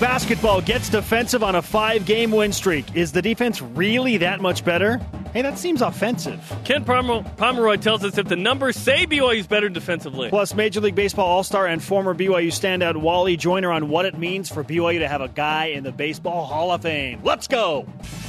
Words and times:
basketball 0.00 0.60
gets 0.60 0.88
defensive 0.88 1.42
on 1.42 1.54
a 1.54 1.62
five 1.62 2.04
game 2.04 2.30
win 2.30 2.52
streak. 2.52 2.96
Is 2.96 3.12
the 3.12 3.22
defense 3.22 3.62
really 3.62 4.16
that 4.18 4.40
much 4.40 4.64
better? 4.64 5.00
Hey, 5.32 5.42
that 5.42 5.58
seems 5.58 5.82
offensive. 5.82 6.40
Ken 6.64 6.84
Pomeroy 6.84 7.76
tells 7.80 8.04
us 8.04 8.18
if 8.18 8.28
the 8.28 8.36
numbers 8.36 8.76
say 8.76 9.04
BYU 9.04 9.38
is 9.40 9.46
better 9.48 9.68
defensively. 9.68 10.28
Plus, 10.28 10.54
Major 10.54 10.80
League 10.80 10.94
Baseball 10.94 11.26
All 11.26 11.42
Star 11.42 11.66
and 11.66 11.82
former 11.82 12.14
BYU 12.14 12.48
standout 12.48 12.96
Wally 12.96 13.36
Joyner 13.36 13.72
on 13.72 13.88
what 13.88 14.04
it 14.04 14.16
means 14.16 14.48
for 14.48 14.62
BYU 14.62 15.00
to 15.00 15.08
have 15.08 15.20
a 15.20 15.28
guy 15.28 15.66
in 15.66 15.82
the 15.82 15.90
Baseball 15.90 16.46
Hall 16.46 16.70
of 16.70 16.82
Fame. 16.82 17.20
Let's 17.24 17.48
go. 17.48 17.84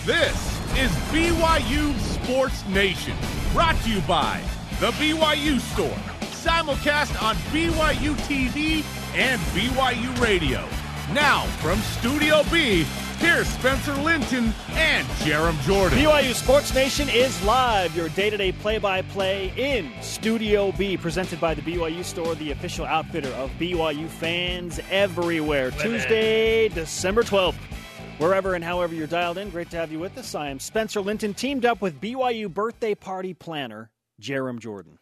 This 0.05 0.35
is 0.77 0.89
BYU 1.11 1.95
Sports 1.99 2.65
Nation, 2.69 3.15
brought 3.53 3.75
to 3.83 3.89
you 3.91 4.01
by 4.01 4.41
The 4.79 4.91
BYU 4.93 5.59
Store, 5.59 5.97
simulcast 6.31 7.21
on 7.21 7.35
BYU 7.53 8.15
TV 8.25 8.83
and 9.15 9.39
BYU 9.53 10.19
Radio. 10.21 10.67
Now, 11.13 11.45
from 11.61 11.77
Studio 11.81 12.41
B, 12.51 12.83
here's 13.19 13.47
Spencer 13.47 13.93
Linton 13.93 14.51
and 14.71 15.07
Jarom 15.19 15.59
Jordan. 15.61 15.99
BYU 15.99 16.33
Sports 16.33 16.73
Nation 16.73 17.07
is 17.09 17.39
live, 17.43 17.95
your 17.95 18.09
day 18.09 18.31
to 18.31 18.37
day 18.37 18.51
play 18.51 18.79
by 18.79 19.03
play 19.03 19.53
in 19.55 19.91
Studio 20.01 20.71
B, 20.71 20.97
presented 20.97 21.39
by 21.39 21.53
the 21.53 21.61
BYU 21.61 22.03
Store, 22.03 22.33
the 22.33 22.49
official 22.49 22.85
outfitter 22.85 23.29
of 23.33 23.51
BYU 23.59 24.07
fans 24.07 24.79
everywhere. 24.89 25.69
Tuesday, 25.69 26.69
December 26.69 27.21
12th. 27.21 27.53
Wherever 28.17 28.55
and 28.55 28.63
however 28.63 28.95
you're 28.95 29.05
dialed 29.05 29.37
in, 29.37 29.51
great 29.51 29.69
to 29.69 29.77
have 29.77 29.91
you 29.91 29.99
with 29.99 30.17
us. 30.17 30.33
I 30.33 30.49
am 30.49 30.59
Spencer 30.59 31.01
Linton, 31.01 31.35
teamed 31.35 31.65
up 31.65 31.83
with 31.83 32.01
BYU 32.01 32.51
birthday 32.51 32.95
party 32.95 33.35
planner, 33.35 33.91
Jarom 34.19 34.57
Jordan. 34.57 34.97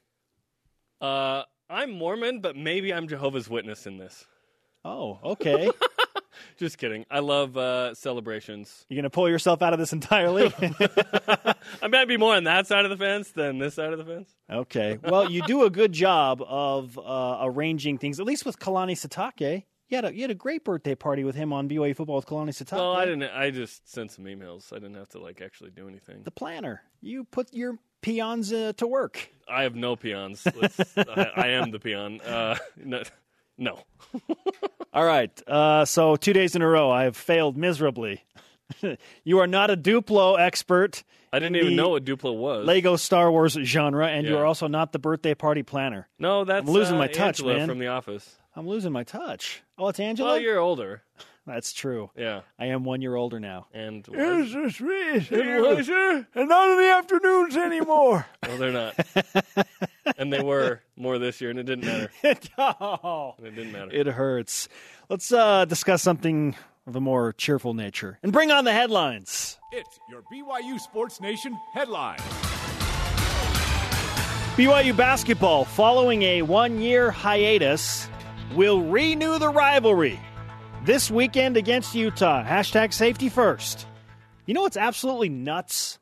Uh, 0.99 1.43
I'm 1.69 1.91
Mormon, 1.91 2.41
but 2.41 2.57
maybe 2.57 2.93
I'm 2.93 3.07
Jehovah's 3.07 3.49
Witness 3.49 3.87
in 3.87 3.97
this. 3.97 4.25
Oh, 4.85 5.19
okay. 5.23 5.69
Just 6.57 6.77
kidding. 6.77 7.05
I 7.09 7.19
love 7.19 7.57
uh, 7.57 7.93
celebrations. 7.95 8.85
You're 8.89 8.97
going 8.97 9.03
to 9.03 9.09
pull 9.09 9.29
yourself 9.29 9.61
out 9.61 9.73
of 9.73 9.79
this 9.79 9.93
entirely? 9.93 10.53
I 11.81 11.87
might 11.89 12.07
be 12.07 12.17
more 12.17 12.35
on 12.35 12.43
that 12.45 12.67
side 12.67 12.85
of 12.85 12.91
the 12.91 12.97
fence 12.97 13.31
than 13.31 13.59
this 13.59 13.75
side 13.75 13.93
of 13.93 13.99
the 13.99 14.05
fence. 14.05 14.29
Okay. 14.49 14.99
Well, 15.01 15.31
you 15.31 15.41
do 15.43 15.63
a 15.63 15.69
good 15.69 15.93
job 15.93 16.41
of 16.45 16.97
uh, 16.97 17.39
arranging 17.41 17.97
things, 17.97 18.19
at 18.19 18.25
least 18.25 18.45
with 18.45 18.59
Kalani 18.59 18.93
Sitake. 18.93 19.63
You 19.89 19.97
had, 19.97 20.05
a, 20.05 20.15
you 20.15 20.21
had 20.21 20.31
a 20.31 20.35
great 20.35 20.63
birthday 20.63 20.95
party 20.95 21.23
with 21.23 21.35
him 21.35 21.53
on 21.53 21.69
BYU 21.69 21.95
football 21.95 22.15
with 22.15 22.25
Kalani 22.25 22.49
Sitake. 22.49 22.77
No, 22.77 22.93
I 22.93 23.05
didn't. 23.05 23.23
I 23.23 23.51
just 23.51 23.91
sent 23.91 24.11
some 24.11 24.25
emails. 24.25 24.73
I 24.73 24.77
didn't 24.77 24.95
have 24.95 25.09
to 25.09 25.19
like 25.19 25.41
actually 25.41 25.69
do 25.69 25.87
anything. 25.87 26.23
The 26.23 26.31
planner. 26.31 26.81
You 27.01 27.25
put 27.25 27.53
your 27.53 27.77
peons 28.01 28.51
uh, 28.51 28.73
to 28.77 28.87
work. 28.87 29.29
I 29.47 29.63
have 29.63 29.75
no 29.75 29.95
peons. 29.95 30.47
I, 30.97 31.31
I, 31.35 31.47
am 31.49 31.71
the 31.71 31.79
peon. 31.79 32.21
Uh, 32.21 32.57
no. 32.83 33.03
No. 33.57 33.79
All 34.93 35.05
right. 35.05 35.31
Uh, 35.47 35.85
so 35.85 36.15
two 36.15 36.33
days 36.33 36.55
in 36.55 36.61
a 36.61 36.67
row, 36.67 36.91
I 36.91 37.03
have 37.03 37.17
failed 37.17 37.57
miserably. 37.57 38.23
you 39.23 39.39
are 39.39 39.47
not 39.47 39.69
a 39.69 39.77
Duplo 39.77 40.39
expert. 40.39 41.03
I 41.31 41.39
didn't 41.39 41.55
even 41.55 41.75
know 41.75 41.89
what 41.89 42.05
Duplo 42.05 42.35
was. 42.37 42.65
Lego 42.65 42.95
Star 42.95 43.31
Wars 43.31 43.53
genre, 43.53 44.07
and 44.07 44.25
yeah. 44.25 44.33
you 44.33 44.37
are 44.37 44.45
also 44.45 44.67
not 44.67 44.91
the 44.91 44.99
birthday 44.99 45.33
party 45.33 45.63
planner. 45.63 46.07
No, 46.19 46.45
that's 46.45 46.67
I'm 46.67 46.73
losing 46.73 46.95
uh, 46.95 46.99
my 46.99 47.07
touch, 47.07 47.39
Angela 47.39 47.57
man. 47.57 47.69
From 47.69 47.79
The 47.79 47.87
Office. 47.87 48.37
I'm 48.55 48.67
losing 48.67 48.91
my 48.91 49.03
touch. 49.03 49.63
Oh, 49.77 49.87
it's 49.87 49.99
Angela. 49.99 50.31
Well, 50.31 50.39
you're 50.39 50.59
older. 50.59 51.01
That's 51.45 51.73
true. 51.73 52.09
Yeah, 52.15 52.41
I 52.57 52.67
am 52.67 52.85
one 52.85 53.01
year 53.01 53.15
older 53.15 53.39
now. 53.39 53.67
And 53.73 54.07
is 54.13 54.53
this 54.53 54.79
and, 54.79 56.25
and 56.35 56.49
not 56.49 56.69
in 56.69 56.77
the 56.77 56.93
afternoons 56.97 57.57
anymore. 57.57 58.25
well, 58.47 58.57
they're 58.57 58.71
not. 58.71 58.95
and 60.17 60.31
they 60.31 60.41
were 60.41 60.81
more 60.95 61.19
this 61.19 61.41
year, 61.41 61.49
and 61.49 61.59
it 61.59 61.63
didn't 61.63 61.85
matter. 61.85 62.09
oh, 62.57 63.35
it 63.43 63.55
didn't 63.55 63.73
matter. 63.73 63.91
It 63.91 64.07
hurts. 64.07 64.69
Let's 65.09 65.33
uh, 65.33 65.65
discuss 65.65 66.01
something 66.01 66.55
of 66.87 66.95
a 66.95 67.01
more 67.01 67.33
cheerful 67.33 67.73
nature 67.73 68.19
and 68.23 68.31
bring 68.31 68.51
on 68.51 68.63
the 68.63 68.73
headlines. 68.73 69.57
It's 69.71 69.99
your 70.09 70.21
BYU 70.31 70.79
Sports 70.79 71.19
Nation 71.19 71.57
headline. 71.73 72.19
BYU 74.55 74.95
basketball, 74.95 75.65
following 75.65 76.21
a 76.21 76.41
one 76.43 76.79
year 76.79 77.09
hiatus, 77.09 78.07
will 78.55 78.81
renew 78.81 79.39
the 79.39 79.49
rivalry 79.49 80.19
this 80.85 81.09
weekend 81.09 81.57
against 81.57 81.95
Utah. 81.95 82.43
Hashtag 82.43 82.93
safety 82.93 83.29
first. 83.29 83.87
You 84.45 84.53
know 84.53 84.61
what's 84.61 84.77
absolutely 84.77 85.29
nuts? 85.29 85.99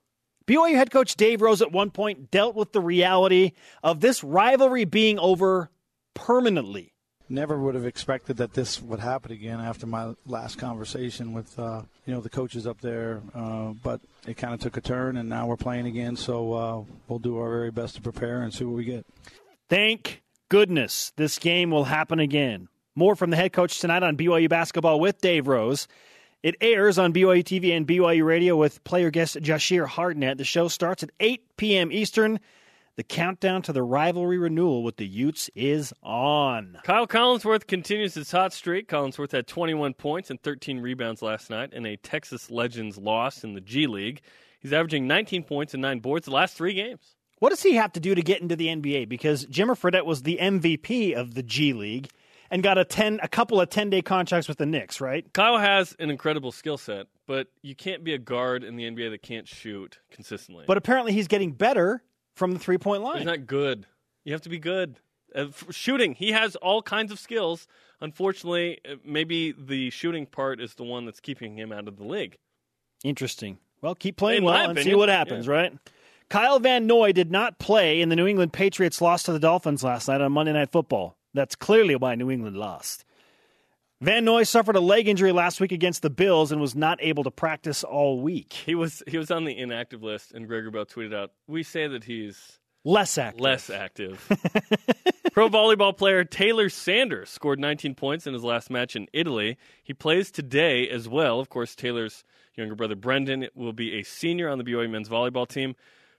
BYU 0.47 0.75
head 0.75 0.91
coach 0.91 1.15
Dave 1.15 1.41
Rose 1.41 1.61
at 1.61 1.71
one 1.71 1.91
point 1.91 2.31
dealt 2.31 2.55
with 2.55 2.71
the 2.71 2.81
reality 2.81 3.51
of 3.83 3.99
this 3.99 4.23
rivalry 4.23 4.85
being 4.85 5.19
over 5.19 5.69
permanently. 6.13 6.93
Never 7.29 7.57
would 7.57 7.75
have 7.75 7.85
expected 7.85 8.37
that 8.37 8.53
this 8.53 8.81
would 8.81 8.99
happen 8.99 9.31
again 9.31 9.61
after 9.61 9.87
my 9.87 10.15
last 10.25 10.57
conversation 10.57 11.31
with 11.31 11.57
uh, 11.57 11.83
you 12.05 12.13
know 12.13 12.19
the 12.19 12.29
coaches 12.29 12.67
up 12.67 12.81
there, 12.81 13.21
uh, 13.33 13.71
but 13.81 14.01
it 14.27 14.35
kind 14.35 14.53
of 14.53 14.59
took 14.59 14.75
a 14.75 14.81
turn, 14.81 15.15
and 15.15 15.29
now 15.29 15.47
we're 15.47 15.55
playing 15.55 15.85
again. 15.85 16.17
So 16.17 16.53
uh, 16.53 16.83
we'll 17.07 17.19
do 17.19 17.37
our 17.37 17.49
very 17.49 17.71
best 17.71 17.95
to 17.95 18.01
prepare 18.01 18.41
and 18.41 18.53
see 18.53 18.65
what 18.65 18.75
we 18.75 18.83
get. 18.83 19.05
Thank 19.69 20.21
goodness 20.51 21.13
this 21.15 21.39
game 21.39 21.71
will 21.71 21.85
happen 21.85 22.19
again. 22.19 22.67
More 22.93 23.15
from 23.15 23.29
the 23.29 23.37
head 23.37 23.53
coach 23.53 23.79
tonight 23.79 24.03
on 24.03 24.17
BYU 24.17 24.49
basketball 24.49 24.99
with 24.99 25.21
Dave 25.21 25.47
Rose. 25.47 25.87
It 26.43 26.57
airs 26.59 26.99
on 26.99 27.13
BYU 27.13 27.41
TV 27.41 27.71
and 27.71 27.87
BYU 27.87 28.25
Radio 28.25 28.57
with 28.57 28.83
player 28.83 29.11
guest 29.11 29.37
Jahshire 29.41 29.87
Hardnett. 29.87 30.37
The 30.37 30.43
show 30.43 30.67
starts 30.67 31.03
at 31.03 31.11
8 31.21 31.55
p.m. 31.55 31.89
Eastern. 31.89 32.41
The 32.97 33.03
countdown 33.03 33.61
to 33.61 33.71
the 33.71 33.81
rivalry 33.81 34.37
renewal 34.37 34.83
with 34.83 34.97
the 34.97 35.07
Utes 35.07 35.49
is 35.55 35.93
on. 36.03 36.79
Kyle 36.83 37.07
Collinsworth 37.07 37.65
continues 37.65 38.15
his 38.15 38.29
hot 38.29 38.51
streak. 38.51 38.89
Collinsworth 38.89 39.31
had 39.31 39.47
21 39.47 39.93
points 39.93 40.29
and 40.29 40.43
13 40.43 40.81
rebounds 40.81 41.21
last 41.21 41.49
night 41.49 41.71
in 41.71 41.85
a 41.85 41.95
Texas 41.95 42.51
Legends 42.51 42.97
loss 42.97 43.45
in 43.45 43.53
the 43.53 43.61
G 43.61 43.87
League. 43.87 44.19
He's 44.59 44.73
averaging 44.73 45.07
19 45.07 45.45
points 45.45 45.73
and 45.73 45.81
9 45.81 46.01
boards 46.01 46.25
the 46.25 46.31
last 46.31 46.57
three 46.57 46.73
games. 46.73 47.15
What 47.41 47.49
does 47.49 47.63
he 47.63 47.73
have 47.73 47.91
to 47.93 47.99
do 47.99 48.13
to 48.13 48.21
get 48.21 48.39
into 48.39 48.55
the 48.55 48.67
NBA? 48.67 49.09
Because 49.09 49.47
Jimmer 49.47 49.75
Fredette 49.75 50.05
was 50.05 50.21
the 50.21 50.37
MVP 50.39 51.15
of 51.15 51.33
the 51.33 51.41
G 51.41 51.73
League 51.73 52.07
and 52.51 52.61
got 52.61 52.77
a 52.77 52.85
10 52.85 53.19
a 53.23 53.27
couple 53.27 53.59
of 53.59 53.67
10-day 53.67 54.03
contracts 54.03 54.47
with 54.47 54.59
the 54.59 54.67
Knicks, 54.67 55.01
right? 55.01 55.25
Kyle 55.33 55.57
has 55.57 55.95
an 55.97 56.11
incredible 56.11 56.51
skill 56.51 56.77
set, 56.77 57.07
but 57.25 57.47
you 57.63 57.75
can't 57.75 58.03
be 58.03 58.13
a 58.13 58.19
guard 58.19 58.63
in 58.63 58.75
the 58.75 58.83
NBA 58.83 59.09
that 59.09 59.23
can't 59.23 59.47
shoot 59.47 59.97
consistently. 60.11 60.65
But 60.67 60.77
apparently 60.77 61.13
he's 61.13 61.27
getting 61.27 61.53
better 61.53 62.03
from 62.35 62.53
the 62.53 62.59
three 62.59 62.77
point 62.77 63.01
line. 63.01 63.17
He's 63.17 63.25
not 63.25 63.47
good. 63.47 63.87
You 64.23 64.33
have 64.33 64.43
to 64.43 64.49
be 64.49 64.59
good. 64.59 64.97
Uh, 65.33 65.47
shooting, 65.71 66.13
he 66.13 66.33
has 66.33 66.55
all 66.57 66.83
kinds 66.83 67.11
of 67.11 67.17
skills. 67.17 67.65
Unfortunately, 68.01 68.81
uh, 68.87 68.97
maybe 69.03 69.51
the 69.51 69.89
shooting 69.89 70.27
part 70.27 70.61
is 70.61 70.75
the 70.75 70.83
one 70.83 71.05
that's 71.05 71.19
keeping 71.19 71.57
him 71.57 71.71
out 71.71 71.87
of 71.87 71.97
the 71.97 72.05
league. 72.05 72.37
Interesting. 73.03 73.57
Well, 73.81 73.95
keep 73.95 74.15
playing 74.15 74.39
In 74.39 74.43
well 74.43 74.53
and 74.53 74.73
opinion, 74.73 74.93
see 74.93 74.95
what 74.95 75.09
happens, 75.09 75.47
yeah. 75.47 75.53
right? 75.53 75.73
Kyle 76.31 76.59
Van 76.59 76.87
Noy 76.87 77.11
did 77.11 77.29
not 77.29 77.59
play 77.59 77.99
in 77.99 78.07
the 78.07 78.15
New 78.15 78.25
England 78.25 78.53
Patriots 78.53 79.01
loss 79.01 79.23
to 79.23 79.33
the 79.33 79.39
Dolphins 79.39 79.83
last 79.83 80.07
night 80.07 80.21
on 80.21 80.31
Monday 80.31 80.53
Night 80.53 80.71
Football. 80.71 81.17
That's 81.33 81.57
clearly 81.57 81.93
why 81.97 82.15
New 82.15 82.31
England 82.31 82.55
lost. 82.55 83.03
Van 83.99 84.23
Noy 84.23 84.43
suffered 84.43 84.77
a 84.77 84.79
leg 84.79 85.09
injury 85.09 85.33
last 85.33 85.59
week 85.59 85.73
against 85.73 86.03
the 86.03 86.09
Bills 86.09 86.53
and 86.53 86.61
was 86.61 86.73
not 86.73 86.99
able 87.01 87.25
to 87.25 87.31
practice 87.31 87.83
all 87.83 88.21
week. 88.21 88.53
He 88.53 88.75
was 88.75 89.03
he 89.07 89.17
was 89.17 89.29
on 89.29 89.43
the 89.43 89.57
inactive 89.57 90.03
list, 90.03 90.31
and 90.31 90.47
Greg 90.47 90.63
Wrubell 90.63 90.89
tweeted 90.89 91.13
out, 91.13 91.31
"We 91.47 91.63
say 91.63 91.87
that 91.87 92.05
he's 92.05 92.59
Less 92.85 93.17
active. 93.17 93.41
less 93.41 93.69
active." 93.69 94.25
Pro 95.33 95.49
volleyball 95.49 95.95
player 95.97 96.23
Taylor 96.23 96.69
Sanders 96.69 97.29
scored 97.29 97.59
19 97.59 97.93
points 97.93 98.25
in 98.25 98.33
his 98.33 98.43
last 98.45 98.69
match 98.69 98.95
in 98.95 99.09
Italy. 99.11 99.57
He 99.83 99.93
plays 99.93 100.31
today 100.31 100.87
as 100.87 101.09
well. 101.09 101.41
Of 101.41 101.49
course, 101.49 101.75
Taylor's 101.75 102.23
younger 102.55 102.75
brother 102.75 102.95
Brendan 102.95 103.49
will 103.53 103.73
be 103.73 103.99
a 103.99 104.03
senior 104.03 104.47
on 104.47 104.59
the 104.59 104.63
BYU 104.63 104.89
men's 104.89 105.09
volleyball 105.09 105.45
team, 105.45 105.75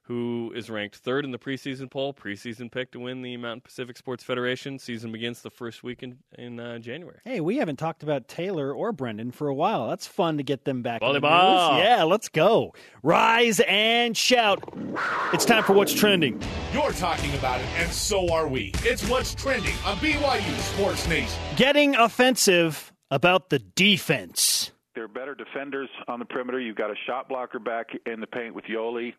who 0.07 0.53
is 0.55 0.69
ranked 0.69 0.97
third 0.97 1.25
in 1.25 1.31
the 1.31 1.39
preseason 1.39 1.91
poll. 1.91 2.13
Preseason 2.13 2.71
pick 2.71 2.91
to 2.93 3.01
win 3.01 3.23
the 3.23 3.37
Mountain 3.37 3.61
Pacific 3.61 3.97
Sports 3.97 4.25
Federation. 4.25 4.79
Season 4.79 5.13
begins 5.13 5.43
the 5.43 5.51
first 5.51 5.83
week 5.85 6.03
in, 6.03 6.19
in 6.37 6.59
uh, 6.59 6.79
January. 6.81 7.19
Hey, 7.25 7.41
we 7.41 7.59
haven't 7.59 7.77
talked 7.77 8.03
about 8.03 8.27
Taylor 8.29 8.73
or 8.73 8.93
Brendan 8.93 9.31
for 9.31 9.49
a 9.49 9.55
while. 9.55 9.89
That's 9.89 10.07
fun 10.07 10.39
to 10.39 10.43
get 10.43 10.65
them 10.65 10.83
back. 10.83 11.03
in 11.03 11.13
the 11.13 11.21
Volleyball. 11.21 11.77
news. 11.77 11.85
Yeah, 11.85 12.03
let's 12.03 12.29
go. 12.29 12.75
Rise 13.03 13.61
and 13.61 14.17
shout. 14.17 14.63
It's 15.33 15.45
time 15.45 15.63
for 15.63 15.73
What's 15.73 15.95
Trending. 15.95 16.43
You're 16.73 16.93
talking 16.93 17.33
about 17.35 17.61
it, 17.61 17.67
and 17.77 17.91
so 17.93 18.33
are 18.33 18.49
we. 18.49 18.73
It's 18.79 19.09
what's 19.09 19.35
trending 19.35 19.75
on 19.85 19.97
BYU 19.99 20.59
Sports 20.75 21.07
Nation. 21.09 21.39
Getting 21.57 21.95
offensive 21.95 22.93
about 23.11 23.51
the 23.51 23.59
defense. 23.61 24.73
They're 24.95 25.09
better 25.09 25.35
defenders 25.35 25.89
on 26.09 26.19
the 26.19 26.25
perimeter. 26.25 26.61
You've 26.61 26.77
got 26.77 26.91
a 26.91 26.95
shot 27.07 27.29
blocker 27.29 27.59
back 27.59 27.87
in 28.05 28.21
the 28.21 28.27
paint 28.27 28.55
with 28.55 28.65
Yoeli. 28.67 29.15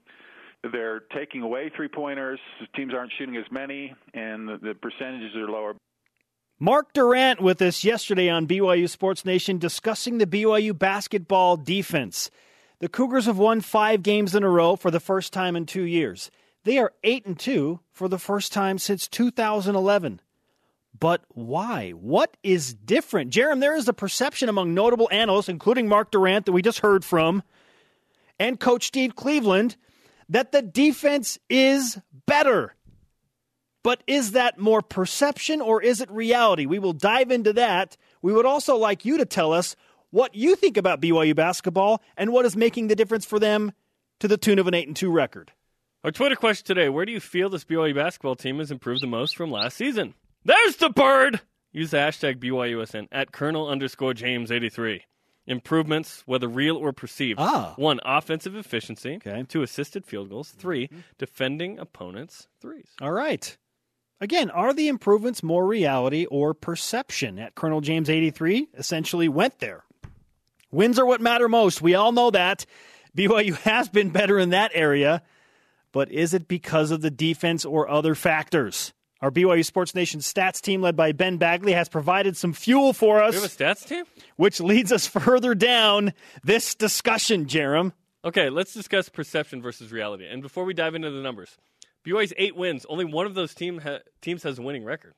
They're 0.71 1.01
taking 1.13 1.41
away 1.41 1.69
three 1.75 1.89
pointers. 1.89 2.39
Teams 2.75 2.93
aren't 2.93 3.11
shooting 3.17 3.35
as 3.35 3.45
many, 3.51 3.93
and 4.13 4.47
the, 4.47 4.57
the 4.61 4.73
percentages 4.73 5.35
are 5.35 5.47
lower. 5.49 5.75
Mark 6.59 6.93
Durant 6.93 7.41
with 7.41 7.61
us 7.61 7.83
yesterday 7.83 8.29
on 8.29 8.47
BYU 8.47 8.89
Sports 8.89 9.25
Nation 9.25 9.57
discussing 9.57 10.17
the 10.19 10.25
BYU 10.25 10.77
basketball 10.77 11.57
defense. 11.57 12.31
The 12.79 12.87
Cougars 12.87 13.25
have 13.25 13.37
won 13.37 13.59
five 13.59 14.03
games 14.03 14.33
in 14.35 14.43
a 14.43 14.49
row 14.49 14.75
for 14.77 14.89
the 14.91 14.99
first 15.01 15.33
time 15.33 15.55
in 15.55 15.65
two 15.65 15.83
years. 15.83 16.31
They 16.63 16.77
are 16.77 16.93
eight 17.03 17.25
and 17.25 17.37
two 17.37 17.81
for 17.91 18.07
the 18.07 18.19
first 18.19 18.53
time 18.53 18.77
since 18.77 19.07
2011. 19.07 20.21
but 20.97 21.23
why? 21.29 21.91
What 21.91 22.37
is 22.43 22.73
different? 22.73 23.31
Jarom, 23.31 23.59
there 23.59 23.75
is 23.75 23.89
a 23.89 23.93
perception 23.93 24.47
among 24.47 24.73
notable 24.73 25.09
analysts, 25.11 25.49
including 25.49 25.89
Mark 25.89 26.11
Durant, 26.11 26.45
that 26.45 26.53
we 26.53 26.61
just 26.61 26.79
heard 26.79 27.03
from, 27.03 27.43
and 28.39 28.59
Coach 28.59 28.85
Steve 28.87 29.15
Cleveland, 29.15 29.75
that 30.29 30.51
the 30.51 30.61
defense 30.61 31.37
is 31.49 31.99
better. 32.25 32.75
But 33.83 34.01
is 34.07 34.31
that 34.31 34.57
more 34.57 34.81
perception 34.81 35.59
or 35.59 35.81
is 35.81 35.99
it 35.99 36.09
reality? 36.09 36.65
We 36.65 36.79
will 36.79 36.93
dive 36.93 37.31
into 37.31 37.53
that. 37.53 37.97
We 38.21 38.31
would 38.31 38.45
also 38.45 38.77
like 38.77 39.03
you 39.03 39.17
to 39.17 39.25
tell 39.25 39.51
us 39.51 39.75
what 40.09 40.35
you 40.35 40.55
think 40.55 40.77
about 40.77 41.01
BYU 41.01 41.35
basketball 41.35 42.01
and 42.15 42.31
what 42.31 42.45
is 42.45 42.55
making 42.55 42.87
the 42.87 42.95
difference 42.95 43.25
for 43.25 43.39
them 43.39 43.73
to 44.19 44.27
the 44.27 44.37
tune 44.37 44.59
of 44.59 44.67
an 44.67 44.73
8 44.73 44.87
and 44.87 44.95
2 44.95 45.11
record. 45.11 45.51
Our 46.03 46.11
Twitter 46.11 46.35
question 46.35 46.65
today 46.65 46.87
Where 46.87 47.05
do 47.05 47.11
you 47.11 47.19
feel 47.19 47.49
this 47.49 47.65
BYU 47.65 47.95
basketball 47.95 48.35
team 48.35 48.59
has 48.59 48.71
improved 48.71 49.01
the 49.01 49.07
most 49.07 49.35
from 49.35 49.51
last 49.51 49.75
season? 49.75 50.13
There's 50.45 50.77
the 50.77 50.89
bird! 50.89 51.41
Use 51.71 51.91
the 51.91 51.97
hashtag 51.97 52.37
BYUSN 52.37 53.07
at 53.11 53.31
Colonel 53.31 53.67
underscore 53.67 54.13
James 54.13 54.51
83. 54.51 55.03
Improvements, 55.45 56.23
whether 56.25 56.47
real 56.47 56.77
or 56.77 56.93
perceived. 56.93 57.39
Ah. 57.39 57.73
One, 57.75 57.99
offensive 58.05 58.55
efficiency. 58.55 59.15
Okay. 59.15 59.43
Two, 59.47 59.61
assisted 59.61 60.05
field 60.05 60.29
goals. 60.29 60.51
3 60.51 60.89
defending 61.17 61.79
opponents' 61.79 62.47
threes. 62.61 62.87
All 63.01 63.11
right. 63.11 63.57
Again, 64.21 64.49
are 64.51 64.73
the 64.73 64.87
improvements 64.87 65.43
more 65.43 65.65
reality 65.65 66.25
or 66.27 66.53
perception? 66.53 67.37
At 67.39 67.55
Colonel 67.55 67.81
James 67.81 68.09
83 68.09 68.69
essentially 68.77 69.27
went 69.27 69.59
there. 69.59 69.83
Wins 70.71 70.97
are 70.97 71.05
what 71.05 71.19
matter 71.19 71.49
most. 71.49 71.81
We 71.81 71.93
all 71.93 72.13
know 72.13 72.31
that. 72.31 72.65
BYU 73.17 73.55
has 73.57 73.89
been 73.89 74.11
better 74.11 74.39
in 74.39 74.51
that 74.51 74.71
area, 74.73 75.21
but 75.91 76.09
is 76.09 76.33
it 76.33 76.47
because 76.47 76.89
of 76.89 77.01
the 77.01 77.11
defense 77.11 77.65
or 77.65 77.89
other 77.89 78.15
factors? 78.15 78.93
Our 79.23 79.31
BYU 79.31 79.63
Sports 79.63 79.95
Nation 79.95 80.19
stats 80.19 80.59
team, 80.59 80.81
led 80.81 80.97
by 80.97 81.13
Ben 81.13 81.37
Bagley, 81.37 81.71
has 81.71 81.87
provided 81.87 82.35
some 82.35 82.51
fuel 82.51 82.91
for 82.91 83.19
We 83.19 83.23
have 83.23 83.35
a 83.35 83.45
us, 83.45 83.55
stats 83.55 83.87
team? 83.87 84.03
which 84.35 84.59
leads 84.59 84.91
us 84.91 85.07
further 85.07 85.55
down 85.55 86.11
this 86.43 86.75
discussion, 86.75 87.45
Jarom. 87.45 87.93
Okay, 88.25 88.49
let's 88.49 88.73
discuss 88.73 89.07
perception 89.07 89.61
versus 89.61 89.93
reality. 89.93 90.27
And 90.29 90.41
before 90.41 90.65
we 90.65 90.73
dive 90.73 90.93
into 90.93 91.09
the 91.09 91.21
numbers, 91.21 91.57
BYU's 92.05 92.33
eight 92.35 92.57
wins. 92.57 92.85
Only 92.89 93.05
one 93.05 93.25
of 93.25 93.33
those 93.33 93.53
team 93.53 93.79
ha- 93.79 93.99
teams 94.21 94.43
has 94.43 94.59
a 94.59 94.61
winning 94.61 94.83
record. 94.83 95.13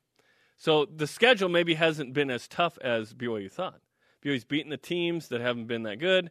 So 0.59 0.85
the 0.85 1.07
schedule 1.07 1.49
maybe 1.49 1.73
hasn't 1.73 2.13
been 2.13 2.29
as 2.29 2.47
tough 2.47 2.77
as 2.81 3.11
BYU 3.11 3.51
thought. 3.51 3.79
BYU's 4.23 4.45
beaten 4.45 4.69
the 4.69 4.77
teams 4.77 5.29
that 5.29 5.41
haven't 5.41 5.65
been 5.65 5.81
that 5.83 5.97
good, 5.97 6.29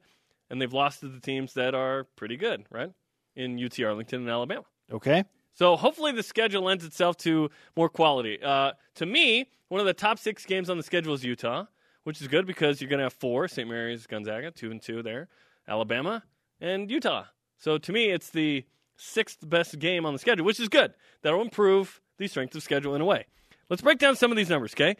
and 0.48 0.62
they've 0.62 0.72
lost 0.72 1.00
to 1.00 1.08
the 1.08 1.18
teams 1.20 1.54
that 1.54 1.74
are 1.74 2.04
pretty 2.14 2.36
good, 2.36 2.66
right? 2.70 2.92
In 3.34 3.58
UT 3.62 3.80
Arlington 3.80 4.20
and 4.20 4.30
Alabama. 4.30 4.62
Okay. 4.92 5.24
So 5.54 5.76
hopefully 5.76 6.12
the 6.12 6.22
schedule 6.22 6.62
lends 6.62 6.84
itself 6.84 7.16
to 7.18 7.50
more 7.76 7.88
quality. 7.88 8.38
Uh, 8.42 8.72
to 8.96 9.06
me, 9.06 9.48
one 9.68 9.80
of 9.80 9.86
the 9.86 9.94
top 9.94 10.18
six 10.18 10.44
games 10.44 10.68
on 10.68 10.76
the 10.76 10.82
schedule 10.82 11.14
is 11.14 11.24
Utah, 11.24 11.66
which 12.02 12.20
is 12.20 12.28
good 12.28 12.46
because 12.46 12.80
you're 12.80 12.90
going 12.90 12.98
to 12.98 13.04
have 13.04 13.12
four: 13.12 13.48
St. 13.48 13.68
Mary's, 13.68 14.06
Gonzaga, 14.06 14.50
two 14.50 14.70
and 14.70 14.82
two 14.82 15.02
there, 15.02 15.28
Alabama, 15.66 16.24
and 16.60 16.90
Utah. 16.90 17.24
So 17.58 17.78
to 17.78 17.92
me, 17.92 18.10
it's 18.10 18.30
the 18.30 18.64
sixth 18.96 19.48
best 19.48 19.78
game 19.78 20.04
on 20.04 20.12
the 20.12 20.18
schedule, 20.18 20.44
which 20.44 20.60
is 20.60 20.68
good. 20.68 20.94
That'll 21.22 21.40
improve 21.40 22.00
the 22.18 22.28
strength 22.28 22.54
of 22.54 22.62
schedule 22.62 22.94
in 22.94 23.00
a 23.00 23.04
way. 23.04 23.26
Let's 23.68 23.82
break 23.82 23.98
down 23.98 24.16
some 24.16 24.30
of 24.30 24.36
these 24.36 24.50
numbers, 24.50 24.74
okay? 24.74 24.96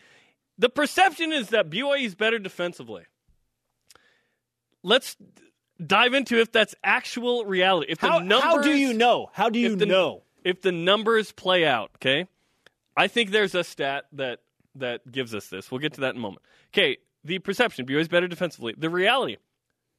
The 0.56 0.68
perception 0.68 1.32
is 1.32 1.48
that 1.48 1.68
BYU 1.68 2.04
is 2.04 2.14
better 2.14 2.38
defensively. 2.38 3.04
Let's 4.82 5.16
dive 5.84 6.14
into 6.14 6.38
if 6.38 6.52
that's 6.52 6.74
actual 6.84 7.44
reality. 7.44 7.90
If 7.90 7.98
the 7.98 8.08
How, 8.08 8.18
numbers, 8.18 8.42
how 8.42 8.62
do 8.62 8.76
you 8.76 8.94
know? 8.94 9.30
How 9.32 9.50
do 9.50 9.58
you 9.58 9.76
the, 9.76 9.86
know? 9.86 10.22
If 10.44 10.62
the 10.62 10.72
numbers 10.72 11.32
play 11.32 11.66
out, 11.66 11.90
okay? 11.96 12.28
I 12.96 13.08
think 13.08 13.30
there's 13.30 13.54
a 13.54 13.64
stat 13.64 14.04
that 14.12 14.40
that 14.76 15.10
gives 15.10 15.34
us 15.34 15.48
this. 15.48 15.70
We'll 15.70 15.80
get 15.80 15.94
to 15.94 16.02
that 16.02 16.10
in 16.10 16.16
a 16.16 16.20
moment. 16.20 16.42
Okay, 16.72 16.98
the 17.24 17.38
perception, 17.38 17.86
BYU 17.86 18.00
is 18.00 18.08
better 18.08 18.28
defensively. 18.28 18.74
The 18.76 18.90
reality, 18.90 19.36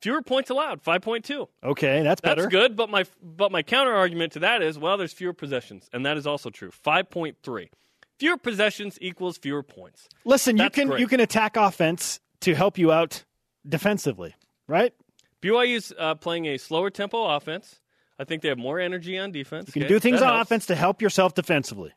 fewer 0.01 0.21
points 0.21 0.49
allowed, 0.49 0.83
5.2. 0.83 1.47
Okay, 1.63 2.03
that's 2.03 2.21
better. 2.21 2.43
That's 2.43 2.51
good, 2.51 2.75
but 2.75 2.89
my 2.89 3.05
but 3.21 3.51
my 3.51 3.63
counter 3.63 3.93
argument 3.93 4.33
to 4.33 4.39
that 4.39 4.61
is, 4.61 4.77
well, 4.77 4.97
there's 4.97 5.13
fewer 5.13 5.33
possessions, 5.33 5.89
and 5.91 6.05
that 6.05 6.17
is 6.17 6.27
also 6.27 6.49
true. 6.49 6.71
5.3. 6.71 7.69
Fewer 8.17 8.37
possessions 8.37 8.97
equals 9.01 9.37
fewer 9.37 9.63
points. 9.63 10.07
Listen, 10.23 10.57
you 10.57 10.69
can 10.69 10.87
great. 10.87 10.99
you 10.99 11.07
can 11.07 11.19
attack 11.19 11.57
offense 11.57 12.19
to 12.41 12.53
help 12.53 12.77
you 12.77 12.91
out 12.91 13.23
defensively, 13.67 14.35
right? 14.67 14.93
BYU's 15.41 15.93
uh, 15.97 16.15
playing 16.15 16.45
a 16.45 16.57
slower 16.57 16.89
tempo 16.89 17.23
offense. 17.25 17.81
I 18.17 18.23
think 18.23 18.41
they 18.41 18.49
have 18.49 18.57
more 18.57 18.79
energy 18.79 19.17
on 19.17 19.31
defense. 19.31 19.67
You 19.67 19.73
can 19.73 19.83
okay? 19.83 19.89
do 19.89 19.99
things 19.99 20.21
on 20.21 20.33
helps. 20.33 20.47
offense 20.47 20.65
to 20.67 20.75
help 20.75 21.01
yourself 21.01 21.33
defensively. 21.33 21.91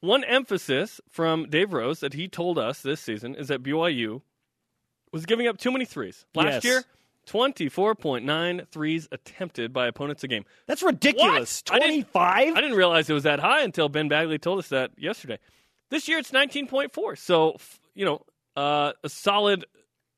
One 0.00 0.24
emphasis 0.24 1.00
from 1.08 1.48
Dave 1.48 1.72
Rose 1.72 2.00
that 2.00 2.14
he 2.14 2.28
told 2.28 2.58
us 2.58 2.80
this 2.82 3.00
season 3.00 3.34
is 3.34 3.48
that 3.48 3.62
BYU 3.62 4.22
was 5.12 5.26
giving 5.26 5.46
up 5.46 5.58
too 5.58 5.70
many 5.70 5.84
threes. 5.84 6.24
Yes. 6.34 6.44
Last 6.44 6.64
year, 6.64 6.84
24.9 7.26 8.66
threes 8.68 9.08
attempted 9.12 9.72
by 9.72 9.86
opponents 9.86 10.24
a 10.24 10.28
game. 10.28 10.44
That's 10.66 10.82
ridiculous. 10.82 11.62
What? 11.68 11.82
I 11.82 11.86
didn't-. 11.86 12.06
I 12.14 12.46
didn't 12.54 12.76
realize 12.76 13.10
it 13.10 13.14
was 13.14 13.24
that 13.24 13.40
high 13.40 13.62
until 13.62 13.88
Ben 13.88 14.08
Bagley 14.08 14.38
told 14.38 14.58
us 14.58 14.68
that 14.68 14.92
yesterday. 14.96 15.38
This 15.90 16.08
year 16.08 16.18
it's 16.18 16.30
19.4. 16.30 17.18
So, 17.18 17.56
you 17.94 18.04
know, 18.04 18.22
uh, 18.56 18.92
a 19.02 19.08
solid, 19.08 19.64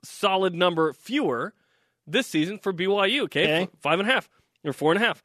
solid 0.05 0.55
number 0.55 0.93
fewer 0.93 1.55
this 2.07 2.27
season 2.27 2.59
for 2.59 2.73
BYU. 2.73 3.23
Okay, 3.23 3.45
Okay. 3.45 3.69
Five 3.81 4.01
and 4.01 4.09
a 4.09 4.13
half 4.13 4.29
or 4.65 4.73
four 4.73 4.93
and 4.93 5.03
a 5.03 5.07
half. 5.07 5.23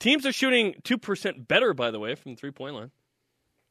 Teams 0.00 0.26
are 0.26 0.32
shooting 0.32 0.74
two 0.82 0.98
percent 0.98 1.46
better, 1.48 1.72
by 1.74 1.90
the 1.90 1.98
way, 2.00 2.14
from 2.14 2.32
the 2.32 2.36
three 2.36 2.50
point 2.50 2.74
line. 2.74 2.90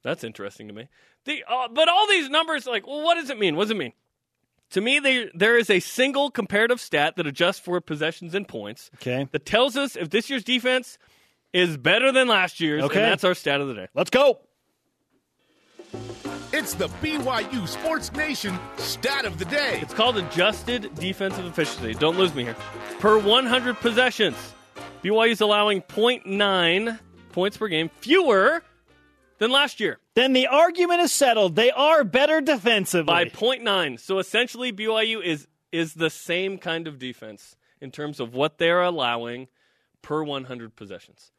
That's 0.04 0.24
interesting 0.24 0.68
to 0.68 0.74
me. 0.74 0.88
The 1.26 1.44
uh, 1.48 1.68
but 1.70 1.88
all 1.90 2.08
these 2.08 2.30
numbers, 2.30 2.66
like, 2.66 2.86
well, 2.88 3.04
what 3.04 3.16
does 3.16 3.30
it 3.30 3.40
mean? 3.40 3.56
What 3.56 3.64
does 3.66 3.72
it 3.72 3.78
mean? 3.78 3.94
To 4.72 4.82
me, 4.82 4.98
they, 5.00 5.30
there 5.36 5.56
is 5.56 5.70
a 5.70 5.80
single 5.80 6.32
comparative 6.32 6.82
stat 6.82 7.16
that 7.18 7.28
adjusts 7.28 7.60
for 7.60 7.80
possessions 7.80 8.34
and 8.34 8.48
points 8.48 8.90
Okay, 8.96 9.28
that 9.32 9.46
tells 9.46 9.78
us 9.78 9.96
if 9.96 10.10
this 10.10 10.30
year's 10.32 10.44
defense 10.44 10.98
is 11.54 11.78
better 11.78 12.12
than 12.12 12.28
last 12.28 12.60
year's, 12.60 12.84
Okay. 12.84 13.04
and 13.04 13.12
that's 13.12 13.24
our 13.24 13.36
stat 13.36 13.62
of 13.62 13.68
the 13.68 13.76
day. 13.76 13.88
let's 13.94 14.10
go. 14.10 14.40
It's 16.52 16.74
the 16.76 16.88
BYU 16.88 17.68
Sports 17.68 18.12
Nation 18.14 18.58
stat 18.78 19.26
of 19.26 19.38
the 19.38 19.46
day. 19.46 19.80
It's 19.82 19.94
called 19.94 20.18
adjusted 20.18 20.94
defensive 20.96 21.46
efficiency. 21.46 21.94
Don't 21.94 22.18
lose 22.18 22.34
me 22.34 22.44
here. 22.44 22.56
Per 23.00 23.20
100 23.20 23.76
possessions, 23.78 24.36
BYU's 25.04 25.42
allowing 25.42 25.82
0.9 25.82 27.00
points 27.32 27.58
per 27.58 27.68
game 27.68 27.90
fewer 28.00 28.64
than 29.40 29.52
last 29.52 29.80
year 29.80 30.00
Then 30.16 30.34
the 30.34 30.48
argument 30.48 31.02
is 31.02 31.12
settled. 31.12 31.56
They 31.56 31.72
are 31.72 32.04
better 32.04 32.40
defensively. 32.42 33.06
by 33.06 33.26
0.9. 33.26 34.00
So 34.00 34.20
essentially, 34.20 34.72
BYU 34.72 35.22
is 35.24 35.48
is 35.72 35.96
the 35.96 36.10
same 36.10 36.60
kind 36.60 36.88
of 36.88 37.00
defense 37.00 37.56
in 37.82 37.90
terms 37.92 38.20
of 38.20 38.34
what 38.36 38.60
they're 38.60 38.84
allowing 38.84 39.48
per 40.04 40.24
100 40.24 40.76
possessions. 40.76 41.32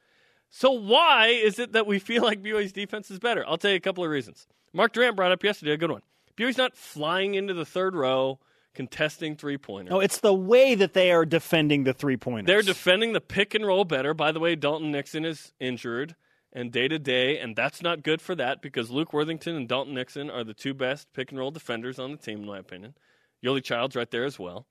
So 0.51 0.73
why 0.73 1.29
is 1.29 1.59
it 1.59 1.73
that 1.73 1.87
we 1.87 1.99
feel 2.01 2.23
like 2.25 2.43
BYU's 2.43 2.73
defense 2.73 3.11
is 3.11 3.19
better? 3.21 3.45
I'll 3.47 3.59
tell 3.59 3.71
you 3.71 3.77
a 3.77 3.81
couple 3.81 4.05
of 4.05 4.11
reasons. 4.11 4.47
Mark 4.73 4.93
Durant 4.93 5.15
brought 5.17 5.31
up 5.33 5.45
yesterday 5.45 5.73
a 5.73 5.77
good 5.77 5.91
one. 5.91 6.03
BYU's 6.37 6.59
not 6.59 6.77
flying 6.77 7.35
into 7.35 7.55
the 7.55 7.65
third 7.65 7.95
row 7.95 8.41
contesting 8.75 9.37
three 9.37 9.57
pointers. 9.57 9.91
no, 9.91 10.01
it's 10.01 10.21
the 10.21 10.35
way 10.35 10.75
that 10.75 10.93
they 10.93 11.13
are 11.13 11.25
defending 11.25 11.85
the 11.85 11.93
three 11.93 12.17
pointers. 12.17 12.47
They're 12.47 12.63
defending 12.63 13.13
the 13.13 13.21
pick 13.21 13.55
and 13.55 13.67
roll 13.67 13.85
better. 13.85 14.15
By 14.15 14.33
the 14.33 14.41
way, 14.41 14.57
Dalton 14.57 14.91
Nixon 14.91 15.25
is 15.25 15.53
injured 15.61 16.17
and 16.53 16.71
day 16.71 16.89
to 16.89 16.99
day, 16.99 17.39
and 17.39 17.57
that's 17.57 17.83
not 17.83 18.03
good 18.03 18.21
for 18.21 18.35
that 18.35 18.63
because 18.63 18.91
Luke 18.91 19.13
Worthington 19.13 19.57
and 19.57 19.69
Dalton 19.69 19.95
Nixon 19.95 20.31
are 20.31 20.45
the 20.45 20.55
two 20.55 20.75
best 20.75 21.13
pick 21.13 21.31
and 21.31 21.39
roll 21.39 21.51
defenders 21.51 21.99
on 21.99 22.13
the 22.13 22.17
team, 22.17 22.41
in 22.41 22.47
my 22.47 22.59
opinion. 22.59 22.95
Yoeli 23.45 23.63
Child's 23.63 23.97
right 23.97 24.11
there 24.11 24.25
as 24.25 24.39
well. 24.39 24.67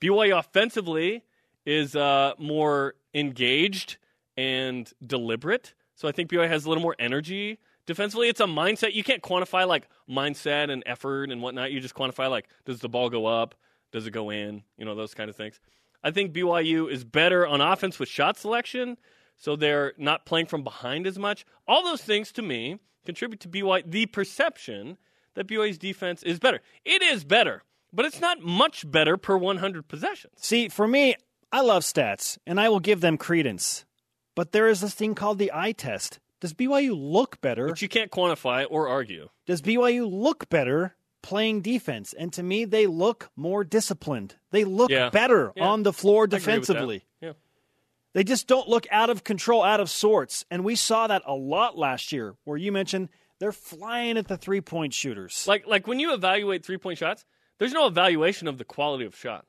BYU 0.00 0.38
offensively 0.38 1.24
is 1.66 1.96
uh, 1.96 2.32
more 2.38 2.94
engaged 3.14 3.96
and 4.36 4.90
deliberate. 5.04 5.74
So 5.96 6.06
I 6.08 6.12
think 6.12 6.30
BYU 6.30 6.48
has 6.48 6.64
a 6.64 6.68
little 6.68 6.82
more 6.82 6.96
energy 6.98 7.58
defensively. 7.88 8.28
It's 8.28 8.38
a 8.38 8.44
mindset. 8.44 8.92
You 8.92 9.02
can't 9.02 9.22
quantify 9.22 9.66
like 9.66 9.88
mindset 10.08 10.70
and 10.70 10.84
effort 10.86 11.32
and 11.32 11.42
whatnot. 11.42 11.72
You 11.72 11.80
just 11.80 11.94
quantify 11.94 12.30
like 12.30 12.46
does 12.64 12.78
the 12.78 12.88
ball 12.88 13.10
go 13.10 13.26
up? 13.26 13.56
Does 13.90 14.06
it 14.06 14.12
go 14.12 14.30
in? 14.30 14.62
You 14.76 14.84
know, 14.84 14.94
those 14.94 15.14
kind 15.14 15.28
of 15.28 15.34
things. 15.34 15.58
I 16.04 16.12
think 16.12 16.32
BYU 16.32 16.88
is 16.88 17.02
better 17.02 17.44
on 17.44 17.60
offense 17.60 17.98
with 17.98 18.08
shot 18.08 18.36
selection, 18.36 18.98
so 19.36 19.56
they're 19.56 19.94
not 19.98 20.26
playing 20.26 20.46
from 20.46 20.62
behind 20.62 21.06
as 21.08 21.18
much. 21.18 21.44
All 21.66 21.82
those 21.82 22.02
things 22.02 22.30
to 22.32 22.42
me 22.42 22.78
contribute 23.04 23.40
to 23.40 23.48
BYU 23.48 23.82
the 23.90 24.06
perception 24.06 24.98
that 25.34 25.48
BYU's 25.48 25.78
defense 25.78 26.22
is 26.22 26.38
better. 26.38 26.60
It 26.84 27.02
is 27.02 27.24
better, 27.24 27.64
but 27.92 28.04
it's 28.04 28.20
not 28.20 28.42
much 28.42 28.88
better 28.88 29.16
per 29.16 29.36
100 29.36 29.88
possessions. 29.88 30.34
See, 30.36 30.68
for 30.68 30.86
me, 30.86 31.16
I 31.50 31.62
love 31.62 31.82
stats, 31.82 32.38
and 32.46 32.60
I 32.60 32.68
will 32.68 32.80
give 32.80 33.00
them 33.00 33.16
credence. 33.16 33.86
But 34.34 34.52
there 34.52 34.68
is 34.68 34.80
this 34.80 34.94
thing 34.94 35.14
called 35.14 35.38
the 35.38 35.50
eye 35.54 35.72
test. 35.72 36.20
Does 36.40 36.54
BYU 36.54 36.94
look 36.96 37.40
better? 37.40 37.66
Which 37.66 37.82
you 37.82 37.88
can't 37.88 38.10
quantify 38.10 38.66
or 38.68 38.88
argue. 38.88 39.28
Does 39.46 39.60
BYU 39.62 40.08
look 40.10 40.48
better 40.48 40.94
playing 41.22 41.62
defense? 41.62 42.12
And 42.12 42.32
to 42.34 42.42
me, 42.42 42.64
they 42.64 42.86
look 42.86 43.30
more 43.36 43.64
disciplined. 43.64 44.36
They 44.52 44.64
look 44.64 44.90
Yeah. 44.90 45.10
better 45.10 45.52
Yeah. 45.56 45.66
on 45.66 45.82
the 45.82 45.92
floor 45.92 46.22
I 46.22 46.24
agree 46.24 46.36
with 46.36 46.44
that. 46.44 46.50
defensively. 46.50 47.04
Yeah. 47.20 47.32
They 48.14 48.24
just 48.24 48.46
don't 48.46 48.68
look 48.68 48.86
out 48.90 49.10
of 49.10 49.24
control, 49.24 49.62
out 49.62 49.80
of 49.80 49.90
sorts. 49.90 50.44
And 50.50 50.64
we 50.64 50.76
saw 50.76 51.06
that 51.08 51.22
a 51.26 51.34
lot 51.34 51.76
last 51.76 52.12
year, 52.12 52.36
where 52.44 52.56
you 52.56 52.72
mentioned 52.72 53.08
They're 53.40 53.52
flying 53.52 54.16
at 54.18 54.26
the 54.26 54.36
three 54.36 54.60
point 54.60 54.92
shooters. 54.92 55.46
Like 55.46 55.64
like 55.64 55.86
when 55.86 56.00
you 56.00 56.12
evaluate 56.12 56.64
three 56.64 56.76
point 56.76 56.98
shots, 56.98 57.24
there's 57.58 57.72
no 57.72 57.86
evaluation 57.86 58.48
of 58.48 58.58
the 58.58 58.64
quality 58.64 59.04
of 59.04 59.14
shot. 59.14 59.46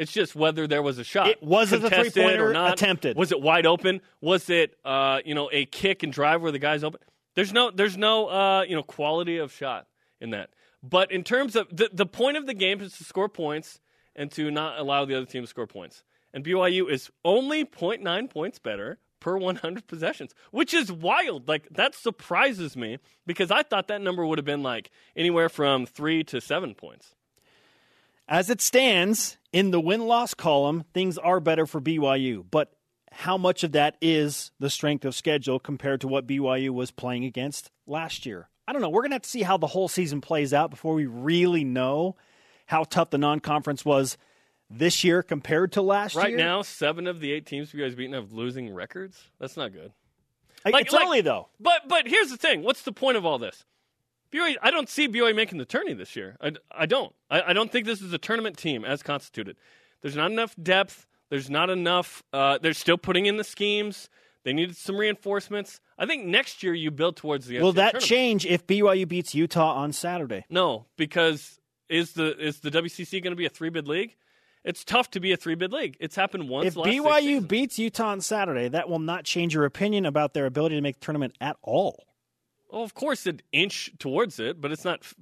It's 0.00 0.12
just 0.12 0.34
whether 0.34 0.66
there 0.66 0.82
was 0.82 0.98
a 0.98 1.04
shot. 1.04 1.28
It 1.28 1.42
was 1.42 1.74
it 1.74 1.84
a 1.84 2.38
or 2.40 2.54
not. 2.54 2.72
attempted? 2.72 3.18
Was 3.18 3.32
it 3.32 3.42
wide 3.42 3.66
open? 3.66 4.00
Was 4.22 4.48
it 4.48 4.78
uh, 4.82 5.20
you 5.26 5.34
know 5.34 5.50
a 5.52 5.66
kick 5.66 6.02
and 6.02 6.10
drive 6.10 6.40
where 6.40 6.50
the 6.50 6.58
guy's 6.58 6.82
open? 6.82 7.00
There's 7.34 7.52
no 7.52 7.70
there's 7.70 7.98
no 7.98 8.26
uh, 8.28 8.62
you 8.66 8.74
know 8.74 8.82
quality 8.82 9.36
of 9.36 9.52
shot 9.52 9.88
in 10.18 10.30
that. 10.30 10.50
But 10.82 11.12
in 11.12 11.22
terms 11.22 11.54
of 11.54 11.68
the 11.70 11.90
the 11.92 12.06
point 12.06 12.38
of 12.38 12.46
the 12.46 12.54
game 12.54 12.80
is 12.80 12.96
to 12.96 13.04
score 13.04 13.28
points 13.28 13.78
and 14.16 14.32
to 14.32 14.50
not 14.50 14.78
allow 14.78 15.04
the 15.04 15.14
other 15.14 15.26
team 15.26 15.42
to 15.42 15.46
score 15.46 15.66
points. 15.66 16.02
And 16.32 16.44
BYU 16.44 16.90
is 16.90 17.10
only 17.22 17.66
0.9 17.66 18.30
points 18.30 18.58
better 18.58 18.98
per 19.18 19.36
100 19.36 19.86
possessions, 19.86 20.34
which 20.50 20.72
is 20.72 20.90
wild. 20.90 21.46
Like 21.46 21.68
that 21.72 21.94
surprises 21.94 22.74
me 22.74 23.00
because 23.26 23.50
I 23.50 23.64
thought 23.64 23.88
that 23.88 24.00
number 24.00 24.24
would 24.24 24.38
have 24.38 24.46
been 24.46 24.62
like 24.62 24.90
anywhere 25.14 25.50
from 25.50 25.84
3 25.84 26.24
to 26.24 26.40
7 26.40 26.74
points. 26.74 27.14
As 28.30 28.48
it 28.48 28.60
stands 28.60 29.36
in 29.52 29.72
the 29.72 29.80
win 29.80 30.06
loss 30.06 30.34
column, 30.34 30.84
things 30.94 31.18
are 31.18 31.40
better 31.40 31.66
for 31.66 31.80
BYU. 31.80 32.44
But 32.48 32.72
how 33.10 33.36
much 33.36 33.64
of 33.64 33.72
that 33.72 33.96
is 34.00 34.52
the 34.60 34.70
strength 34.70 35.04
of 35.04 35.16
schedule 35.16 35.58
compared 35.58 36.00
to 36.02 36.08
what 36.08 36.28
BYU 36.28 36.70
was 36.70 36.92
playing 36.92 37.24
against 37.24 37.72
last 37.88 38.24
year? 38.24 38.48
I 38.68 38.72
don't 38.72 38.82
know. 38.82 38.88
We're 38.88 39.02
going 39.02 39.10
to 39.10 39.16
have 39.16 39.22
to 39.22 39.28
see 39.28 39.42
how 39.42 39.56
the 39.56 39.66
whole 39.66 39.88
season 39.88 40.20
plays 40.20 40.54
out 40.54 40.70
before 40.70 40.94
we 40.94 41.06
really 41.06 41.64
know 41.64 42.14
how 42.66 42.84
tough 42.84 43.10
the 43.10 43.18
non 43.18 43.40
conference 43.40 43.84
was 43.84 44.16
this 44.70 45.02
year 45.02 45.24
compared 45.24 45.72
to 45.72 45.82
last 45.82 46.14
Right 46.14 46.28
year. 46.28 46.38
now, 46.38 46.62
7 46.62 47.08
of 47.08 47.18
the 47.18 47.32
8 47.32 47.46
teams 47.46 47.74
you 47.74 47.82
guys 47.82 47.96
beaten 47.96 48.12
have 48.12 48.30
losing 48.32 48.72
records. 48.72 49.20
That's 49.40 49.56
not 49.56 49.72
good. 49.72 49.90
Like- 50.64 50.84
it's 50.84 50.92
like- 50.92 51.04
early, 51.04 51.20
though. 51.20 51.48
But 51.58 51.88
but 51.88 52.06
here's 52.06 52.30
the 52.30 52.36
thing. 52.36 52.62
What's 52.62 52.82
the 52.82 52.92
point 52.92 53.16
of 53.16 53.26
all 53.26 53.40
this? 53.40 53.64
BYU, 54.32 54.56
I 54.62 54.70
don't 54.70 54.88
see 54.88 55.08
BYU 55.08 55.34
making 55.34 55.58
the 55.58 55.64
tourney 55.64 55.92
this 55.92 56.14
year. 56.14 56.36
I, 56.40 56.52
I 56.70 56.86
don't. 56.86 57.12
I, 57.30 57.42
I 57.48 57.52
don't 57.52 57.70
think 57.70 57.86
this 57.86 58.00
is 58.00 58.12
a 58.12 58.18
tournament 58.18 58.56
team 58.56 58.84
as 58.84 59.02
constituted. 59.02 59.56
There's 60.02 60.16
not 60.16 60.30
enough 60.30 60.54
depth. 60.62 61.06
There's 61.30 61.50
not 61.50 61.70
enough. 61.70 62.22
Uh, 62.32 62.58
they're 62.58 62.72
still 62.72 62.98
putting 62.98 63.26
in 63.26 63.36
the 63.36 63.44
schemes. 63.44 64.08
They 64.44 64.52
needed 64.52 64.76
some 64.76 64.96
reinforcements. 64.96 65.80
I 65.98 66.06
think 66.06 66.24
next 66.24 66.62
year 66.62 66.72
you 66.72 66.90
build 66.90 67.16
towards 67.16 67.46
the. 67.46 67.60
Will 67.60 67.72
that 67.72 67.92
tournament. 67.92 68.04
change 68.04 68.46
if 68.46 68.66
BYU 68.66 69.06
beats 69.06 69.34
Utah 69.34 69.74
on 69.74 69.92
Saturday? 69.92 70.44
No, 70.48 70.86
because 70.96 71.60
is 71.88 72.12
the 72.12 72.36
is 72.38 72.60
the 72.60 72.70
WCC 72.70 73.22
going 73.22 73.32
to 73.32 73.36
be 73.36 73.46
a 73.46 73.50
three 73.50 73.68
bid 73.68 73.86
league? 73.86 74.16
It's 74.64 74.84
tough 74.84 75.10
to 75.12 75.20
be 75.20 75.32
a 75.32 75.36
three 75.36 75.54
bid 75.54 75.72
league. 75.72 75.96
It's 76.00 76.16
happened 76.16 76.48
once. 76.48 76.68
If 76.68 76.74
BYU 76.74 77.46
beats 77.46 77.78
Utah 77.78 78.08
on 78.08 78.20
Saturday, 78.20 78.68
that 78.68 78.88
will 78.88 78.98
not 78.98 79.24
change 79.24 79.54
your 79.54 79.64
opinion 79.64 80.06
about 80.06 80.34
their 80.34 80.46
ability 80.46 80.76
to 80.76 80.82
make 80.82 81.00
the 81.00 81.04
tournament 81.04 81.34
at 81.40 81.56
all. 81.62 82.04
Well, 82.72 82.82
of 82.82 82.94
course, 82.94 83.26
it 83.26 83.42
inch 83.52 83.90
towards 83.98 84.38
it, 84.40 84.60
but 84.60 84.70
it's 84.72 84.84
not 84.84 85.00
f- 85.02 85.14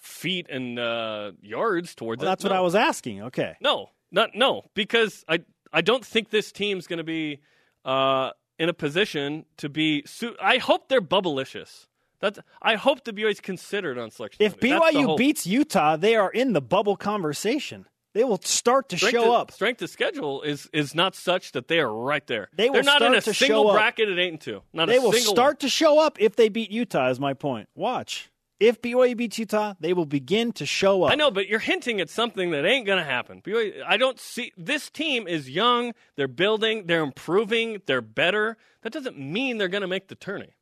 feet 0.00 0.46
and 0.50 0.78
uh, 0.78 1.32
yards 1.42 1.94
towards 1.94 2.20
Well, 2.20 2.28
it. 2.28 2.30
that's 2.30 2.44
what 2.44 2.52
I 2.52 2.60
was 2.60 2.74
asking. 2.74 3.22
Okay. 3.24 3.56
No, 3.60 3.90
not 4.10 4.30
no, 4.34 4.64
because 4.74 5.24
I 5.28 5.40
I 5.72 5.80
don't 5.80 6.04
think 6.04 6.30
this 6.30 6.52
team's 6.52 6.86
going 6.86 6.98
to 6.98 7.04
be 7.04 7.40
uh, 7.84 8.30
in 8.58 8.68
a 8.68 8.74
position 8.74 9.44
to 9.58 9.68
be. 9.68 10.04
Su- 10.06 10.36
I 10.40 10.58
hope 10.58 10.88
they're 10.88 11.00
bubblicious. 11.02 11.86
That's 12.20 12.38
I 12.62 12.76
hope 12.76 13.04
the 13.04 13.12
BYU's 13.12 13.40
considered 13.40 13.98
on 13.98 14.10
selection. 14.10 14.44
If 14.44 14.52
Sunday. 14.52 14.68
BYU 14.78 15.16
beats 15.16 15.46
Utah, 15.46 15.96
they 15.96 16.16
are 16.16 16.30
in 16.30 16.52
the 16.52 16.62
bubble 16.62 16.96
conversation. 16.96 17.86
They 18.14 18.24
will 18.24 18.40
start 18.42 18.88
to 18.90 18.96
strength 18.96 19.12
show 19.14 19.32
up. 19.34 19.50
strength 19.50 19.82
of 19.82 19.90
schedule 19.90 20.40
is 20.42 20.70
is 20.72 20.94
not 20.94 21.14
such 21.14 21.52
that 21.52 21.68
they 21.68 21.80
are 21.80 21.92
right 21.92 22.26
there. 22.26 22.48
They 22.56 22.68
will 22.70 22.74
They're 22.74 22.82
not 22.84 23.02
in 23.02 23.14
a 23.14 23.20
single 23.20 23.72
bracket 23.72 24.08
at 24.08 24.18
eight 24.18 24.28
and 24.30 24.40
two. 24.40 24.62
Not 24.72 24.86
They 24.86 24.96
a 24.96 25.00
will 25.00 25.12
single 25.12 25.34
start 25.34 25.54
one. 25.56 25.58
to 25.60 25.68
show 25.68 25.98
up 26.00 26.20
if 26.20 26.36
they 26.36 26.48
beat 26.48 26.70
Utah, 26.70 27.10
is 27.10 27.18
my 27.20 27.34
point. 27.34 27.68
Watch. 27.74 28.30
If 28.60 28.80
BYU 28.80 29.16
beats 29.16 29.36
Utah, 29.38 29.74
they 29.80 29.92
will 29.92 30.06
begin 30.06 30.52
to 30.52 30.64
show 30.64 31.02
up. 31.02 31.10
I 31.10 31.16
know, 31.16 31.32
but 31.32 31.48
you're 31.48 31.58
hinting 31.58 32.00
at 32.00 32.08
something 32.08 32.52
that 32.52 32.64
ain't 32.64 32.86
going 32.86 32.98
to 32.98 33.04
happen. 33.04 33.42
BYU, 33.42 33.82
I 33.84 33.96
don't 33.96 34.18
see 34.20 34.52
this 34.56 34.88
team 34.90 35.26
is 35.26 35.50
young. 35.50 35.92
They're 36.16 36.28
building. 36.28 36.86
They're 36.86 37.02
improving. 37.02 37.82
They're 37.86 38.00
better. 38.00 38.56
That 38.82 38.92
doesn't 38.92 39.18
mean 39.18 39.58
they're 39.58 39.66
going 39.68 39.82
to 39.82 39.88
make 39.88 40.06
the 40.06 40.14
tourney. 40.14 40.54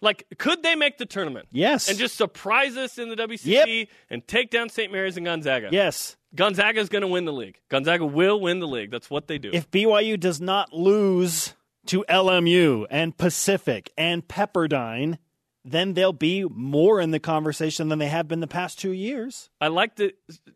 Like, 0.00 0.24
could 0.38 0.62
they 0.62 0.76
make 0.76 0.96
the 0.96 1.04
tournament? 1.06 1.48
Yes. 1.50 1.88
And 1.88 1.98
just 1.98 2.16
surprise 2.16 2.76
us 2.76 2.96
in 2.98 3.10
the 3.10 3.16
WCC 3.16 3.44
Yep. 3.80 3.88
and 4.08 4.26
take 4.26 4.50
down 4.50 4.68
St. 4.70 4.90
Mary's 4.90 5.16
and 5.16 5.26
Gonzaga. 5.26 5.68
Yes. 5.72 6.16
Gonzaga's 6.34 6.88
going 6.88 7.02
to 7.02 7.08
win 7.08 7.24
the 7.24 7.32
league. 7.32 7.58
Gonzaga 7.68 8.06
will 8.06 8.40
win 8.40 8.60
the 8.60 8.68
league. 8.68 8.90
That's 8.90 9.10
what 9.10 9.26
they 9.26 9.38
do. 9.38 9.50
If 9.52 9.70
BYU 9.70 10.18
does 10.18 10.40
not 10.40 10.72
lose 10.72 11.54
to 11.86 12.04
LMU 12.08 12.86
and 12.90 13.16
Pacific 13.16 13.92
and 13.98 14.26
Pepperdine, 14.26 15.18
then 15.64 15.94
they'll 15.94 16.12
be 16.12 16.44
more 16.44 17.00
in 17.00 17.10
the 17.10 17.20
conversation 17.20 17.88
than 17.88 17.98
they 17.98 18.08
have 18.08 18.28
been 18.28 18.40
the 18.40 18.46
past 18.46 18.78
two 18.78 18.92
years. 18.92 19.50
I 19.60 19.68
like 19.68 19.96
the. 19.96 20.14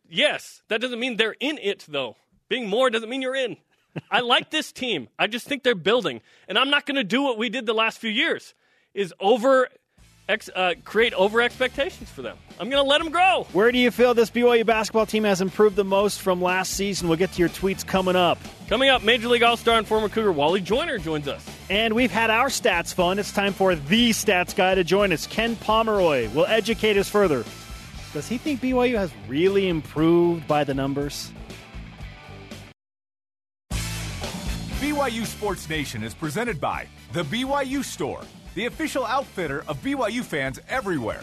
Yes, 0.09 0.63
that 0.69 0.81
doesn't 0.81 1.01
mean 1.01 1.17
they're 1.17 1.37
in 1.41 1.59
it 1.59 1.85
though. 1.89 2.17
Being 2.49 2.69
more 2.69 2.91
doesn't 2.91 3.09
mean 3.09 3.23
you're 3.23 3.35
in. 3.35 3.57
I 4.11 4.21
like 4.21 4.51
this 4.51 4.73
team. 4.73 5.09
I 5.19 5.27
just 5.27 5.47
think 5.47 5.63
they're 5.63 5.75
building, 5.75 6.21
and 6.49 6.59
I'm 6.59 6.71
not 6.71 6.87
going 6.87 6.97
to 6.97 7.05
do 7.05 7.23
what 7.23 7.39
we 7.39 7.49
did 7.49 7.67
the 7.67 7.75
last 7.75 7.99
few 7.99 8.11
years. 8.11 8.55
Is 8.93 9.13
over, 9.21 9.69
ex, 10.29 10.49
uh, 10.55 10.75
create 10.85 11.13
over 11.15 11.41
expectations 11.41 12.11
for 12.11 12.23
them. 12.23 12.37
I'm 12.59 12.71
going 12.71 12.83
to 12.83 12.89
let 12.89 12.99
them 13.03 13.11
grow. 13.11 13.47
Where 13.53 13.73
do 13.73 13.79
you 13.79 13.91
feel 13.91 14.15
this 14.15 14.31
BYU 14.31 14.65
basketball 14.65 15.07
team 15.07 15.25
has 15.25 15.41
improved 15.41 15.77
the 15.77 15.85
most 15.85 16.21
from 16.21 16.41
last 16.41 16.73
season? 16.73 17.09
We'll 17.09 17.19
get 17.19 17.33
to 17.33 17.39
your 17.39 17.49
tweets 17.49 17.87
coming 17.87 18.17
up. 18.17 18.39
Coming 18.69 18.89
up, 18.89 19.03
Major 19.03 19.29
League 19.29 19.43
All 19.43 19.57
Star 19.57 19.79
and 19.79 19.87
former 19.87 20.09
Cougar 20.09 20.33
Wally 20.33 20.61
Joyner 20.61 20.99
joins 20.99 21.29
us. 21.29 21.45
And 21.69 21.95
we've 21.95 22.11
had 22.11 22.31
our 22.31 22.49
stats 22.49 22.95
fun. 22.95 23.19
It's 23.19 23.33
time 23.33 23.53
for 23.53 23.75
the 23.75 24.11
stats 24.11 24.55
guy 24.55 24.75
to 24.75 24.85
join 24.85 25.13
us. 25.13 25.27
Ken 25.27 25.57
Pomeroy 25.57 26.31
will 26.31 26.47
educate 26.47 26.97
us 26.97 27.09
further. 27.09 27.45
Does 28.13 28.29
he 28.29 28.39
think 28.39 28.61
BYU 28.61 28.97
has 28.97 29.13
really 29.27 29.69
improved 29.69 30.47
by 30.47 30.63
the 30.63 30.73
numbers? 30.73 31.33
BYU 34.85 35.25
Sports 35.27 35.69
Nation 35.69 36.05
is 36.05 36.15
presented 36.15 36.61
by 36.61 36.87
The 37.13 37.25
BYU 37.25 37.83
Store, 37.83 38.21
the 38.55 38.67
official 38.67 39.05
outfitter 39.05 39.65
of 39.67 39.83
BYU 39.83 40.23
fans 40.23 40.61
everywhere. 40.69 41.23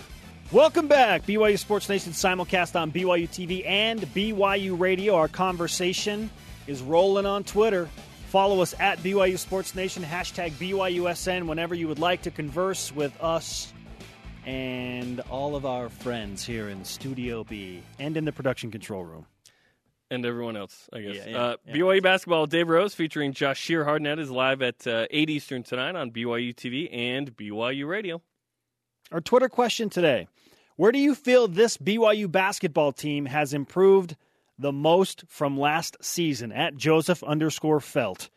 Welcome 0.52 0.88
back, 0.88 1.26
BYU 1.26 1.58
Sports 1.58 1.88
Nation 1.88 2.12
simulcast 2.12 2.80
on 2.80 2.92
BYU 2.92 3.28
TV 3.30 3.66
and 3.66 4.02
BYU 4.14 4.78
Radio. 4.78 5.16
Our 5.16 5.30
conversation 5.30 6.30
is 6.68 6.82
rolling 6.82 7.26
on 7.26 7.44
Twitter. 7.46 7.88
Follow 8.28 8.62
us 8.62 8.74
at 8.80 9.00
BYU 9.00 9.38
Sports 9.38 9.76
Nation, 9.76 10.04
hashtag 10.04 10.52
BYUSN, 10.52 11.48
whenever 11.48 11.74
you 11.74 11.88
would 11.88 12.00
like 12.00 12.22
to 12.24 12.32
converse 12.32 12.94
with 12.94 13.14
us 13.22 13.72
and 14.46 15.20
all 15.30 15.56
of 15.56 15.66
our 15.66 15.90
friends 15.90 16.44
here 16.44 16.70
in 16.70 16.84
Studio 16.84 17.44
B 17.44 17.84
and 18.00 18.18
in 18.18 18.26
the 18.26 18.32
production 18.32 18.72
control 18.72 19.04
room. 19.04 19.26
And 20.12 20.26
everyone 20.26 20.58
else, 20.58 20.90
I 20.92 21.00
guess. 21.00 21.16
Yeah, 21.16 21.30
yeah, 21.30 21.38
uh, 21.42 21.56
yeah. 21.66 21.74
BYU 21.74 22.04
basketball, 22.04 22.46
Dave 22.46 22.68
Rose 22.68 22.94
featuring 22.94 23.32
Jahshire 23.32 23.86
Hardnett 23.86 24.20
is 24.20 24.30
live 24.30 24.62
at 24.62 24.86
uh, 24.86 25.08
8 25.10 25.30
Eastern 25.30 25.64
tonight 25.64 25.96
on 25.96 26.12
BYU 26.12 26.54
TV 26.54 26.90
and 26.92 27.34
BYU 27.38 27.88
Radio. 27.88 28.22
Our 29.14 29.22
Twitter 29.22 29.48
question 29.48 29.90
today 29.90 30.28
Where 30.76 30.92
do 30.92 31.00
you 31.00 31.16
feel 31.16 31.48
this 31.48 31.78
BYU 31.78 32.30
basketball 32.30 32.92
team 32.92 33.26
has 33.26 33.54
improved 33.54 34.18
the 34.60 34.74
most 34.74 35.24
from 35.30 35.58
last 35.58 35.96
season? 36.02 36.52
At 36.52 36.76
Joseph 36.76 37.24
underscore 37.24 37.80
Felt. 37.80 38.30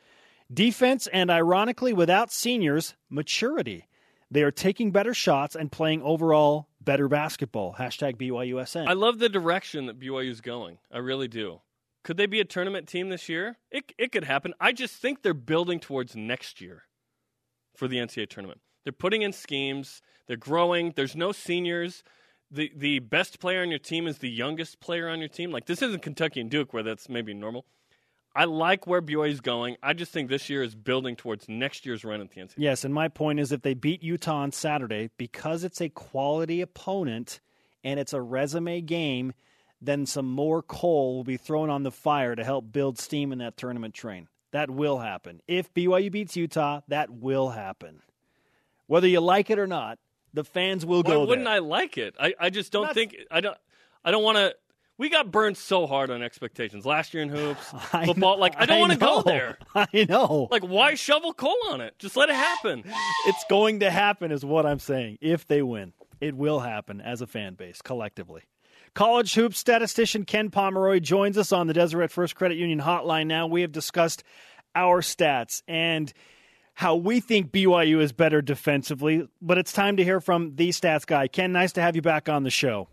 Defense 0.52 1.08
and, 1.08 1.28
ironically, 1.28 1.92
without 1.92 2.30
seniors, 2.30 2.94
maturity. 3.10 3.88
They 4.30 4.44
are 4.44 4.52
taking 4.52 4.92
better 4.92 5.12
shots 5.12 5.56
and 5.56 5.72
playing 5.72 6.02
overall 6.02 6.68
better 6.84 7.08
basketball. 7.08 7.74
Hashtag 7.78 8.16
BYUSN. 8.16 8.86
I 8.86 8.92
love 8.92 9.18
the 9.18 9.28
direction 9.28 9.86
that 9.86 9.98
BYU 9.98 10.30
is 10.30 10.40
going. 10.40 10.78
I 10.92 10.98
really 10.98 11.28
do. 11.28 11.60
Could 12.02 12.16
they 12.18 12.26
be 12.26 12.40
a 12.40 12.44
tournament 12.44 12.86
team 12.86 13.08
this 13.08 13.28
year? 13.28 13.58
It 13.70 13.92
it 13.98 14.12
could 14.12 14.24
happen. 14.24 14.52
I 14.60 14.72
just 14.72 14.96
think 14.96 15.22
they're 15.22 15.34
building 15.34 15.80
towards 15.80 16.14
next 16.14 16.60
year 16.60 16.82
for 17.74 17.88
the 17.88 17.96
NCAA 17.96 18.28
tournament. 18.28 18.60
They're 18.84 18.92
putting 18.92 19.22
in 19.22 19.32
schemes. 19.32 20.02
They're 20.26 20.36
growing. 20.36 20.92
There's 20.94 21.16
no 21.16 21.32
seniors. 21.32 22.04
The 22.50 22.70
the 22.76 22.98
best 22.98 23.40
player 23.40 23.62
on 23.62 23.70
your 23.70 23.78
team 23.78 24.06
is 24.06 24.18
the 24.18 24.28
youngest 24.28 24.80
player 24.80 25.08
on 25.08 25.18
your 25.18 25.28
team. 25.28 25.50
Like 25.50 25.64
this 25.66 25.80
isn't 25.80 26.02
Kentucky 26.02 26.40
and 26.40 26.50
Duke 26.50 26.74
where 26.74 26.82
that's 26.82 27.08
maybe 27.08 27.32
normal. 27.32 27.64
I 28.34 28.44
like 28.46 28.86
where 28.86 29.00
BYU 29.00 29.30
is 29.30 29.40
going. 29.40 29.76
I 29.82 29.92
just 29.92 30.10
think 30.12 30.28
this 30.28 30.50
year 30.50 30.62
is 30.62 30.74
building 30.74 31.14
towards 31.14 31.48
next 31.48 31.86
year's 31.86 32.04
run 32.04 32.20
at 32.20 32.30
the 32.30 32.40
NCAA. 32.40 32.54
Yes, 32.56 32.84
and 32.84 32.92
my 32.92 33.08
point 33.08 33.38
is 33.38 33.52
if 33.52 33.62
they 33.62 33.74
beat 33.74 34.02
Utah 34.02 34.38
on 34.38 34.50
Saturday, 34.52 35.10
because 35.16 35.62
it's 35.62 35.80
a 35.80 35.88
quality 35.88 36.60
opponent 36.60 37.40
and 37.84 38.00
it's 38.00 38.12
a 38.12 38.20
resume 38.20 38.80
game, 38.80 39.34
then 39.80 40.06
some 40.06 40.26
more 40.28 40.62
coal 40.62 41.16
will 41.16 41.24
be 41.24 41.36
thrown 41.36 41.70
on 41.70 41.82
the 41.84 41.90
fire 41.92 42.34
to 42.34 42.42
help 42.42 42.72
build 42.72 42.98
steam 42.98 43.30
in 43.32 43.38
that 43.38 43.56
tournament 43.56 43.94
train. 43.94 44.28
That 44.50 44.70
will 44.70 44.98
happen. 44.98 45.40
If 45.46 45.72
BYU 45.74 46.10
beats 46.10 46.36
Utah, 46.36 46.80
that 46.88 47.10
will 47.10 47.50
happen. 47.50 48.02
Whether 48.86 49.08
you 49.08 49.20
like 49.20 49.50
it 49.50 49.58
or 49.58 49.66
not, 49.66 49.98
the 50.32 50.44
fans 50.44 50.84
will 50.84 51.02
Why 51.02 51.10
go 51.12 51.24
wouldn't 51.26 51.44
there. 51.44 51.54
I 51.54 51.58
like 51.58 51.98
it? 51.98 52.14
I, 52.18 52.34
I 52.38 52.50
just 52.50 52.72
don't 52.72 52.84
Not- 52.84 52.94
think 52.94 53.16
I 53.30 53.40
don't 53.40 53.56
I 54.04 54.10
don't 54.10 54.22
want 54.24 54.36
to. 54.38 54.54
We 54.98 55.08
got 55.08 55.30
burned 55.30 55.56
so 55.56 55.86
hard 55.86 56.10
on 56.10 56.22
expectations 56.22 56.86
last 56.86 57.14
year 57.14 57.22
in 57.22 57.28
hoops, 57.28 57.72
I 57.92 58.06
football. 58.06 58.36
know- 58.36 58.40
like 58.40 58.54
I 58.56 58.66
don't 58.66 58.80
want 58.80 58.92
to 58.92 58.98
go 58.98 59.22
there. 59.22 59.58
I 59.74 60.06
know. 60.08 60.48
Like 60.50 60.62
why 60.62 60.94
shovel 60.94 61.32
coal 61.32 61.56
on 61.70 61.80
it? 61.80 61.98
Just 61.98 62.16
let 62.16 62.28
it 62.28 62.36
happen. 62.36 62.84
it's 63.26 63.44
going 63.50 63.80
to 63.80 63.90
happen, 63.90 64.30
is 64.32 64.44
what 64.44 64.66
I'm 64.66 64.78
saying. 64.78 65.18
If 65.20 65.46
they 65.46 65.62
win, 65.62 65.92
it 66.20 66.36
will 66.36 66.60
happen 66.60 67.00
as 67.00 67.20
a 67.20 67.26
fan 67.26 67.54
base 67.54 67.82
collectively. 67.82 68.42
College 68.94 69.34
hoops 69.34 69.58
statistician 69.58 70.24
Ken 70.24 70.50
Pomeroy 70.50 71.00
joins 71.00 71.36
us 71.36 71.50
on 71.50 71.66
the 71.66 71.72
Deseret 71.74 72.12
First 72.12 72.36
Credit 72.36 72.56
Union 72.56 72.80
hotline 72.80 73.26
now. 73.26 73.48
We 73.48 73.62
have 73.62 73.72
discussed 73.72 74.22
our 74.76 75.00
stats 75.00 75.62
and 75.66 76.12
how 76.74 76.94
we 76.96 77.18
think 77.20 77.50
BYU 77.50 78.00
is 78.00 78.12
better 78.12 78.40
defensively, 78.42 79.28
but 79.42 79.58
it's 79.58 79.72
time 79.72 79.96
to 79.96 80.04
hear 80.04 80.20
from 80.20 80.54
the 80.54 80.68
stats 80.70 81.06
guy. 81.06 81.26
Ken, 81.26 81.52
nice 81.52 81.72
to 81.72 81.80
have 81.80 81.96
you 81.96 82.02
back 82.02 82.28
on 82.28 82.44
the 82.44 82.50
show. 82.50 82.88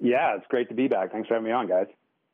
Yeah, 0.00 0.36
it's 0.36 0.46
great 0.48 0.68
to 0.68 0.74
be 0.74 0.88
back. 0.88 1.12
Thanks 1.12 1.28
for 1.28 1.34
having 1.34 1.46
me 1.46 1.52
on, 1.52 1.68
guys. 1.68 1.86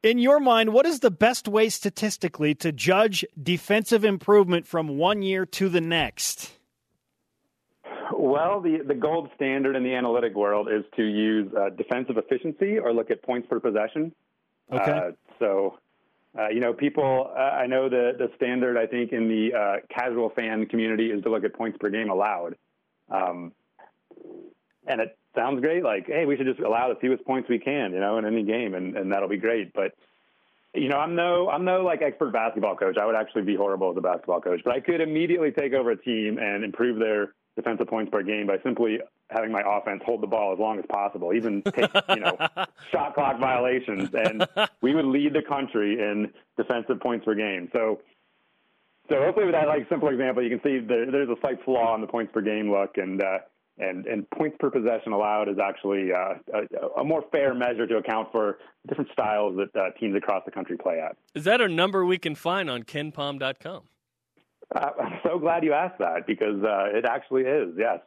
In 0.03 0.19
your 0.19 0.41
mind, 0.41 0.73
what 0.73 0.85
is 0.85 0.99
the 0.99 1.13
best 1.13 1.47
way 1.47 1.69
statistically 1.69 2.57
to 2.57 2.73
judge 2.73 3.25
defensive 3.41 4.05
improvement 4.05 4.67
from 4.67 4.99
one 4.99 5.23
year 5.23 5.47
to 5.47 5.69
the 5.69 5.81
next? 5.81 6.51
Well, 8.13 8.61
the, 8.61 8.79
the 8.87 8.95
gold 8.95 9.31
standard 9.37 9.77
in 9.77 9.85
the 9.85 9.95
analytic 9.95 10.35
world 10.35 10.69
is 10.69 10.85
to 10.97 11.05
use 11.05 11.53
uh, 11.55 11.71
defensive 11.71 12.17
efficiency 12.19 12.79
or 12.79 12.93
look 12.93 13.11
at 13.11 13.23
points 13.23 13.47
per 13.49 13.61
possession. 13.61 14.13
Okay. 14.73 14.91
Uh, 14.91 15.11
so, 15.39 15.79
uh, 16.37 16.49
you 16.49 16.61
know, 16.61 16.73
people, 16.73 17.31
uh, 17.37 17.41
I 17.41 17.67
know 17.67 17.89
the, 17.89 18.13
the 18.19 18.29
standard, 18.37 18.77
I 18.77 18.87
think, 18.87 19.13
in 19.13 19.29
the 19.29 19.57
uh, 19.57 19.77
casual 19.89 20.31
fan 20.31 20.67
community 20.67 21.11
is 21.11 21.23
to 21.23 21.31
look 21.31 21.45
at 21.45 21.55
points 21.55 21.79
per 21.79 21.91
game 21.91 22.11
allowed. 22.11 22.57
Um, 23.09 23.53
and 24.87 25.01
it 25.01 25.17
sounds 25.35 25.61
great. 25.61 25.83
Like, 25.83 26.07
hey, 26.07 26.25
we 26.25 26.37
should 26.37 26.47
just 26.47 26.61
allow 26.61 26.89
the 26.89 27.01
fewest 27.01 27.25
points 27.25 27.49
we 27.49 27.59
can, 27.59 27.93
you 27.93 28.01
know, 28.01 28.19
in 28.19 28.25
any 28.25 28.43
game, 28.43 28.75
and, 28.75 28.97
and 28.97 29.13
that'll 29.13 29.29
be 29.29 29.39
great. 29.39 29.73
But, 29.73 29.95
you 30.75 30.89
know, 30.89 30.99
I'm 30.99 31.15
no, 31.15 31.49
I'm 31.49 31.65
no 31.65 31.83
like 31.83 32.03
expert 32.03 32.33
basketball 32.33 32.77
coach. 32.77 32.97
I 32.97 33.07
would 33.07 33.17
actually 33.17 33.43
be 33.43 33.57
horrible 33.57 33.91
as 33.91 33.97
a 33.97 34.01
basketball 34.01 34.41
coach, 34.41 34.61
but 34.65 34.75
I 34.75 34.81
could 34.81 35.01
immediately 35.01 35.51
take 35.51 35.73
over 35.73 35.91
a 35.91 35.97
team 35.97 36.39
and 36.39 36.65
improve 36.65 36.99
their 36.99 37.35
defensive 37.57 37.87
points 37.87 38.11
per 38.11 38.23
game 38.23 38.47
by 38.47 38.57
simply 38.63 38.99
having 39.31 39.53
my 39.53 39.63
offense 39.65 40.03
hold 40.05 40.23
the 40.23 40.27
ball 40.27 40.53
as 40.53 40.59
long 40.59 40.79
as 40.79 40.85
possible, 40.89 41.35
even 41.35 41.63
take, 41.63 41.91
you 42.11 42.21
know, 42.21 42.37
shot 42.91 43.15
clock 43.15 43.39
violations, 43.39 44.11
and 44.15 44.47
we 44.81 44.95
would 44.95 45.05
lead 45.05 45.33
the 45.35 45.43
country 45.43 46.01
in 46.01 46.31
defensive 46.57 47.01
points 47.01 47.25
per 47.25 47.35
game. 47.35 47.69
So, 47.73 48.01
so 49.09 49.17
hopefully 49.17 49.47
with 49.47 49.55
that 49.55 49.69
like 49.69 49.89
simple 49.89 50.09
example, 50.09 50.43
you 50.43 50.51
can 50.51 50.63
see 50.63 50.79
there, 50.79 51.11
there's 51.11 51.29
a 51.29 51.37
slight 51.41 51.63
flaw 51.65 51.95
in 51.95 52.01
the 52.01 52.07
points 52.07 52.33
per 52.33 52.41
game 52.41 52.71
look, 52.71 52.97
and 52.97 53.23
uh, 53.23 53.39
and 53.79 54.07
and 54.07 54.29
points 54.31 54.57
per 54.61 54.71
possession 54.71 55.13
allowed 55.13 55.49
is 55.49 55.59
actually 55.63 56.11
uh, 56.13 56.35
a, 56.55 57.01
a 57.01 57.05
more 57.05 57.25
fair 57.33 57.55
measure 57.55 57.87
to 57.87 57.97
account 57.97 58.29
for 58.31 58.59
different 58.89 59.11
styles 59.13 59.57
that 59.57 59.81
uh, 59.81 59.91
teams 59.99 60.17
across 60.17 60.45
the 60.45 60.51
country 60.51 60.77
play 60.77 61.01
at. 61.01 61.17
Is 61.35 61.45
that 61.45 61.61
a 61.61 61.69
number 61.69 62.05
we 62.05 62.19
can 62.19 62.35
find 62.35 62.69
on 62.69 62.83
kenpom.com? 62.83 63.83
Uh, 64.75 64.91
I'm 65.03 65.19
so 65.23 65.39
glad 65.39 65.65
you 65.65 65.73
asked 65.73 65.99
that 65.99 66.27
because 66.27 66.63
uh, 66.63 66.97
it 66.97 67.05
actually 67.05 67.43
is. 67.43 67.75
Yes, 67.77 68.01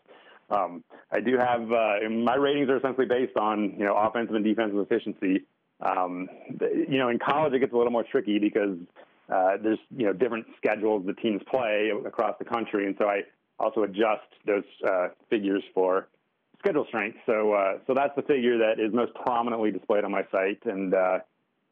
um, 0.49 0.83
I 1.11 1.19
do 1.19 1.37
have. 1.37 1.71
Uh, 1.71 2.09
my 2.09 2.35
ratings 2.35 2.69
are 2.69 2.77
essentially 2.77 3.07
based 3.07 3.37
on 3.37 3.75
you 3.77 3.85
know 3.85 3.95
offensive 3.95 4.35
and 4.35 4.45
defensive 4.45 4.79
efficiency. 4.79 5.45
Um, 5.81 6.29
you 6.61 6.97
know, 6.97 7.09
in 7.09 7.19
college 7.19 7.53
it 7.53 7.59
gets 7.59 7.73
a 7.73 7.77
little 7.77 7.91
more 7.91 8.05
tricky 8.09 8.39
because 8.39 8.77
uh, 9.33 9.57
there's 9.61 9.79
you 9.95 10.05
know 10.05 10.13
different 10.13 10.45
schedules 10.57 11.05
the 11.05 11.13
teams 11.13 11.41
play 11.49 11.91
across 12.05 12.35
the 12.39 12.45
country, 12.45 12.85
and 12.85 12.95
so 12.97 13.05
I 13.05 13.21
also 13.59 13.83
adjust 13.83 14.27
those 14.45 14.63
uh, 14.87 15.09
figures 15.29 15.63
for 15.73 16.07
schedule 16.59 16.85
strength. 16.87 17.17
So 17.25 17.53
uh, 17.53 17.79
so 17.87 17.93
that's 17.93 18.15
the 18.15 18.21
figure 18.23 18.57
that 18.59 18.79
is 18.79 18.93
most 18.93 19.13
prominently 19.13 19.71
displayed 19.71 20.03
on 20.03 20.11
my 20.11 20.25
site, 20.31 20.59
and 20.65 20.93
uh, 20.93 21.19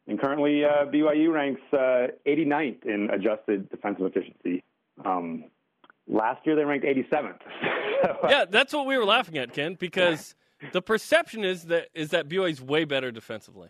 and 0.08 0.20
currently 0.20 0.64
uh, 0.66 0.86
BYU 0.86 1.34
ranks 1.34 1.62
uh, 1.72 2.08
89th 2.28 2.86
in 2.86 3.10
adjusted 3.12 3.70
defensive 3.70 4.06
efficiency. 4.06 4.64
Um, 5.06 5.46
last 6.08 6.46
year 6.46 6.56
they 6.56 6.66
ranked 6.66 6.86
87th. 6.86 7.40
so, 8.04 8.10
uh, 8.10 8.28
Yeah, 8.30 8.46
that's 8.50 8.74
what 8.74 8.86
we 8.86 8.98
were 8.98 9.06
laughing 9.06 9.38
at, 9.38 9.54
Ken, 9.54 9.76
because 9.80 10.36
the 10.72 10.82
perception 10.82 11.44
is 11.44 11.64
that 11.64 11.88
is 11.94 12.10
that 12.10 12.28
BYU's 12.28 12.62
way 12.62 12.86
better 12.86 13.12
defensively. 13.12 13.70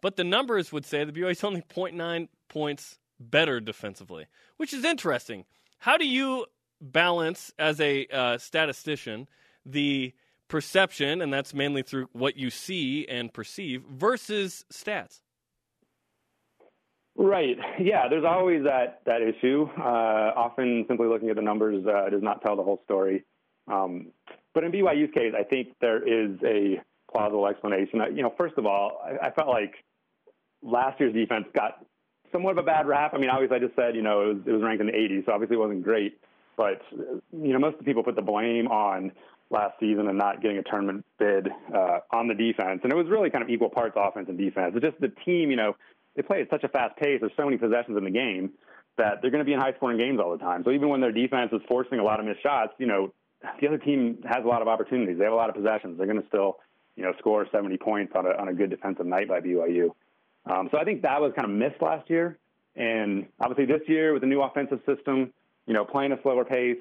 But 0.00 0.16
the 0.16 0.24
numbers 0.24 0.70
would 0.70 0.84
say 0.84 1.04
that 1.04 1.14
BYU's 1.14 1.42
only 1.44 1.62
0.9 1.62 2.28
points 2.48 2.98
better 3.18 3.60
defensively, 3.60 4.26
which 4.58 4.74
is 4.74 4.84
interesting. 4.84 5.46
How 5.78 5.96
do 5.96 6.06
you 6.06 6.46
balance 6.92 7.52
as 7.58 7.80
a 7.80 8.06
uh, 8.06 8.38
statistician 8.38 9.26
the 9.66 10.12
perception, 10.48 11.22
and 11.22 11.32
that's 11.32 11.54
mainly 11.54 11.82
through 11.82 12.08
what 12.12 12.36
you 12.36 12.50
see 12.50 13.06
and 13.08 13.32
perceive, 13.32 13.82
versus 13.90 14.64
stats? 14.72 15.20
Right. 17.16 17.56
Yeah. 17.78 18.08
There's 18.08 18.24
always 18.24 18.64
that 18.64 19.00
that 19.06 19.22
issue. 19.22 19.68
Uh, 19.78 20.32
often, 20.36 20.84
simply 20.88 21.06
looking 21.06 21.30
at 21.30 21.36
the 21.36 21.42
numbers 21.42 21.84
uh, 21.86 22.10
does 22.10 22.22
not 22.22 22.42
tell 22.42 22.56
the 22.56 22.62
whole 22.62 22.80
story. 22.84 23.24
Um, 23.68 24.08
but 24.52 24.64
in 24.64 24.72
BYU's 24.72 25.12
case, 25.12 25.32
I 25.38 25.44
think 25.44 25.68
there 25.80 26.02
is 26.02 26.36
a 26.44 26.82
plausible 27.12 27.46
explanation. 27.46 28.00
Uh, 28.00 28.08
You 28.08 28.22
know, 28.22 28.34
first 28.36 28.58
of 28.58 28.66
all, 28.66 29.00
I, 29.04 29.28
I 29.28 29.30
felt 29.30 29.48
like 29.48 29.74
last 30.62 30.98
year's 31.00 31.14
defense 31.14 31.46
got 31.54 31.84
somewhat 32.32 32.52
of 32.52 32.58
a 32.58 32.66
bad 32.66 32.86
rap. 32.86 33.12
I 33.14 33.18
mean, 33.18 33.30
obviously, 33.30 33.56
I 33.56 33.60
just 33.60 33.76
said 33.76 33.94
you 33.94 34.02
know 34.02 34.22
it 34.22 34.34
was, 34.34 34.42
it 34.46 34.52
was 34.52 34.62
ranked 34.62 34.80
in 34.80 34.88
the 34.88 34.92
80s, 34.92 35.26
so 35.26 35.32
obviously 35.32 35.56
it 35.56 35.60
wasn't 35.60 35.82
great. 35.82 36.18
But 36.56 36.82
you 36.92 37.52
know, 37.52 37.58
most 37.58 37.74
of 37.74 37.78
the 37.80 37.84
people 37.84 38.02
put 38.02 38.16
the 38.16 38.22
blame 38.22 38.68
on 38.68 39.12
last 39.50 39.78
season 39.78 40.08
and 40.08 40.18
not 40.18 40.42
getting 40.42 40.58
a 40.58 40.62
tournament 40.62 41.04
bid 41.18 41.48
uh, 41.74 41.98
on 42.10 42.28
the 42.28 42.34
defense, 42.34 42.80
and 42.82 42.92
it 42.92 42.96
was 42.96 43.06
really 43.08 43.30
kind 43.30 43.42
of 43.42 43.50
equal 43.50 43.68
parts 43.68 43.94
offense 43.96 44.26
and 44.28 44.38
defense. 44.38 44.72
It's 44.74 44.84
just 44.84 45.00
the 45.00 45.12
team, 45.24 45.50
you 45.50 45.56
know, 45.56 45.76
they 46.16 46.22
play 46.22 46.40
at 46.42 46.50
such 46.50 46.64
a 46.64 46.68
fast 46.68 46.96
pace. 46.96 47.18
There's 47.20 47.32
so 47.36 47.44
many 47.44 47.56
possessions 47.56 47.96
in 47.98 48.04
the 48.04 48.10
game 48.10 48.52
that 48.96 49.20
they're 49.20 49.30
going 49.30 49.40
to 49.40 49.44
be 49.44 49.52
in 49.52 49.60
high 49.60 49.72
scoring 49.76 49.98
games 49.98 50.20
all 50.22 50.30
the 50.30 50.42
time. 50.42 50.62
So 50.64 50.70
even 50.70 50.88
when 50.88 51.00
their 51.00 51.12
defense 51.12 51.50
is 51.52 51.60
forcing 51.68 51.98
a 51.98 52.04
lot 52.04 52.20
of 52.20 52.26
missed 52.26 52.42
shots, 52.42 52.72
you 52.78 52.86
know, 52.86 53.12
the 53.60 53.66
other 53.66 53.78
team 53.78 54.18
has 54.24 54.44
a 54.44 54.48
lot 54.48 54.62
of 54.62 54.68
opportunities. 54.68 55.18
They 55.18 55.24
have 55.24 55.32
a 55.32 55.36
lot 55.36 55.50
of 55.50 55.56
possessions. 55.56 55.98
They're 55.98 56.06
going 56.06 56.20
to 56.20 56.28
still, 56.28 56.58
you 56.96 57.02
know, 57.02 57.12
score 57.18 57.46
70 57.50 57.76
points 57.78 58.12
on 58.16 58.26
a 58.26 58.30
on 58.30 58.48
a 58.48 58.54
good 58.54 58.70
defensive 58.70 59.06
night 59.06 59.28
by 59.28 59.40
BYU. 59.40 59.90
Um, 60.46 60.68
so 60.70 60.78
I 60.78 60.84
think 60.84 61.02
that 61.02 61.20
was 61.20 61.32
kind 61.36 61.50
of 61.50 61.56
missed 61.56 61.82
last 61.82 62.08
year. 62.08 62.38
And 62.76 63.26
obviously 63.40 63.66
this 63.66 63.86
year 63.88 64.12
with 64.12 64.22
the 64.22 64.28
new 64.28 64.42
offensive 64.42 64.80
system, 64.86 65.32
you 65.66 65.74
know, 65.74 65.84
playing 65.84 66.12
a 66.12 66.20
slower 66.22 66.44
pace, 66.44 66.78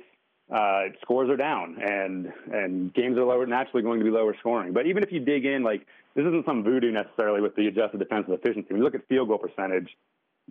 uh, 0.54 0.84
scores 1.02 1.30
are 1.30 1.38
down 1.38 1.78
and 1.82 2.32
and 2.52 2.94
games 2.94 3.18
are 3.18 3.24
lower 3.24 3.46
naturally 3.46 3.82
going 3.82 4.00
to 4.00 4.06
be 4.06 4.12
lower 4.12 4.36
scoring. 4.40 4.74
But 4.74 4.86
even 4.88 5.04
if 5.04 5.12
you 5.12 5.20
dig 5.20 5.46
in, 5.46 5.64
like 5.64 5.86
this 6.16 6.26
isn't 6.26 6.46
some 6.46 6.64
voodoo 6.64 6.92
necessarily 6.92 7.42
with 7.42 7.56
the 7.56 7.68
adjusted 7.68 8.00
defensive 8.00 8.34
efficiency. 8.34 8.68
When 8.70 8.78
you 8.78 8.84
look 8.84 8.96
at 8.96 9.08
field 9.08 9.30
goal 9.30 9.38
percentage, 9.38 9.90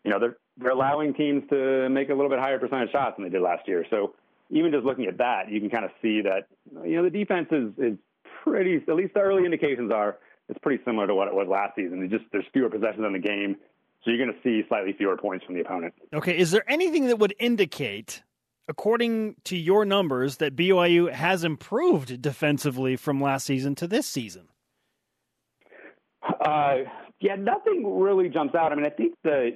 you 0.02 0.10
know 0.10 0.18
they're 0.18 0.36
they're 0.56 0.70
allowing 0.70 1.14
teams 1.14 1.44
to 1.50 1.88
make 1.90 2.08
a 2.08 2.14
little 2.14 2.30
bit 2.30 2.38
higher 2.38 2.58
percentage 2.58 2.90
shots 2.90 3.16
than 3.16 3.24
they 3.24 3.30
did 3.30 3.42
last 3.42 3.68
year. 3.68 3.84
So 3.90 4.14
even 4.50 4.72
just 4.72 4.84
looking 4.84 5.06
at 5.06 5.18
that, 5.18 5.50
you 5.50 5.60
can 5.60 5.70
kind 5.70 5.84
of 5.84 5.90
see 6.00 6.22
that 6.22 6.46
you 6.84 6.96
know 6.96 7.04
the 7.04 7.10
defense 7.10 7.48
is 7.50 7.72
is 7.78 7.98
pretty. 8.42 8.76
At 8.88 8.96
least 8.96 9.14
the 9.14 9.20
early 9.20 9.44
indications 9.44 9.92
are 9.92 10.18
it's 10.48 10.58
pretty 10.60 10.82
similar 10.84 11.06
to 11.06 11.14
what 11.14 11.28
it 11.28 11.34
was 11.34 11.46
last 11.48 11.76
season. 11.76 12.08
Just 12.10 12.24
there's 12.32 12.44
fewer 12.52 12.68
possessions 12.68 13.04
in 13.06 13.12
the 13.12 13.18
game, 13.18 13.56
so 14.04 14.10
you're 14.10 14.24
going 14.24 14.36
to 14.36 14.42
see 14.42 14.66
slightly 14.68 14.92
fewer 14.92 15.16
points 15.16 15.44
from 15.44 15.54
the 15.54 15.60
opponent. 15.60 15.94
Okay, 16.12 16.36
is 16.36 16.50
there 16.50 16.68
anything 16.68 17.06
that 17.06 17.18
would 17.18 17.34
indicate, 17.38 18.22
according 18.68 19.36
to 19.44 19.56
your 19.56 19.84
numbers, 19.84 20.38
that 20.38 20.56
BYU 20.56 21.12
has 21.12 21.44
improved 21.44 22.20
defensively 22.20 22.96
from 22.96 23.20
last 23.20 23.46
season 23.46 23.74
to 23.76 23.86
this 23.86 24.06
season? 24.06 24.48
Uh, 26.44 26.78
yeah, 27.20 27.36
nothing 27.36 28.00
really 28.00 28.28
jumps 28.28 28.54
out. 28.54 28.72
I 28.72 28.74
mean, 28.74 28.86
I 28.86 28.90
think 28.90 29.14
the 29.22 29.50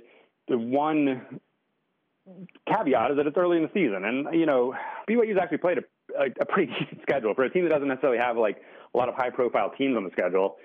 the 0.49 0.59
one 0.59 1.41
caveat 2.69 3.13
is 3.13 3.17
that 3.17 3.27
it's 3.27 3.37
early 3.37 3.57
in 3.57 3.65
the 3.65 3.71
season, 3.75 4.05
and 4.05 4.39
you 4.39 4.47
know, 4.47 4.75
BYU's 5.09 5.39
actually 5.41 5.59
played 5.59 5.79
a, 5.79 5.83
a, 6.21 6.27
a 6.41 6.47
pretty 6.47 6.73
decent 6.81 7.03
schedule 7.03 7.35
for 7.35 7.45
a 7.45 7.51
team 7.51 7.65
that 7.65 7.71
doesn't 7.71 7.89
necessarily 7.89 8.19
have 8.19 8.37
like 8.37 8.59
a 8.95 8.97
lot 8.97 9.09
of 9.09 9.15
high 9.15 9.31
profile 9.31 9.73
teams 9.77 9.97
on 9.97 10.05
the 10.05 10.11
schedule. 10.11 10.57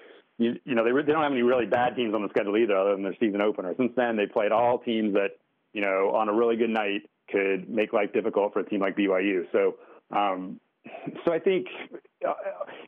You, 0.41 0.59
you 0.65 0.75
know, 0.75 0.83
they 0.83 0.91
they 0.91 1.11
don't 1.11 1.23
have 1.23 1.31
any 1.31 1.43
really 1.43 1.65
bad 1.65 1.95
teams 1.95 2.13
on 2.13 2.21
the 2.21 2.29
schedule 2.29 2.57
either, 2.57 2.75
other 2.75 2.93
than 2.93 3.03
their 3.03 3.15
season 3.19 3.41
opener. 3.41 3.73
Since 3.77 3.93
then, 3.95 4.15
they 4.15 4.25
played 4.25 4.51
all 4.51 4.79
teams 4.79 5.13
that 5.13 5.37
you 5.73 5.81
know 5.81 6.11
on 6.13 6.29
a 6.29 6.33
really 6.33 6.55
good 6.55 6.69
night 6.69 7.09
could 7.29 7.69
make 7.69 7.93
life 7.93 8.11
difficult 8.13 8.53
for 8.53 8.59
a 8.59 8.69
team 8.69 8.81
like 8.81 8.95
BYU. 8.95 9.45
So. 9.51 9.75
Um, 10.15 10.59
so 11.25 11.31
I 11.31 11.37
think, 11.37 11.67
uh, 12.27 12.33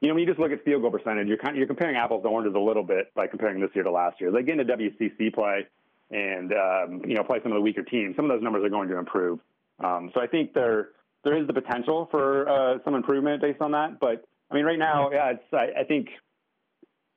you 0.02 0.08
know, 0.08 0.16
when 0.16 0.24
you 0.24 0.28
just 0.28 0.40
look 0.40 0.52
at 0.52 0.66
field 0.66 0.82
goal 0.82 0.90
percentage, 0.90 1.28
you're 1.28 1.38
kind 1.38 1.52
of, 1.52 1.58
you're 1.58 1.68
comparing 1.68 1.96
apples 1.96 2.24
to 2.24 2.28
oranges 2.28 2.56
a 2.56 2.60
little 2.60 2.82
bit 2.82 3.14
by 3.14 3.28
comparing 3.28 3.62
this 3.62 3.70
year 3.76 3.84
to 3.84 3.92
last 3.92 4.20
year. 4.20 4.32
They 4.32 4.42
get 4.42 4.60
into 4.60 4.76
WCC 4.76 5.32
play 5.32 5.68
and 6.12 6.54
um, 6.54 7.02
you 7.06 7.16
know 7.16 7.24
play 7.24 7.40
some 7.44 7.52
of 7.52 7.56
the 7.56 7.62
weaker 7.62 7.84
teams. 7.84 8.16
Some 8.16 8.26
of 8.26 8.32
those 8.32 8.44
numbers 8.44 8.64
are 8.64 8.70
going 8.70 8.90
to 8.90 8.98
improve. 8.98 9.40
Um, 9.84 10.12
so 10.14 10.22
I 10.22 10.28
think 10.28 10.54
there 10.54 10.90
there 11.24 11.38
is 11.40 11.48
the 11.48 11.54
potential 11.54 12.08
for 12.12 12.48
uh, 12.48 12.78
some 12.86 12.96
improvement 12.96 13.42
based 13.42 13.62
on 13.62 13.72
that. 13.72 14.00
But 14.00 14.26
I 14.52 14.56
mean, 14.56 14.66
right 14.66 14.80
now, 14.80 15.10
yeah, 15.12 15.34
I, 15.54 15.82
I 15.82 15.84
think 15.84 16.10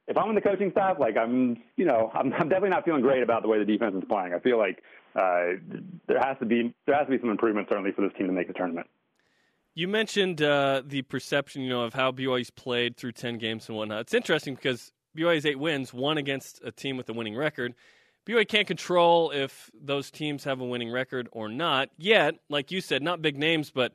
if 0.09 0.17
I'm 0.17 0.29
in 0.29 0.35
the 0.35 0.41
coaching 0.41 0.71
staff, 0.71 0.99
like 1.01 1.17
I'm, 1.17 1.57
you 1.77 1.85
know, 1.85 2.11
I'm, 2.15 2.33
I'm 2.33 2.49
definitely 2.49 2.71
not 2.71 2.85
feeling 2.85 3.03
great 3.03 3.23
about 3.23 3.43
the 3.43 3.49
way 3.49 3.59
the 3.59 3.65
defense 3.65 3.95
is 3.97 4.05
playing. 4.09 4.35
I 4.35 4.39
feel 4.39 4.59
like 4.59 4.83
uh, 5.15 5.59
there 6.07 6.21
has 6.21 6.39
to 6.39 6.47
be 6.47 6.75
there 6.87 6.95
has 6.95 7.07
to 7.07 7.11
be 7.11 7.19
some 7.21 7.31
improvement 7.31 7.69
certainly 7.69 7.93
for 7.93 8.03
this 8.03 8.13
team 8.17 8.27
to 8.27 8.33
make 8.33 8.47
the 8.47 8.55
tournament. 8.55 8.87
You 9.75 9.89
mentioned 9.89 10.41
uh, 10.41 10.83
the 10.87 11.03
perception, 11.03 11.63
you 11.63 11.69
know, 11.69 11.83
of 11.83 11.93
how 11.93 12.11
BYU's 12.13 12.51
played 12.51 12.97
through 12.97 13.13
ten 13.13 13.39
games 13.39 13.69
and 13.69 13.77
whatnot. 13.77 14.01
It's 14.03 14.15
interesting 14.15 14.55
because 14.55 14.93
BYU's 15.17 15.45
eight 15.45 15.59
wins, 15.59 15.93
one 15.93 16.19
against 16.19 16.61
a 16.65 16.71
team 16.71 16.97
with 16.97 17.09
a 17.09 17.13
winning 17.13 17.37
record. 17.37 17.75
BYU 18.27 18.47
can't 18.47 18.67
control 18.67 19.31
if 19.31 19.71
those 19.81 20.11
teams 20.11 20.45
have 20.45 20.61
a 20.61 20.65
winning 20.65 20.91
record 20.91 21.29
or 21.33 21.49
not. 21.49 21.91
Yet, 21.97 22.37
like 22.49 22.71
you 22.71 22.81
said, 22.81 23.03
not 23.03 23.23
big 23.23 23.37
names, 23.37 23.71
but 23.71 23.93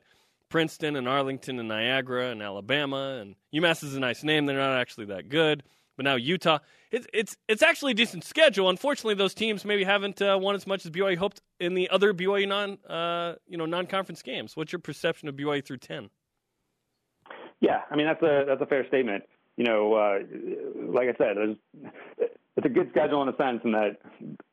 Princeton 0.48 0.96
and 0.96 1.08
Arlington 1.08 1.58
and 1.58 1.68
Niagara 1.68 2.30
and 2.30 2.42
Alabama 2.42 3.18
and 3.20 3.34
UMass 3.54 3.84
is 3.84 3.94
a 3.94 4.00
nice 4.00 4.22
name. 4.22 4.46
They're 4.46 4.56
not 4.56 4.78
actually 4.78 5.06
that 5.06 5.28
good. 5.28 5.62
But 5.96 6.04
now 6.04 6.16
Utah, 6.16 6.58
it's 6.90 7.06
it's 7.12 7.36
it's 7.48 7.62
actually 7.62 7.92
a 7.92 7.94
decent 7.94 8.24
schedule. 8.24 8.68
Unfortunately, 8.68 9.14
those 9.14 9.34
teams 9.34 9.64
maybe 9.64 9.84
haven't 9.84 10.22
uh, 10.22 10.38
won 10.40 10.54
as 10.54 10.66
much 10.66 10.84
as 10.84 10.90
BYU 10.90 11.16
hoped 11.16 11.40
in 11.60 11.74
the 11.74 11.88
other 11.90 12.14
BYU 12.14 12.48
non 12.48 12.78
uh, 12.88 13.34
you 13.46 13.58
know 13.58 13.66
non 13.66 13.86
conference 13.86 14.22
games. 14.22 14.56
What's 14.56 14.72
your 14.72 14.80
perception 14.80 15.28
of 15.28 15.36
BYU 15.36 15.64
through 15.64 15.78
ten? 15.78 16.10
Yeah, 17.60 17.82
I 17.90 17.96
mean 17.96 18.06
that's 18.06 18.22
a 18.22 18.44
that's 18.46 18.62
a 18.62 18.66
fair 18.66 18.86
statement. 18.88 19.24
You 19.56 19.64
know, 19.64 19.94
uh, 19.94 20.18
like 20.92 21.08
I 21.08 21.14
said, 21.18 21.36
it's 22.56 22.66
a 22.66 22.68
good 22.68 22.88
schedule 22.90 23.22
in 23.22 23.28
a 23.28 23.36
sense 23.36 23.60
in 23.64 23.72
that 23.72 23.98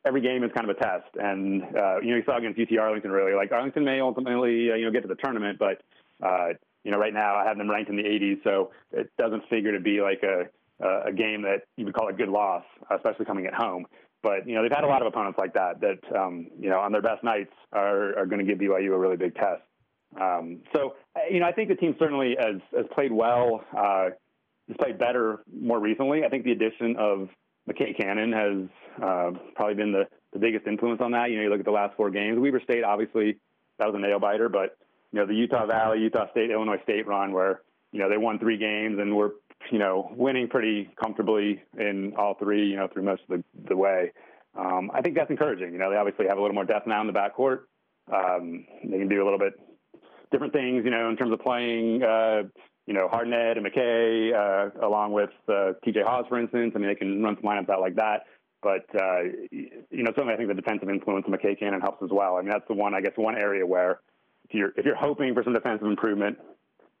every 0.04 0.20
game 0.20 0.44
is 0.44 0.50
kind 0.54 0.68
of 0.68 0.76
a 0.76 0.80
test. 0.80 1.08
And 1.14 1.62
uh, 1.62 2.00
you 2.00 2.10
know, 2.10 2.16
you 2.16 2.22
saw 2.24 2.38
against 2.38 2.60
UT 2.60 2.78
Arlington 2.78 3.10
really 3.10 3.34
like 3.34 3.52
Arlington 3.52 3.84
may 3.84 4.00
ultimately 4.00 4.70
uh, 4.70 4.74
you 4.74 4.84
know 4.84 4.90
get 4.90 5.02
to 5.02 5.08
the 5.08 5.16
tournament, 5.16 5.58
but 5.58 5.82
uh, 6.22 6.48
you 6.84 6.90
know 6.90 6.98
right 6.98 7.14
now 7.14 7.34
I 7.34 7.44
have 7.44 7.58
them 7.58 7.70
ranked 7.70 7.90
in 7.90 7.96
the 7.96 8.02
80s, 8.02 8.44
so 8.44 8.70
it 8.92 9.10
doesn't 9.18 9.48
figure 9.48 9.72
to 9.72 9.80
be 9.80 10.00
like 10.00 10.22
a 10.22 10.44
uh, 10.82 11.02
a 11.06 11.12
game 11.12 11.42
that 11.42 11.62
you 11.76 11.84
would 11.84 11.94
call 11.94 12.08
a 12.08 12.12
good 12.12 12.28
loss, 12.28 12.64
especially 12.94 13.24
coming 13.24 13.46
at 13.46 13.54
home. 13.54 13.86
But 14.22 14.46
you 14.46 14.54
know 14.54 14.62
they've 14.62 14.72
had 14.72 14.84
a 14.84 14.86
lot 14.86 15.00
of 15.00 15.08
opponents 15.08 15.38
like 15.38 15.54
that 15.54 15.80
that 15.80 16.16
um, 16.16 16.48
you 16.58 16.68
know 16.68 16.78
on 16.78 16.92
their 16.92 17.02
best 17.02 17.24
nights 17.24 17.52
are 17.72 18.18
are 18.18 18.26
going 18.26 18.44
to 18.44 18.44
give 18.44 18.58
BYU 18.58 18.92
a 18.92 18.98
really 18.98 19.16
big 19.16 19.34
test. 19.34 19.62
Um, 20.20 20.60
so 20.74 20.94
you 21.30 21.40
know 21.40 21.46
I 21.46 21.52
think 21.52 21.68
the 21.68 21.74
team 21.74 21.96
certainly 21.98 22.36
has 22.38 22.60
has 22.76 22.86
played 22.94 23.12
well, 23.12 23.64
uh, 23.76 24.10
has 24.68 24.76
played 24.78 24.98
better 24.98 25.42
more 25.52 25.80
recently. 25.80 26.24
I 26.24 26.28
think 26.28 26.44
the 26.44 26.52
addition 26.52 26.96
of 26.98 27.28
McKay 27.68 27.96
Cannon 27.96 28.32
has 28.32 29.02
uh, 29.02 29.30
probably 29.54 29.74
been 29.74 29.92
the, 29.92 30.04
the 30.32 30.38
biggest 30.38 30.66
influence 30.66 31.00
on 31.02 31.12
that. 31.12 31.30
You 31.30 31.36
know 31.36 31.42
you 31.44 31.50
look 31.50 31.60
at 31.60 31.64
the 31.64 31.70
last 31.70 31.96
four 31.96 32.10
games. 32.10 32.38
Weber 32.38 32.60
State 32.62 32.84
obviously 32.84 33.38
that 33.78 33.86
was 33.86 33.94
a 33.96 33.98
nail 33.98 34.18
biter, 34.18 34.50
but 34.50 34.76
you 35.12 35.20
know 35.20 35.26
the 35.26 35.34
Utah 35.34 35.66
Valley, 35.66 36.00
Utah 36.00 36.30
State, 36.30 36.50
Illinois 36.50 36.80
State 36.82 37.06
run 37.06 37.32
where 37.32 37.62
you 37.92 38.00
know 38.00 38.10
they 38.10 38.18
won 38.18 38.38
three 38.38 38.58
games 38.58 38.98
and 38.98 39.16
were 39.16 39.36
you 39.70 39.78
know, 39.78 40.10
winning 40.16 40.48
pretty 40.48 40.90
comfortably 41.00 41.62
in 41.78 42.14
all 42.16 42.34
three, 42.34 42.68
you 42.68 42.76
know, 42.76 42.88
through 42.92 43.04
most 43.04 43.22
of 43.28 43.38
the, 43.38 43.68
the 43.68 43.76
way. 43.76 44.12
Um, 44.58 44.90
I 44.92 45.00
think 45.00 45.14
that's 45.16 45.30
encouraging. 45.30 45.72
You 45.72 45.78
know, 45.78 45.90
they 45.90 45.96
obviously 45.96 46.26
have 46.28 46.38
a 46.38 46.40
little 46.40 46.54
more 46.54 46.64
depth 46.64 46.86
now 46.86 47.00
in 47.00 47.06
the 47.06 47.12
backcourt. 47.12 47.60
Um, 48.12 48.66
they 48.84 48.98
can 48.98 49.08
do 49.08 49.22
a 49.22 49.24
little 49.24 49.38
bit 49.38 49.54
different 50.32 50.52
things, 50.52 50.84
you 50.84 50.90
know, 50.90 51.08
in 51.08 51.16
terms 51.16 51.32
of 51.32 51.40
playing, 51.40 52.02
uh, 52.02 52.42
you 52.86 52.94
know, 52.94 53.08
Hardnett 53.08 53.56
and 53.56 53.66
McKay, 53.66 54.34
uh, 54.34 54.86
along 54.86 55.12
with 55.12 55.30
uh, 55.48 55.72
TJ 55.86 56.04
Haws, 56.04 56.24
for 56.28 56.40
instance. 56.40 56.72
I 56.74 56.78
mean, 56.78 56.88
they 56.88 56.94
can 56.94 57.22
run 57.22 57.36
some 57.36 57.44
lineups 57.44 57.70
out 57.70 57.80
like 57.80 57.96
that. 57.96 58.24
But, 58.62 58.84
uh, 58.94 59.22
you 59.50 60.02
know, 60.02 60.10
certainly 60.14 60.34
I 60.34 60.36
think 60.36 60.48
the 60.48 60.54
defensive 60.54 60.90
influence 60.90 61.24
of 61.26 61.32
McKay 61.32 61.58
Cannon 61.58 61.80
helps 61.80 62.02
as 62.02 62.10
well. 62.12 62.36
I 62.36 62.42
mean, 62.42 62.50
that's 62.50 62.66
the 62.68 62.74
one, 62.74 62.94
I 62.94 63.00
guess, 63.00 63.12
one 63.16 63.36
area 63.36 63.66
where 63.66 64.00
if 64.48 64.54
you're, 64.54 64.72
if 64.76 64.84
you're 64.84 64.96
hoping 64.96 65.32
for 65.34 65.42
some 65.44 65.54
defensive 65.54 65.86
improvement, 65.86 66.38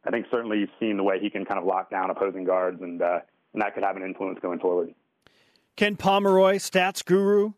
I 0.04 0.10
think 0.10 0.26
certainly 0.30 0.58
you've 0.58 0.70
seen 0.78 0.96
the 0.96 1.02
way 1.02 1.18
he 1.20 1.30
can 1.30 1.44
kind 1.44 1.58
of 1.58 1.66
lock 1.66 1.90
down 1.90 2.10
opposing 2.10 2.44
guards, 2.44 2.80
and 2.80 3.00
uh, 3.02 3.20
and 3.52 3.62
that 3.62 3.74
could 3.74 3.82
have 3.84 3.96
an 3.96 4.02
influence 4.02 4.38
going 4.40 4.58
forward. 4.58 4.94
Ken 5.76 5.96
Pomeroy, 5.96 6.56
stats 6.56 7.04
guru, 7.04 7.52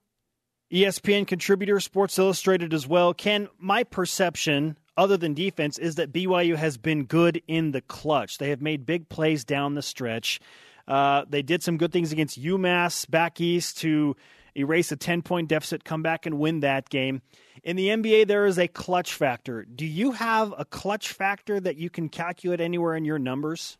ESPN 0.73 1.27
contributor, 1.27 1.81
Sports 1.81 2.19
Illustrated 2.19 2.73
as 2.73 2.87
well. 2.87 3.13
Ken, 3.15 3.49
my 3.59 3.85
perception, 3.85 4.79
other 4.97 5.17
than 5.17 5.35
defense, 5.35 5.79
is 5.79 5.97
that 5.97 6.13
BYU 6.13 6.57
has 6.57 6.79
been 6.79 7.05
good 7.05 7.43
in 7.47 7.73
the 7.73 7.81
clutch. 7.81 8.39
They 8.39 8.51
have 8.51 8.63
made 8.63 8.87
big 8.87 9.09
plays 9.09 9.45
down 9.45 9.75
the 9.75 9.83
stretch. 9.83 10.41
Uh, 10.89 11.25
they 11.29 11.43
did 11.43 11.63
some 11.63 11.77
good 11.77 11.93
things 11.93 12.13
against 12.13 12.41
UMass 12.41 13.09
back 13.09 13.41
east 13.41 13.79
to 13.79 14.17
erase 14.57 14.93
a 14.93 14.97
10 14.97 15.23
point 15.23 15.49
deficit, 15.49 15.85
come 15.85 16.03
back 16.03 16.27
and 16.27 16.39
win 16.39 16.61
that 16.61 16.89
game. 16.89 17.23
In 17.63 17.77
the 17.77 17.89
NBA, 17.89 18.27
there 18.27 18.47
is 18.47 18.59
a 18.59 18.69
clutch 18.69 19.15
factor. 19.15 19.65
Do 19.65 19.87
you 19.87 20.13
have 20.13 20.55
a 20.57 20.65
clutch 20.65 21.13
factor 21.13 21.61
that 21.61 21.77
you 21.77 21.91
can 21.91 22.09
calculate 22.09 22.61
anywhere 22.61 22.95
in 22.95 23.05
your 23.05 23.19
numbers? 23.19 23.79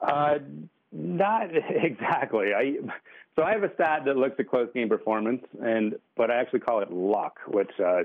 Uh, 0.00 0.38
not 0.92 1.48
exactly. 1.70 2.52
I 2.54 2.76
so 3.36 3.42
I 3.42 3.52
have 3.52 3.64
a 3.64 3.74
stat 3.74 4.02
that 4.06 4.16
looks 4.16 4.36
at 4.38 4.48
close 4.48 4.68
game 4.72 4.88
performance, 4.88 5.42
and 5.60 5.96
but 6.16 6.30
I 6.30 6.36
actually 6.36 6.60
call 6.60 6.80
it 6.80 6.92
luck, 6.92 7.40
which 7.48 7.70
uh, 7.84 8.02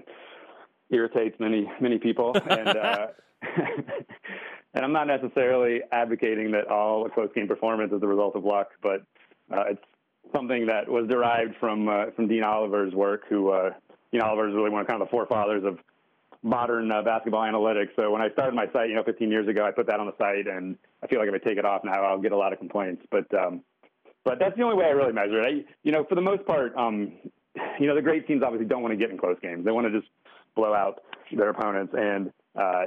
irritates 0.90 1.40
many 1.40 1.70
many 1.80 2.00
people. 2.00 2.36
and 2.50 2.68
uh, 2.70 3.08
and 4.74 4.86
I'm 4.86 4.94
not 4.94 5.08
necessarily 5.08 5.82
advocating 5.92 6.52
that 6.52 6.68
all 6.68 7.08
close 7.10 7.30
game 7.36 7.48
performance 7.48 7.94
is 7.94 8.02
the 8.02 8.08
result 8.08 8.36
of 8.36 8.44
luck, 8.44 8.70
but 8.82 9.04
uh, 9.52 9.66
it's 9.70 9.84
something 10.34 10.68
that 10.68 10.90
was 10.90 11.08
derived 11.08 11.56
from 11.60 11.88
uh, 11.88 12.06
from 12.16 12.28
Dean 12.28 12.44
Oliver's 12.44 12.94
work. 12.94 13.24
Who 13.30 13.52
uh, 14.10 14.12
Dean 14.12 14.22
Oliver 14.22 14.50
is 14.50 14.56
really 14.56 14.70
one 14.70 14.82
of 14.82 14.88
kind 14.88 15.02
of 15.02 15.08
the 15.08 15.12
forefathers 15.12 15.64
of 15.64 15.80
modern 16.42 16.92
uh, 16.92 17.02
basketball 17.02 17.42
analytics. 17.42 17.90
So 17.96 18.12
when 18.12 18.22
I 18.22 18.30
started 18.32 18.56
my 18.56 18.66
site, 18.72 18.90
you 18.90 18.96
know, 18.96 19.04
15 19.04 19.30
years 19.30 19.48
ago, 19.48 19.66
I 19.66 19.72
put 19.72 19.88
that 19.88 20.00
on 20.00 20.06
the 20.06 20.16
site, 20.18 20.48
and 20.48 20.78
I 21.04 21.08
feel 21.08 21.20
like 21.20 21.28
if 21.28 21.34
I 21.34 21.38
take 21.38 21.58
it 21.58 21.66
off 21.66 21.84
now, 21.84 22.04
I'll 22.04 22.20
get 22.20 22.32
a 22.32 22.38
lot 22.38 22.54
of 22.54 22.60
complaints. 22.60 23.04
But 23.12 23.32
um, 23.34 23.62
but 24.24 24.40
that's 24.40 24.56
the 24.56 24.64
only 24.64 24.76
way 24.76 24.86
I 24.86 24.90
really 24.90 25.14
measure 25.14 25.42
it. 25.42 25.46
I, 25.46 25.74
you 25.84 25.92
know, 25.92 26.04
for 26.04 26.16
the 26.16 26.22
most 26.22 26.46
part, 26.46 26.76
um, 26.76 27.14
you 27.80 27.88
know, 27.88 27.96
the 27.96 28.02
great 28.02 28.28
teams 28.28 28.44
obviously 28.44 28.68
don't 28.68 28.82
want 28.82 28.92
to 28.92 28.98
get 28.98 29.10
in 29.10 29.18
close 29.18 29.38
games. 29.42 29.66
They 29.66 29.72
want 29.72 29.92
to 29.92 30.00
just 30.00 30.12
blow 30.56 30.74
out 30.74 31.04
their 31.36 31.50
opponents, 31.50 31.94
and 31.98 32.32
uh, 32.56 32.86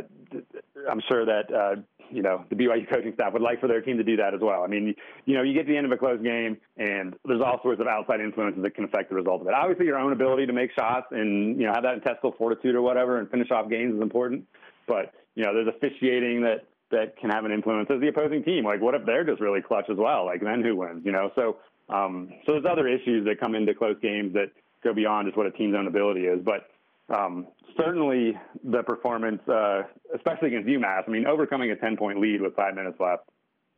I'm 0.91 1.01
sure 1.09 1.25
that 1.25 1.53
uh, 1.53 1.77
you 2.13 2.23
know 2.23 2.45
the 2.51 2.57
BYU 2.57 2.89
coaching 2.89 3.13
staff 3.15 3.33
would 3.33 3.43
like 3.43 3.61
for 3.61 3.69
their 3.69 3.81
team 3.81 3.97
to 3.99 4.05
do 4.05 4.17
that 4.17 4.35
as 4.35 4.41
well. 4.41 4.63
I 4.63 4.67
mean, 4.67 4.95
you 5.25 5.35
know, 5.35 5.43
you 5.43 5.55
get 5.55 5.67
to 5.67 5.73
the 5.73 5.77
end 5.77 5.87
of 5.87 5.93
a 5.93 5.97
close 5.97 6.23
game, 6.23 6.59
and 6.77 7.15
there's 7.25 7.41
all 7.41 7.61
sorts 7.63 7.81
of 7.81 7.87
outside 7.87 8.21
influences 8.21 8.63
that 8.63 8.75
can 8.75 8.85
affect 8.85 9.11
the 9.11 9.17
result 9.17 9.41
of 9.41 9.47
it. 9.47 9.55
Obviously, 9.55 9.87
your 9.87 9.99
own 9.99 10.13
ability 10.13 10.47
to 10.47 10.53
make 10.53 10.71
shots 10.73 11.07
and 11.11 11.59
you 11.61 11.67
know 11.67 11.73
have 11.73 11.83
that 11.83 11.95
intestinal 11.95 12.35
fortitude 12.37 12.75
or 12.75 12.83
whatever, 12.83 13.19
and 13.19 13.31
finish 13.31 13.51
off 13.51 13.69
games 13.69 13.95
is 13.95 14.03
important. 14.03 14.47
But 14.87 15.13
you 15.35 15.45
know, 15.45 15.55
there's 15.55 15.69
officiating 15.69 16.43
that 16.43 16.67
that 16.91 17.17
can 17.19 17.31
have 17.31 17.45
an 17.45 17.53
influence 17.53 17.89
as 17.91 18.01
the 18.01 18.09
opposing 18.09 18.45
team. 18.45 18.65
Like, 18.65 18.81
what 18.81 18.95
if 18.95 19.07
they're 19.07 19.25
just 19.25 19.41
really 19.41 19.63
clutch 19.63 19.87
as 19.91 19.97
well? 19.97 20.27
Like, 20.27 20.43
then 20.43 20.63
who 20.63 20.77
wins? 20.77 21.03
You 21.05 21.13
know, 21.13 21.31
so 21.35 21.57
um, 21.89 22.31
so 22.47 22.53
there's 22.53 22.67
other 22.71 22.87
issues 22.87 23.25
that 23.27 23.41
come 23.41 23.55
into 23.55 23.75
close 23.75 23.97
games 24.01 24.35
that 24.35 24.51
go 24.85 24.93
beyond 24.93 25.27
just 25.27 25.37
what 25.37 25.47
a 25.47 25.51
team's 25.51 25.75
own 25.75 25.87
ability 25.87 26.27
is. 26.27 26.41
But 26.45 26.69
um, 27.13 27.47
certainly 27.77 28.37
the 28.65 28.83
performance, 28.83 29.41
uh, 29.49 29.83
especially 30.15 30.49
against 30.49 30.69
UMass, 30.69 31.05
I 31.07 31.11
mean, 31.11 31.27
overcoming 31.27 31.71
a 31.71 31.77
10 31.77 31.97
point 31.97 32.21
lead 32.21 32.41
with 32.41 32.55
five 32.55 32.75
minutes 32.75 32.99
left 32.99 33.29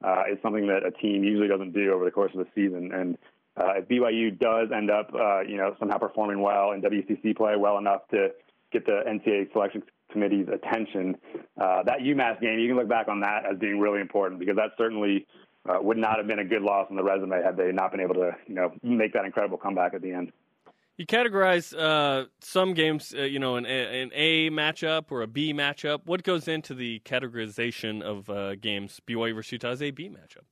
uh, 0.05 0.25
is 0.31 0.39
something 0.43 0.67
that 0.67 0.87
a 0.87 0.91
team 0.91 1.25
usually 1.25 1.49
doesn't 1.49 1.73
do 1.73 1.93
over 1.93 2.05
the 2.05 2.11
course 2.11 2.33
of 2.35 2.45
the 2.45 2.47
season. 2.55 2.93
And 2.93 3.19
uh, 3.57 3.75
if 3.79 3.89
BYU 3.89 4.39
does 4.39 4.69
end 4.75 4.91
up, 4.91 5.11
uh, 5.15 5.41
you 5.41 5.57
know, 5.57 5.75
somehow 5.79 5.99
performing 5.99 6.41
well 6.41 6.73
in 6.73 6.83
WCC 6.83 7.37
play 7.37 7.57
well 7.57 7.79
enough 7.79 8.07
to 8.11 8.29
get 8.73 8.85
the 8.87 9.03
NCAA 9.07 9.53
selection 9.53 9.83
committee's 10.13 10.49
attention, 10.49 11.17
uh, 11.61 11.83
that 11.85 12.01
UMass 12.01 12.41
game, 12.41 12.59
you 12.59 12.69
can 12.69 12.77
look 12.77 12.89
back 12.89 13.09
on 13.09 13.21
that 13.21 13.45
as 13.51 13.59
being 13.59 13.79
really 13.79 14.01
important 14.01 14.41
because 14.41 14.57
that 14.57 14.71
certainly 14.77 15.27
uh, 15.69 15.79
would 15.81 15.97
not 15.97 16.19
have 16.19 16.27
been 16.27 16.41
a 16.41 16.45
good 16.45 16.63
loss 16.63 16.87
on 16.91 16.97
the 16.97 17.03
resume 17.03 17.43
had 17.43 17.57
they 17.57 17.73
not 17.73 17.91
been 17.91 18.01
able 18.01 18.15
to, 18.15 18.33
you 18.47 18.55
know, 18.55 18.73
make 18.83 19.13
that 19.13 19.25
incredible 19.25 19.57
comeback 19.57 19.95
at 19.95 20.03
the 20.03 20.13
end. 20.13 20.33
You 20.97 21.07
categorize 21.07 21.77
uh, 21.77 22.27
some 22.41 22.73
games, 22.73 23.13
uh, 23.19 23.23
you 23.23 23.41
know, 23.41 23.57
an 23.57 23.67
a, 23.67 24.03
an 24.03 24.11
a 24.15 24.51
matchup 24.51 25.11
or 25.11 25.23
a 25.23 25.27
B 25.27 25.53
matchup. 25.53 26.03
What 26.05 26.23
goes 26.23 26.47
into 26.47 26.73
the 26.73 27.01
categorization 27.05 28.01
of 28.01 28.31
uh, 28.31 28.55
games 28.55 29.01
BYU 29.05 29.35
versus 29.35 29.53
Utah 29.53 29.71
as 29.71 29.83
a 29.83 29.91
B 29.91 30.09
matchup? 30.09 30.45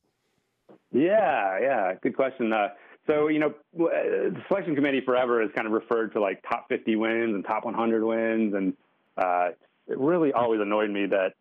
Yeah, 0.91 1.61
yeah, 1.61 1.95
good 2.03 2.17
question. 2.17 2.53
Uh, 2.53 2.69
so 3.07 3.29
you 3.29 3.39
know, 3.39 3.55
uh, 3.79 3.87
the 3.87 4.43
selection 4.49 4.75
committee 4.75 5.01
forever 5.01 5.41
has 5.43 5.51
kind 5.55 5.69
of 5.69 5.73
referred 5.73 6.13
to 6.15 6.21
like 6.21 6.43
top 6.49 6.69
50 6.69 6.97
wins 6.97 7.35
and 7.35 7.45
top 7.45 7.65
100 7.65 8.05
wins, 8.05 8.55
and 8.55 8.77
uh, 9.17 9.51
it 9.87 9.97
really 9.97 10.33
always 10.33 10.61
annoyed 10.61 10.91
me 10.91 11.07
that 11.07 11.35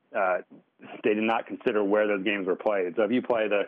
they 1.04 1.16
did 1.16 1.24
not 1.24 1.48
consider 1.48 1.84
where 1.84 2.06
those 2.06 2.24
games 2.24 2.46
were 2.46 2.56
played. 2.56 2.94
So 2.98 3.02
if 3.02 3.12
you 3.12 3.24
play 3.24 3.48
the 3.48 3.64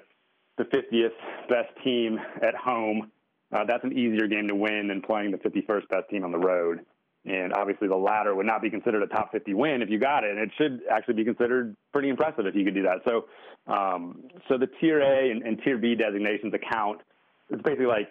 the 0.60 0.66
50th 0.66 1.50
best 1.50 1.70
team 1.84 2.20
at 2.44 2.54
home 2.54 3.12
uh, 3.54 3.64
that's 3.68 3.84
an 3.84 3.94
easier 3.94 4.28
game 4.28 4.48
to 4.48 4.56
win 4.56 4.88
than 4.88 5.02
playing 5.02 5.32
the 5.32 5.38
51st 5.38 5.88
best 5.90 6.10
team 6.10 6.24
on 6.24 6.32
the 6.32 6.38
road. 6.38 6.80
And 7.26 7.54
obviously, 7.54 7.88
the 7.88 7.96
latter 7.96 8.36
would 8.36 8.46
not 8.46 8.62
be 8.62 8.70
considered 8.70 9.02
a 9.02 9.08
top 9.08 9.32
50 9.32 9.54
win 9.54 9.82
if 9.82 9.90
you 9.90 10.00
got 10.00 10.24
it. 10.26 10.32
And 10.32 10.40
it 10.40 10.52
should 10.58 10.82
actually 10.92 11.14
be 11.14 11.24
considered 11.24 11.76
pretty 11.94 12.10
impressive 12.10 12.46
if 12.46 12.56
you 12.56 12.66
could 12.66 12.74
do 12.74 12.84
that. 12.84 12.98
So, 13.06 13.26
um, 13.72 14.24
so 14.50 14.58
the 14.58 14.68
Tier 14.82 15.02
A 15.02 15.32
and, 15.32 15.42
and 15.44 15.62
Tier 15.64 15.78
B 15.78 15.96
designations 15.96 16.54
account. 16.54 17.02
It's 17.50 17.62
basically 17.62 17.86
like 17.86 18.10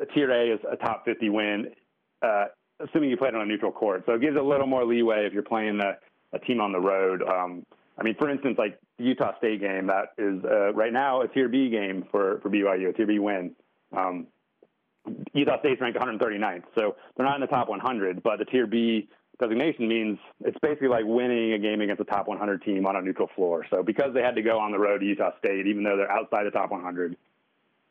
a 0.00 0.06
Tier 0.06 0.30
A 0.30 0.54
is 0.54 0.60
a 0.70 0.76
top 0.76 1.04
50 1.04 1.28
win, 1.28 1.66
uh, 2.22 2.44
assuming 2.80 3.10
you 3.10 3.16
played 3.16 3.34
on 3.34 3.42
a 3.42 3.46
neutral 3.46 3.72
court. 3.72 4.04
So 4.06 4.12
it 4.12 4.20
gives 4.22 4.36
a 4.36 4.42
little 4.42 4.66
more 4.66 4.86
leeway 4.86 5.26
if 5.26 5.34
you're 5.34 5.42
playing 5.42 5.80
a, 5.80 5.96
a 6.34 6.38
team 6.38 6.60
on 6.60 6.72
the 6.72 6.80
road. 6.80 7.22
Um, 7.22 7.66
I 7.98 8.04
mean, 8.04 8.14
for 8.18 8.30
instance, 8.30 8.56
like 8.58 8.78
the 8.98 9.04
Utah 9.04 9.36
State 9.38 9.60
game, 9.60 9.86
that 9.88 10.12
is 10.16 10.42
uh, 10.44 10.72
right 10.72 10.92
now 10.92 11.22
a 11.22 11.28
Tier 11.28 11.48
B 11.48 11.68
game 11.68 12.04
for 12.10 12.40
for 12.40 12.48
BYU, 12.48 12.90
a 12.90 12.92
Tier 12.92 13.06
B 13.06 13.18
win. 13.18 13.54
Um, 13.96 14.26
Utah 15.34 15.58
State's 15.60 15.80
ranked 15.80 15.98
139th, 15.98 16.64
so 16.76 16.96
they're 17.16 17.26
not 17.26 17.36
in 17.36 17.40
the 17.40 17.46
top 17.46 17.68
100. 17.68 18.22
But 18.22 18.38
the 18.38 18.44
Tier 18.44 18.66
B 18.66 19.08
designation 19.40 19.88
means 19.88 20.18
it's 20.44 20.58
basically 20.60 20.88
like 20.88 21.04
winning 21.04 21.52
a 21.52 21.58
game 21.58 21.80
against 21.80 22.00
a 22.00 22.04
top 22.04 22.26
100 22.28 22.62
team 22.62 22.86
on 22.86 22.96
a 22.96 23.02
neutral 23.02 23.28
floor. 23.34 23.66
So 23.70 23.82
because 23.82 24.14
they 24.14 24.22
had 24.22 24.34
to 24.36 24.42
go 24.42 24.58
on 24.58 24.72
the 24.72 24.78
road 24.78 24.98
to 24.98 25.06
Utah 25.06 25.30
State, 25.38 25.66
even 25.66 25.82
though 25.82 25.96
they're 25.96 26.10
outside 26.10 26.44
the 26.44 26.50
top 26.50 26.70
100, 26.70 27.16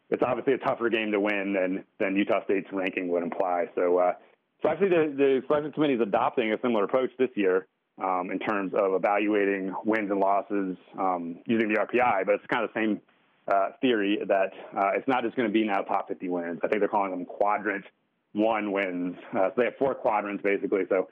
it's 0.10 0.24
obviously 0.26 0.54
a 0.54 0.58
tougher 0.58 0.90
game 0.90 1.12
to 1.12 1.20
win 1.20 1.54
than 1.54 1.84
than 2.00 2.16
Utah 2.16 2.44
State's 2.46 2.68
ranking 2.72 3.08
would 3.10 3.24
imply. 3.24 3.66
So, 3.76 3.98
uh, 3.98 4.14
so 4.62 4.70
actually, 4.70 4.90
the, 4.90 5.14
the 5.16 5.44
selection 5.48 5.72
committee 5.72 5.96
is 5.96 6.02
adopting 6.02 6.52
a 6.54 6.58
similar 6.62 6.84
approach 6.84 7.10
this 7.18 7.30
year 7.36 7.68
um, 8.04 8.30
in 8.32 8.40
terms 8.40 8.74
of 8.76 8.94
evaluating 8.94 9.74
wins 9.84 10.12
and 10.12 10.20
losses 10.20 10.78
um, 11.00 11.40
using 11.46 11.70
the 11.70 11.80
RPI, 11.80 12.26
but 12.26 12.36
it's 12.36 12.46
kind 12.48 12.64
of 12.64 12.72
the 12.74 12.80
same 12.80 13.02
uh, 13.48 13.70
theory 13.82 14.20
that 14.28 14.52
uh, 14.76 14.92
it's 14.96 15.08
not 15.08 15.24
just 15.24 15.36
going 15.36 15.48
to 15.48 15.54
be 15.54 15.64
now 15.64 15.82
top 15.82 16.08
50 16.08 16.30
wins. 16.30 16.60
I 16.64 16.68
think 16.68 16.80
they're 16.80 16.90
calling 16.90 17.12
them 17.12 17.26
quadrant 17.26 17.86
one 18.34 18.72
wins. 18.72 19.16
Uh, 19.32 19.50
so 19.50 19.54
they 19.58 19.66
have 19.66 19.78
four 19.78 19.96
quadrants 19.96 20.44
basically. 20.44 20.84
So 20.90 21.08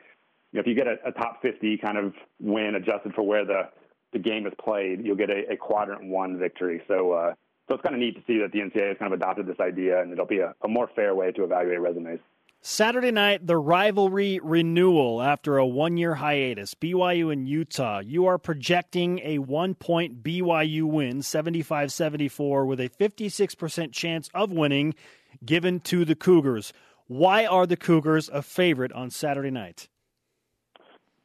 you 0.52 0.58
know, 0.58 0.62
if 0.62 0.68
you 0.68 0.76
get 0.76 0.88
a, 0.88 0.96
a, 1.06 1.12
top 1.12 1.42
50 1.42 1.78
kind 1.78 1.98
of 1.98 2.14
win 2.40 2.76
adjusted 2.76 3.14
for 3.14 3.24
where 3.24 3.46
the, 3.46 3.70
the 4.12 4.20
game 4.20 4.46
is 4.46 4.54
played, 4.64 5.06
you'll 5.06 5.16
get 5.16 5.30
a, 5.30 5.52
a 5.52 5.58
quadrant 5.58 6.04
one 6.04 6.38
victory. 6.38 6.82
So, 6.88 7.12
uh, 7.12 7.34
so 7.68 7.76
it's 7.76 7.84
kind 7.84 7.96
of 7.96 8.02
neat 8.02 8.16
to 8.16 8.22
see 8.28 8.40
that 8.40 8.52
the 8.52 8.60
NCAA 8.60 8.90
has 8.90 8.98
kind 8.98 9.14
of 9.14 9.20
adopted 9.20 9.48
this 9.48 9.60
idea 9.60 10.02
and 10.02 10.12
it'll 10.12 10.26
be 10.26 10.40
a, 10.40 10.54
a 10.64 10.68
more 10.68 10.90
fair 10.96 11.16
way 11.16 11.32
to 11.32 11.44
evaluate 11.44 11.80
resumes. 11.80 12.20
Saturday 12.66 13.12
night, 13.12 13.46
the 13.46 13.58
rivalry 13.58 14.40
renewal 14.42 15.22
after 15.22 15.58
a 15.58 15.68
one 15.68 15.98
year 15.98 16.16
hiatus. 16.16 16.74
BYU 16.76 17.30
and 17.30 17.46
Utah. 17.46 18.00
You 18.00 18.26
are 18.26 18.38
projecting 18.38 19.20
a 19.20 19.40
one 19.40 19.76
point 19.76 20.24
BYU 20.24 20.84
win, 20.84 21.24
75 21.24 21.92
74, 21.92 22.66
with 22.66 22.80
a 22.80 22.88
56% 22.88 23.92
chance 23.92 24.30
of 24.34 24.54
winning 24.54 24.96
given 25.44 25.82
to 25.82 26.06
the 26.06 26.16
Cougars. 26.16 26.72
Why 27.08 27.46
are 27.46 27.68
the 27.68 27.76
Cougars 27.76 28.30
a 28.30 28.42
favorite 28.42 28.94
on 28.94 29.10
Saturday 29.10 29.52
night? 29.52 29.90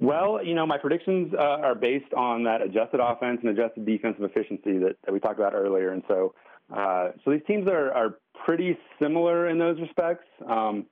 Well, 0.00 0.44
you 0.44 0.56
know, 0.56 0.66
my 0.66 0.78
predictions 0.78 1.32
uh, 1.34 1.40
are 1.40 1.76
based 1.76 2.12
on 2.14 2.42
that 2.44 2.62
adjusted 2.62 2.98
offense 2.98 3.38
and 3.44 3.56
adjusted 3.56 3.86
defensive 3.86 4.24
efficiency 4.24 4.78
that, 4.78 4.96
that 5.04 5.12
we 5.12 5.20
talked 5.20 5.38
about 5.38 5.54
earlier. 5.54 5.92
And 5.92 6.02
so, 6.08 6.34
uh, 6.76 7.10
so 7.24 7.30
these 7.30 7.42
teams 7.46 7.68
are, 7.68 7.92
are 7.92 8.18
pretty 8.44 8.76
similar 9.00 9.48
in 9.48 9.58
those 9.58 9.78
respects. 9.78 10.24
Um, 10.44 10.86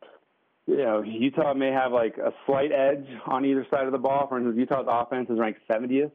you 0.66 0.76
know, 0.78 1.02
Utah 1.02 1.54
may 1.54 1.70
have 1.70 1.92
like 1.92 2.16
a 2.18 2.32
slight 2.44 2.72
edge 2.72 3.06
on 3.26 3.44
either 3.44 3.66
side 3.70 3.86
of 3.86 3.92
the 3.92 3.98
ball. 3.98 4.26
For 4.28 4.38
instance, 4.38 4.56
Utah's 4.58 4.86
offense 4.88 5.30
is 5.30 5.38
ranked 5.38 5.60
70th. 5.70 6.10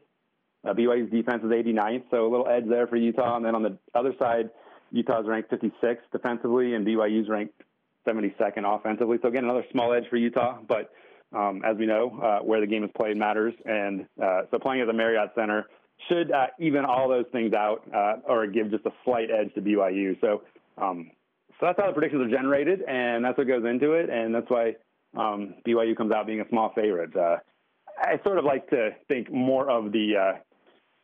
Uh, 0.64 0.74
BYU's 0.74 1.10
defense 1.10 1.42
is 1.42 1.50
89th, 1.50 2.04
so 2.10 2.26
a 2.26 2.30
little 2.30 2.46
edge 2.46 2.64
there 2.68 2.86
for 2.86 2.96
Utah. 2.96 3.36
And 3.36 3.44
then 3.44 3.54
on 3.54 3.62
the 3.62 3.78
other 3.94 4.14
side, 4.18 4.50
Utah's 4.92 5.26
ranked 5.26 5.50
56th 5.50 5.96
defensively, 6.12 6.74
and 6.74 6.86
BYU's 6.86 7.28
ranked 7.28 7.60
72nd 8.06 8.64
offensively. 8.64 9.18
So 9.22 9.28
again, 9.28 9.44
another 9.44 9.64
small 9.72 9.92
edge 9.92 10.04
for 10.08 10.16
Utah. 10.16 10.58
But 10.68 10.92
um, 11.34 11.62
as 11.64 11.76
we 11.78 11.86
know, 11.86 12.20
uh, 12.22 12.44
where 12.44 12.60
the 12.60 12.66
game 12.66 12.84
is 12.84 12.90
played 12.96 13.16
matters, 13.16 13.54
and 13.64 14.06
uh, 14.22 14.42
so 14.50 14.58
playing 14.58 14.82
at 14.82 14.86
the 14.86 14.92
Marriott 14.92 15.30
Center 15.34 15.66
should 16.08 16.30
uh, 16.30 16.48
even 16.58 16.84
all 16.84 17.08
those 17.08 17.24
things 17.32 17.54
out, 17.54 17.82
uh, 17.94 18.16
or 18.26 18.46
give 18.46 18.70
just 18.70 18.84
a 18.84 18.92
slight 19.04 19.30
edge 19.30 19.54
to 19.54 19.62
BYU. 19.62 20.20
So 20.20 20.42
um, 20.76 21.10
so 21.62 21.66
that's 21.66 21.78
how 21.78 21.86
the 21.86 21.92
predictions 21.92 22.26
are 22.26 22.36
generated, 22.36 22.82
and 22.88 23.24
that's 23.24 23.38
what 23.38 23.46
goes 23.46 23.64
into 23.64 23.92
it, 23.92 24.10
and 24.10 24.34
that's 24.34 24.50
why 24.50 24.74
um, 25.16 25.54
BYU 25.64 25.96
comes 25.96 26.10
out 26.12 26.26
being 26.26 26.40
a 26.40 26.48
small 26.48 26.72
favorite. 26.74 27.14
Uh, 27.14 27.36
I 28.00 28.18
sort 28.24 28.38
of 28.38 28.44
like 28.44 28.68
to 28.70 28.90
think 29.06 29.30
more 29.30 29.70
of 29.70 29.92
the 29.92 30.16
uh, 30.16 30.38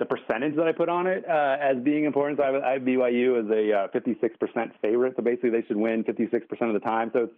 the 0.01 0.05
percentage 0.05 0.57
that 0.57 0.66
I 0.66 0.73
put 0.73 0.88
on 0.88 1.07
it 1.07 1.25
uh, 1.29 1.59
as 1.61 1.77
being 1.85 2.07
important. 2.07 2.40
So 2.40 2.42
I 2.42 2.71
I 2.71 2.73
have 2.73 2.83
BYU 2.83 3.38
as 3.38 3.49
a 3.53 3.85
uh, 3.85 3.88
56% 3.94 4.73
favorite. 4.83 5.14
So 5.16 5.23
basically, 5.23 5.51
they 5.51 5.62
should 5.68 5.77
win 5.77 6.03
56% 6.03 6.42
of 6.62 6.73
the 6.73 6.81
time. 6.81 7.11
So 7.12 7.21
it's 7.21 7.33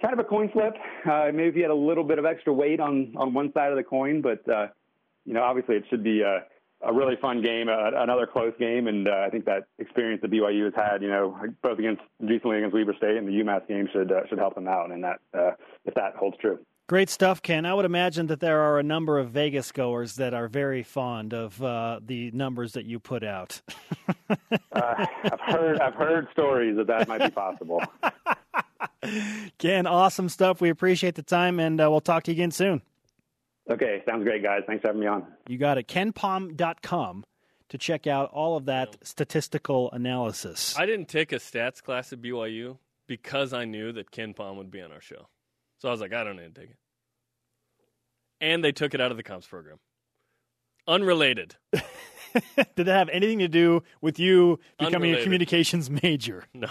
kind 0.00 0.14
of 0.14 0.20
a 0.20 0.28
coin 0.28 0.50
flip. 0.50 0.74
Uh, 1.04 1.32
maybe 1.34 1.48
if 1.48 1.56
you 1.56 1.62
had 1.62 1.72
a 1.72 1.74
little 1.74 2.04
bit 2.04 2.20
of 2.20 2.24
extra 2.24 2.52
weight 2.52 2.78
on 2.78 3.12
on 3.16 3.34
one 3.34 3.52
side 3.54 3.72
of 3.72 3.76
the 3.76 3.82
coin, 3.82 4.22
but 4.22 4.48
uh, 4.48 4.68
you 5.24 5.34
know, 5.34 5.42
obviously, 5.42 5.74
it 5.74 5.84
should 5.90 6.04
be. 6.04 6.22
Uh, 6.22 6.44
a 6.86 6.92
really 6.92 7.16
fun 7.16 7.42
game, 7.42 7.68
uh, 7.68 7.90
another 8.02 8.26
close 8.26 8.52
game, 8.58 8.86
and 8.86 9.08
uh, 9.08 9.24
I 9.26 9.30
think 9.30 9.44
that 9.46 9.66
experience 9.78 10.22
that 10.22 10.30
BYU 10.30 10.64
has 10.64 10.74
had, 10.74 11.02
you 11.02 11.08
know, 11.08 11.38
both 11.62 11.78
against 11.78 12.02
recently 12.20 12.58
against 12.58 12.74
Weber 12.74 12.94
State 12.96 13.16
and 13.16 13.26
the 13.26 13.32
UMass 13.32 13.66
game 13.66 13.88
should 13.92 14.12
uh, 14.12 14.26
should 14.28 14.38
help 14.38 14.54
them 14.54 14.68
out, 14.68 14.90
and 14.90 15.02
that 15.04 15.20
uh, 15.32 15.52
if 15.84 15.94
that 15.94 16.16
holds 16.16 16.36
true. 16.38 16.58
Great 16.86 17.08
stuff, 17.08 17.40
Ken. 17.40 17.64
I 17.64 17.72
would 17.72 17.86
imagine 17.86 18.26
that 18.26 18.40
there 18.40 18.60
are 18.60 18.78
a 18.78 18.82
number 18.82 19.18
of 19.18 19.30
Vegas 19.30 19.72
goers 19.72 20.16
that 20.16 20.34
are 20.34 20.48
very 20.48 20.82
fond 20.82 21.32
of 21.32 21.62
uh, 21.62 22.00
the 22.04 22.30
numbers 22.32 22.72
that 22.72 22.84
you 22.84 22.98
put 22.98 23.24
out. 23.24 23.62
uh, 24.28 24.36
I've 24.74 25.40
heard 25.40 25.80
I've 25.80 25.94
heard 25.94 26.28
stories 26.32 26.76
that 26.76 26.86
that 26.88 27.08
might 27.08 27.22
be 27.22 27.30
possible. 27.30 27.82
Ken, 29.58 29.86
awesome 29.86 30.28
stuff. 30.28 30.60
We 30.60 30.68
appreciate 30.68 31.14
the 31.14 31.22
time, 31.22 31.58
and 31.58 31.80
uh, 31.80 31.90
we'll 31.90 32.02
talk 32.02 32.24
to 32.24 32.32
you 32.32 32.36
again 32.36 32.50
soon. 32.50 32.82
Okay, 33.70 34.02
sounds 34.06 34.24
great, 34.24 34.42
guys. 34.42 34.62
Thanks 34.66 34.82
for 34.82 34.88
having 34.88 35.00
me 35.00 35.06
on. 35.06 35.26
You 35.48 35.56
got 35.58 35.78
it. 35.78 35.88
KenPom.com 35.88 37.24
to 37.70 37.78
check 37.78 38.06
out 38.06 38.30
all 38.30 38.56
of 38.56 38.66
that 38.66 38.96
statistical 39.02 39.90
analysis. 39.92 40.74
I 40.78 40.84
didn't 40.86 41.08
take 41.08 41.32
a 41.32 41.36
stats 41.36 41.82
class 41.82 42.12
at 42.12 42.20
BYU 42.20 42.76
because 43.06 43.52
I 43.52 43.64
knew 43.64 43.92
that 43.92 44.10
KenPom 44.10 44.56
would 44.56 44.70
be 44.70 44.82
on 44.82 44.92
our 44.92 45.00
show. 45.00 45.28
So 45.78 45.88
I 45.88 45.90
was 45.92 46.00
like, 46.00 46.12
I 46.12 46.24
don't 46.24 46.36
need 46.36 46.54
to 46.54 46.60
take 46.60 46.70
it. 46.70 46.76
And 48.40 48.62
they 48.62 48.72
took 48.72 48.94
it 48.94 49.00
out 49.00 49.10
of 49.10 49.16
the 49.16 49.22
comps 49.22 49.46
program. 49.46 49.78
Unrelated. 50.86 51.56
Did 51.72 52.86
that 52.86 52.86
have 52.86 53.08
anything 53.10 53.38
to 53.38 53.48
do 53.48 53.82
with 54.00 54.18
you 54.18 54.58
becoming 54.78 54.94
Unrelated. 54.96 55.20
a 55.20 55.24
communications 55.24 55.88
major? 55.88 56.44
No. 56.52 56.68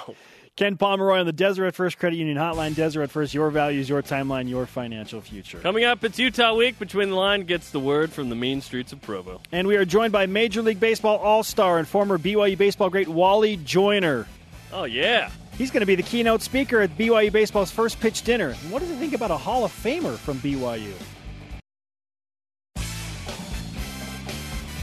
Ken 0.55 0.77
Pomeroy 0.77 1.19
on 1.19 1.25
the 1.25 1.33
Deseret 1.33 1.73
First 1.73 1.97
Credit 1.97 2.15
Union 2.15 2.37
Hotline. 2.37 2.75
Deseret 2.75 3.09
First, 3.09 3.33
your 3.33 3.49
values, 3.49 3.89
your 3.89 4.03
timeline, 4.03 4.47
your 4.47 4.67
financial 4.67 5.19
future. 5.19 5.57
Coming 5.57 5.83
up, 5.83 6.03
it's 6.03 6.19
Utah 6.19 6.53
Week. 6.53 6.77
Between 6.77 7.09
the 7.09 7.15
Line 7.15 7.45
gets 7.45 7.71
the 7.71 7.79
word 7.79 8.11
from 8.11 8.29
the 8.29 8.35
mean 8.35 8.61
streets 8.61 8.93
of 8.93 9.01
Provo. 9.01 9.41
And 9.51 9.67
we 9.67 9.77
are 9.77 9.85
joined 9.85 10.13
by 10.13 10.27
Major 10.27 10.61
League 10.61 10.79
Baseball 10.79 11.17
All 11.17 11.41
Star 11.41 11.79
and 11.79 11.87
former 11.87 12.19
BYU 12.19 12.55
baseball 12.55 12.91
great 12.91 13.07
Wally 13.07 13.57
Joyner. 13.57 14.27
Oh, 14.71 14.83
yeah. 14.83 15.31
He's 15.57 15.71
going 15.71 15.81
to 15.81 15.87
be 15.87 15.95
the 15.95 16.03
keynote 16.03 16.43
speaker 16.43 16.81
at 16.81 16.95
BYU 16.99 17.31
Baseball's 17.31 17.71
first 17.71 17.99
pitch 17.99 18.21
dinner. 18.21 18.49
And 18.49 18.71
what 18.71 18.81
does 18.81 18.89
he 18.89 18.95
think 18.95 19.13
about 19.13 19.31
a 19.31 19.37
Hall 19.37 19.65
of 19.65 19.71
Famer 19.71 20.17
from 20.17 20.37
BYU? 20.37 20.93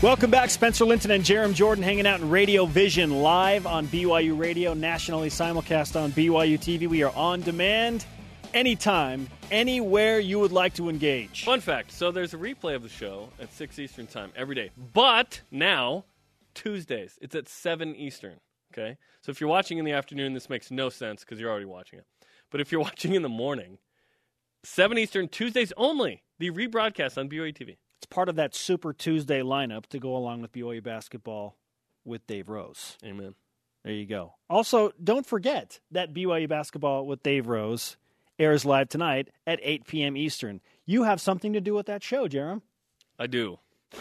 Welcome 0.03 0.31
back, 0.31 0.49
Spencer 0.49 0.87
Linton 0.87 1.11
and 1.11 1.23
Jarom 1.23 1.53
Jordan 1.53 1.85
hanging 1.85 2.07
out 2.07 2.21
in 2.21 2.31
Radio 2.31 2.65
Vision 2.65 3.21
live 3.21 3.67
on 3.67 3.87
BYU 3.89 4.39
Radio, 4.39 4.73
nationally 4.73 5.29
simulcast 5.29 5.95
on 5.95 6.11
BYU 6.13 6.59
TV. 6.59 6.89
We 6.89 7.03
are 7.03 7.15
on 7.15 7.43
demand 7.43 8.07
anytime, 8.55 9.29
anywhere 9.51 10.19
you 10.19 10.39
would 10.39 10.53
like 10.53 10.73
to 10.77 10.89
engage. 10.89 11.45
Fun 11.45 11.61
fact 11.61 11.93
so 11.93 12.11
there's 12.11 12.33
a 12.33 12.39
replay 12.39 12.75
of 12.75 12.83
the 12.83 12.89
show 12.89 13.29
at 13.39 13.53
6 13.53 13.79
Eastern 13.79 14.07
Time 14.07 14.33
every 14.35 14.55
day, 14.55 14.71
but 14.95 15.43
now, 15.51 16.07
Tuesdays, 16.55 17.19
it's 17.21 17.35
at 17.35 17.47
7 17.47 17.95
Eastern. 17.95 18.41
Okay? 18.73 18.97
So 19.21 19.29
if 19.29 19.39
you're 19.39 19.51
watching 19.51 19.77
in 19.77 19.85
the 19.85 19.93
afternoon, 19.93 20.33
this 20.33 20.49
makes 20.49 20.71
no 20.71 20.89
sense 20.89 21.25
because 21.25 21.39
you're 21.39 21.51
already 21.51 21.67
watching 21.67 21.99
it. 21.99 22.07
But 22.51 22.63
if 22.63 22.73
you're 22.73 22.81
watching 22.81 23.15
in 23.15 23.21
the 23.21 23.29
morning, 23.29 23.77
7 24.65 24.97
Eastern, 24.97 25.29
Tuesdays 25.29 25.75
only, 25.77 26.23
the 26.39 26.51
rebroadcast 26.51 27.19
on 27.19 27.29
BYU 27.29 27.55
TV. 27.55 27.77
It's 28.01 28.07
part 28.07 28.31
of 28.31 28.37
that 28.37 28.55
Super 28.55 28.95
Tuesday 28.95 29.43
lineup 29.43 29.85
to 29.89 29.99
go 29.99 30.17
along 30.17 30.41
with 30.41 30.53
BYU 30.53 30.83
basketball 30.83 31.59
with 32.03 32.27
Dave 32.27 32.49
Rose. 32.49 32.97
Amen. 33.05 33.35
There 33.85 33.93
you 33.93 34.07
go. 34.07 34.37
Also, 34.49 34.93
don't 35.05 35.27
forget 35.27 35.81
that 35.91 36.15
BYU 36.15 36.49
basketball 36.49 37.07
with 37.07 37.23
Dave 37.23 37.47
Rose 37.47 37.99
airs 38.39 38.65
live 38.65 38.89
tonight 38.89 39.29
at 39.47 39.61
8 39.63 39.87
p.m. 39.87 40.17
Eastern. 40.17 40.63
You 40.87 41.03
have 41.03 41.21
something 41.21 41.53
to 41.53 41.61
do 41.61 41.75
with 41.75 41.85
that 41.87 42.03
show, 42.03 42.27
Jarom. 42.27 42.63
I 43.19 43.27
do. 43.27 43.59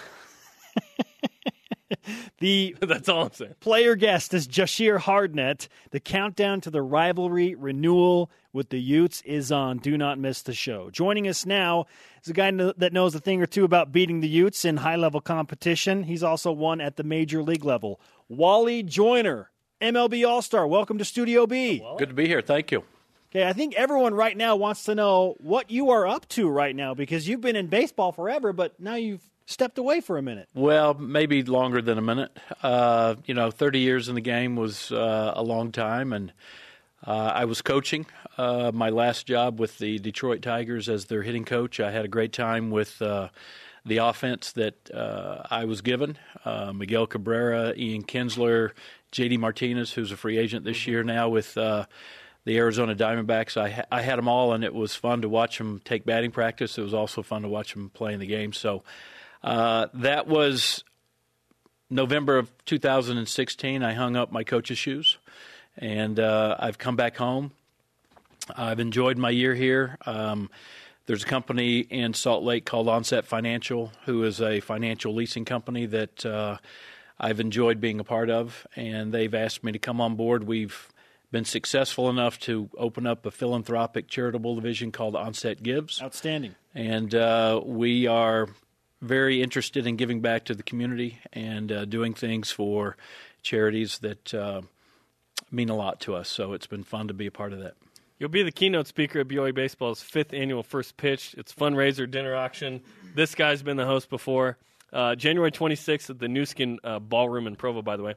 the 2.40 2.78
that's 2.82 3.10
all 3.10 3.26
I'm 3.26 3.34
saying. 3.34 3.56
Player 3.60 3.96
guest 3.96 4.34
is 4.34 4.48
Jahshire 4.48 5.00
Hardnett. 5.00 5.68
The 5.92 6.00
countdown 6.00 6.62
to 6.62 6.72
the 6.72 6.82
rivalry 6.82 7.54
renewal 7.54 8.32
with 8.54 8.70
the 8.70 8.80
Utes 8.80 9.22
is 9.22 9.52
on. 9.52 9.78
Do 9.78 9.98
not 9.98 10.18
miss 10.18 10.42
the 10.42 10.54
show. 10.54 10.90
Joining 10.90 11.28
us 11.28 11.46
now 11.46 11.86
is 12.24 12.30
a 12.30 12.34
guy 12.34 12.52
that 12.52 12.94
knows 12.94 13.16
a 13.16 13.20
thing 13.20 13.42
or 13.42 13.46
two 13.46 13.64
about 13.64 13.92
beating 13.92 14.22
the 14.22 14.28
Utes 14.28 14.66
in 14.66 14.78
high 14.78 14.96
level 14.96 15.22
competition. 15.22 16.04
He's 16.04 16.24
also 16.24 16.52
won 16.52 16.82
at 16.82 16.96
the 16.96 17.04
major 17.04 17.44
league 17.44 17.66
level. 17.66 18.00
Wally 18.28 18.84
Joyner, 18.84 19.52
MLB 19.82 20.28
All 20.28 20.42
Star. 20.42 20.68
Welcome 20.68 20.98
to 20.98 21.06
Studio 21.06 21.46
B. 21.46 21.84
Good 21.98 22.10
to 22.10 22.16
be 22.16 22.28
here. 22.28 22.42
Thank 22.42 22.72
you. 22.72 22.84
Okay, 23.32 23.48
I 23.48 23.54
think 23.54 23.76
everyone 23.76 24.16
right 24.16 24.36
now 24.36 24.56
wants 24.56 24.86
to 24.86 24.96
know 24.96 25.36
what 25.40 25.70
you 25.70 25.92
are 25.92 26.08
up 26.08 26.28
to 26.30 26.50
right 26.50 26.76
now 26.76 26.96
because 26.96 27.28
you've 27.28 27.42
been 27.42 27.56
in 27.56 27.68
baseball 27.68 28.12
forever, 28.12 28.54
but 28.54 28.80
now 28.80 28.96
you've 28.96 29.22
stepped 29.46 29.78
away 29.78 30.02
for 30.02 30.18
a 30.18 30.22
minute. 30.24 30.50
Well, 30.56 30.96
maybe 30.96 31.44
longer 31.44 31.80
than 31.82 32.00
a 32.00 32.02
minute. 32.02 32.36
Uh, 32.64 33.16
you 33.26 33.36
know, 33.36 33.52
30 33.52 33.80
years 33.80 34.10
in 34.10 34.16
the 34.16 34.22
game 34.22 34.56
was 34.56 34.92
uh, 34.92 35.34
a 35.36 35.44
long 35.44 35.72
time, 35.72 36.12
and 36.12 36.34
uh, 37.06 37.32
I 37.36 37.46
was 37.46 37.62
coaching. 37.62 38.08
Uh, 38.40 38.72
my 38.74 38.90
last 38.90 39.28
job 39.28 39.60
with 39.60 39.78
the 39.80 40.00
Detroit 40.00 40.42
Tigers 40.42 40.88
as 40.88 41.06
their 41.06 41.24
hitting 41.24 41.44
coach, 41.44 41.82
I 41.82 41.92
had 41.92 42.06
a 42.06 42.08
great 42.08 42.32
time 42.32 42.72
with 42.72 43.02
uh, 43.02 43.28
the 43.86 43.98
offense 43.98 44.54
that 44.54 44.90
uh, 44.92 45.44
I 45.52 45.66
was 45.66 45.82
given. 45.82 46.18
Miguel 46.74 47.06
Cabrera, 47.06 47.74
Ian 47.76 48.04
Kinsler, 48.04 48.72
J.D. 49.12 49.36
Martinez, 49.38 49.92
who's 49.92 50.14
a 50.14 50.18
free 50.18 50.38
agent 50.38 50.64
this 50.64 50.88
year 50.88 51.04
now 51.04 51.28
with 51.28 51.56
the 51.56 51.88
Arizona 52.48 52.96
Diamondbacks. 52.96 53.58
I, 53.58 53.70
ha- 53.70 53.86
I 53.92 54.02
had 54.02 54.18
them 54.18 54.30
all, 54.30 54.54
and 54.54 54.64
it 54.64 54.74
was 54.74 54.96
fun 54.96 55.22
to 55.24 55.30
watch 55.30 55.58
them 55.58 55.82
take 55.84 56.06
batting 56.06 56.32
practice. 56.32 56.78
It 56.78 56.82
was 56.82 56.94
also 56.94 57.22
fun 57.22 57.42
to 57.42 57.50
watch 57.50 57.74
them 57.74 57.90
play 57.90 58.14
in 58.14 58.22
the 58.22 58.26
game. 58.26 58.54
So 58.54 58.84
uh, 59.44 59.88
that 59.96 60.28
was 60.28 60.84
November 61.90 62.38
of 62.38 62.50
2016. 62.66 63.84
I 63.84 63.94
hung 63.94 64.16
up 64.16 64.32
my 64.32 64.44
coach's 64.46 64.78
shoes 64.78 65.18
and 65.78 66.20
uh, 66.20 66.56
I've 66.60 66.78
come 66.78 66.96
back 66.96 67.18
home. 67.18 67.52
I've 68.56 68.80
enjoyed 68.80 69.18
my 69.18 69.30
year 69.30 69.56
here. 69.56 69.98
Um, 70.06 70.50
there's 71.06 71.24
a 71.24 71.28
company 71.28 71.80
in 71.80 72.14
Salt 72.14 72.44
Lake 72.44 72.66
called 72.66 72.88
Onset 72.88 73.26
Financial, 73.26 73.92
who 74.06 74.24
is 74.24 74.42
a 74.42 74.60
financial 74.60 75.14
leasing 75.14 75.44
company 75.44 75.88
that 75.88 76.26
uh, 76.26 76.58
I've 77.20 77.40
enjoyed 77.40 77.82
being 77.82 78.00
a 78.00 78.04
part 78.04 78.30
of, 78.30 78.68
and 78.76 79.12
they've 79.12 79.34
asked 79.34 79.64
me 79.64 79.72
to 79.72 79.80
come 79.80 80.00
on 80.02 80.16
board. 80.16 80.44
We've 80.44 80.88
been 81.32 81.46
successful 81.46 82.10
enough 82.10 82.40
to 82.42 82.70
open 82.78 83.08
up 83.08 83.26
a 83.26 83.32
philanthropic 83.32 84.08
charitable 84.08 84.56
division 84.56 84.92
called 84.92 85.16
Onset 85.16 85.62
Gives. 85.62 86.02
Outstanding. 86.02 86.56
And 86.74 87.14
uh, 87.14 87.62
we 87.64 88.08
are 88.08 88.48
very 89.02 89.42
interested 89.42 89.88
in 89.88 89.96
giving 89.96 90.22
back 90.22 90.46
to 90.46 90.56
the 90.56 90.64
community 90.64 91.20
and 91.34 91.72
uh, 91.72 91.86
doing 91.86 92.14
things 92.14 92.52
for 92.52 92.98
charities 93.42 94.00
that 94.00 94.34
uh, 94.34 94.62
mean 95.52 95.70
a 95.70 95.76
lot 95.76 96.00
to 96.02 96.16
us. 96.16 96.30
So 96.30 96.54
it's 96.54 96.68
been 96.68 96.84
fun 96.84 97.08
to 97.08 97.14
be 97.14 97.28
a 97.28 97.32
part 97.32 97.54
of 97.54 97.60
that. 97.60 97.76
You'll 98.20 98.28
be 98.28 98.44
the 98.44 98.52
keynote 98.52 98.86
speaker 98.86 99.22
at 99.22 99.30
BYU 99.30 99.56
Baseball's 99.56 100.04
fifth 100.04 100.34
annual 100.34 100.62
First 100.62 100.98
Pitch. 100.98 101.34
It's 101.38 101.54
fundraiser 101.54 102.10
dinner 102.10 102.36
auction. 102.36 102.82
This 103.16 103.34
guy's 103.34 103.64
been 103.64 103.78
the 103.78 103.86
host 103.86 104.10
before. 104.10 104.58
Uh, 104.92 105.16
January 105.16 105.54
26th 105.54 106.10
at 106.10 106.20
the 106.20 106.28
Nu 106.28 106.46
Skin 106.46 106.80
uh, 106.84 107.00
Ballroom 107.00 107.48
in 107.48 107.56
Provo, 107.56 107.82
by 107.82 107.96
the 107.96 108.04
way. 108.04 108.16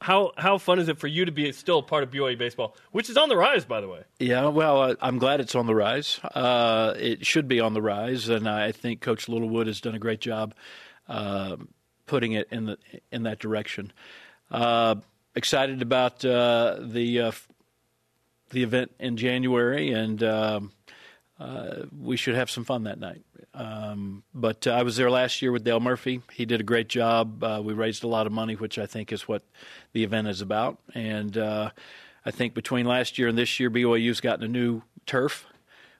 How 0.00 0.32
how 0.36 0.56
fun 0.56 0.78
is 0.78 0.88
it 0.88 0.98
for 0.98 1.08
you 1.08 1.26
to 1.26 1.30
be 1.30 1.52
still 1.52 1.82
part 1.82 2.02
of 2.02 2.10
BYU 2.10 2.38
baseball, 2.38 2.74
which 2.90 3.10
is 3.10 3.18
on 3.18 3.28
the 3.28 3.36
rise, 3.36 3.66
by 3.66 3.82
the 3.82 3.88
way? 3.88 4.02
Yeah, 4.18 4.46
well, 4.46 4.80
uh, 4.80 4.94
I'm 5.00 5.18
glad 5.18 5.40
it's 5.40 5.54
on 5.54 5.66
the 5.66 5.74
rise. 5.74 6.18
Uh, 6.24 6.94
it 6.96 7.26
should 7.26 7.46
be 7.46 7.60
on 7.60 7.74
the 7.74 7.82
rise, 7.82 8.30
and 8.30 8.48
I 8.48 8.72
think 8.72 9.02
Coach 9.02 9.28
Littlewood 9.28 9.66
has 9.66 9.80
done 9.80 9.94
a 9.94 10.00
great 10.00 10.20
job 10.20 10.54
uh, 11.06 11.56
putting 12.06 12.32
it 12.32 12.48
in 12.50 12.64
the 12.64 12.78
in 13.12 13.24
that 13.24 13.38
direction. 13.38 13.92
Uh, 14.50 14.96
excited 15.36 15.82
about 15.82 16.20
the 16.20 17.32
the 18.52 18.62
event 18.62 18.92
in 18.98 19.16
January, 19.16 19.92
and 19.92 20.22
um, 20.22 20.72
we 22.00 22.16
should 22.16 22.34
have 22.34 22.50
some 22.50 22.64
fun 22.64 22.84
that 22.84 22.98
night. 23.00 23.22
Um, 23.54 24.22
but 24.32 24.66
I 24.66 24.82
was 24.82 24.96
there 24.96 25.10
last 25.10 25.42
year 25.42 25.52
with 25.52 25.64
Dale 25.64 25.80
Murphy. 25.80 26.22
He 26.32 26.46
did 26.46 26.60
a 26.60 26.64
great 26.64 26.88
job. 26.88 27.42
we 27.64 27.72
raised 27.72 28.04
a 28.04 28.08
lot 28.08 28.26
of 28.26 28.32
money, 28.32 28.54
which 28.54 28.78
I 28.78 28.86
think 28.86 29.12
is 29.12 29.28
what 29.28 29.42
the 29.92 30.04
event 30.04 30.28
is 30.28 30.40
about. 30.40 30.78
And 30.94 31.36
uh, 31.36 31.70
I 32.24 32.30
think 32.30 32.54
between 32.54 32.86
last 32.86 33.18
year 33.18 33.28
and 33.28 33.36
this 33.36 33.58
year, 33.58 33.70
BYU's 33.70 34.20
gotten 34.20 34.44
a 34.44 34.48
new 34.48 34.82
turf, 35.06 35.46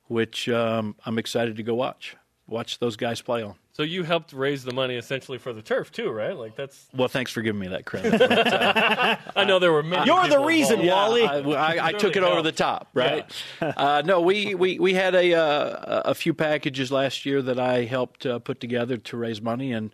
which 0.06 0.48
um, 0.48 0.94
I'm 1.04 1.18
excited 1.18 1.56
to 1.56 1.62
go 1.62 1.74
watch. 1.74 2.16
Watch 2.46 2.78
those 2.78 2.96
guys 2.96 3.20
play 3.20 3.42
on. 3.42 3.54
So 3.74 3.82
you 3.82 4.02
helped 4.02 4.34
raise 4.34 4.64
the 4.64 4.74
money 4.74 4.96
essentially 4.96 5.38
for 5.38 5.54
the 5.54 5.62
turf 5.62 5.90
too, 5.90 6.10
right? 6.10 6.36
Like 6.36 6.56
that's. 6.56 6.88
Well, 6.94 7.08
thanks 7.08 7.30
for 7.30 7.40
giving 7.40 7.58
me 7.58 7.68
that 7.68 7.86
credit. 7.86 8.18
but, 8.18 8.30
uh, 8.52 9.16
I 9.36 9.44
know 9.44 9.58
there 9.58 9.72
were 9.72 9.82
many. 9.82 10.04
You're 10.04 10.28
the 10.28 10.40
reason, 10.40 10.80
involved. 10.80 11.18
Wally. 11.20 11.56
I, 11.56 11.76
I, 11.78 11.86
I 11.86 11.92
took 11.98 12.16
it 12.16 12.22
over 12.22 12.42
the 12.42 12.52
top, 12.52 12.88
right? 12.92 13.24
Yeah. 13.62 13.72
uh, 13.76 14.02
no, 14.04 14.20
we, 14.20 14.54
we, 14.54 14.78
we 14.78 14.92
had 14.92 15.14
a 15.14 15.34
uh, 15.34 16.02
a 16.04 16.14
few 16.14 16.34
packages 16.34 16.92
last 16.92 17.24
year 17.24 17.40
that 17.40 17.58
I 17.58 17.84
helped 17.84 18.26
uh, 18.26 18.40
put 18.40 18.60
together 18.60 18.98
to 18.98 19.16
raise 19.16 19.40
money, 19.40 19.72
and 19.72 19.90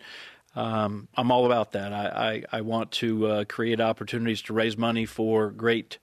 um, 0.57 1.07
I'm 1.15 1.31
all 1.31 1.45
about 1.45 1.71
that. 1.71 1.93
I, 1.93 2.43
I, 2.51 2.57
I 2.57 2.61
want 2.61 2.91
to 2.91 3.27
uh, 3.27 3.45
create 3.45 3.79
opportunities 3.79 4.41
to 4.43 4.53
raise 4.53 4.77
money 4.77 5.05
for 5.05 5.51
great 5.51 5.99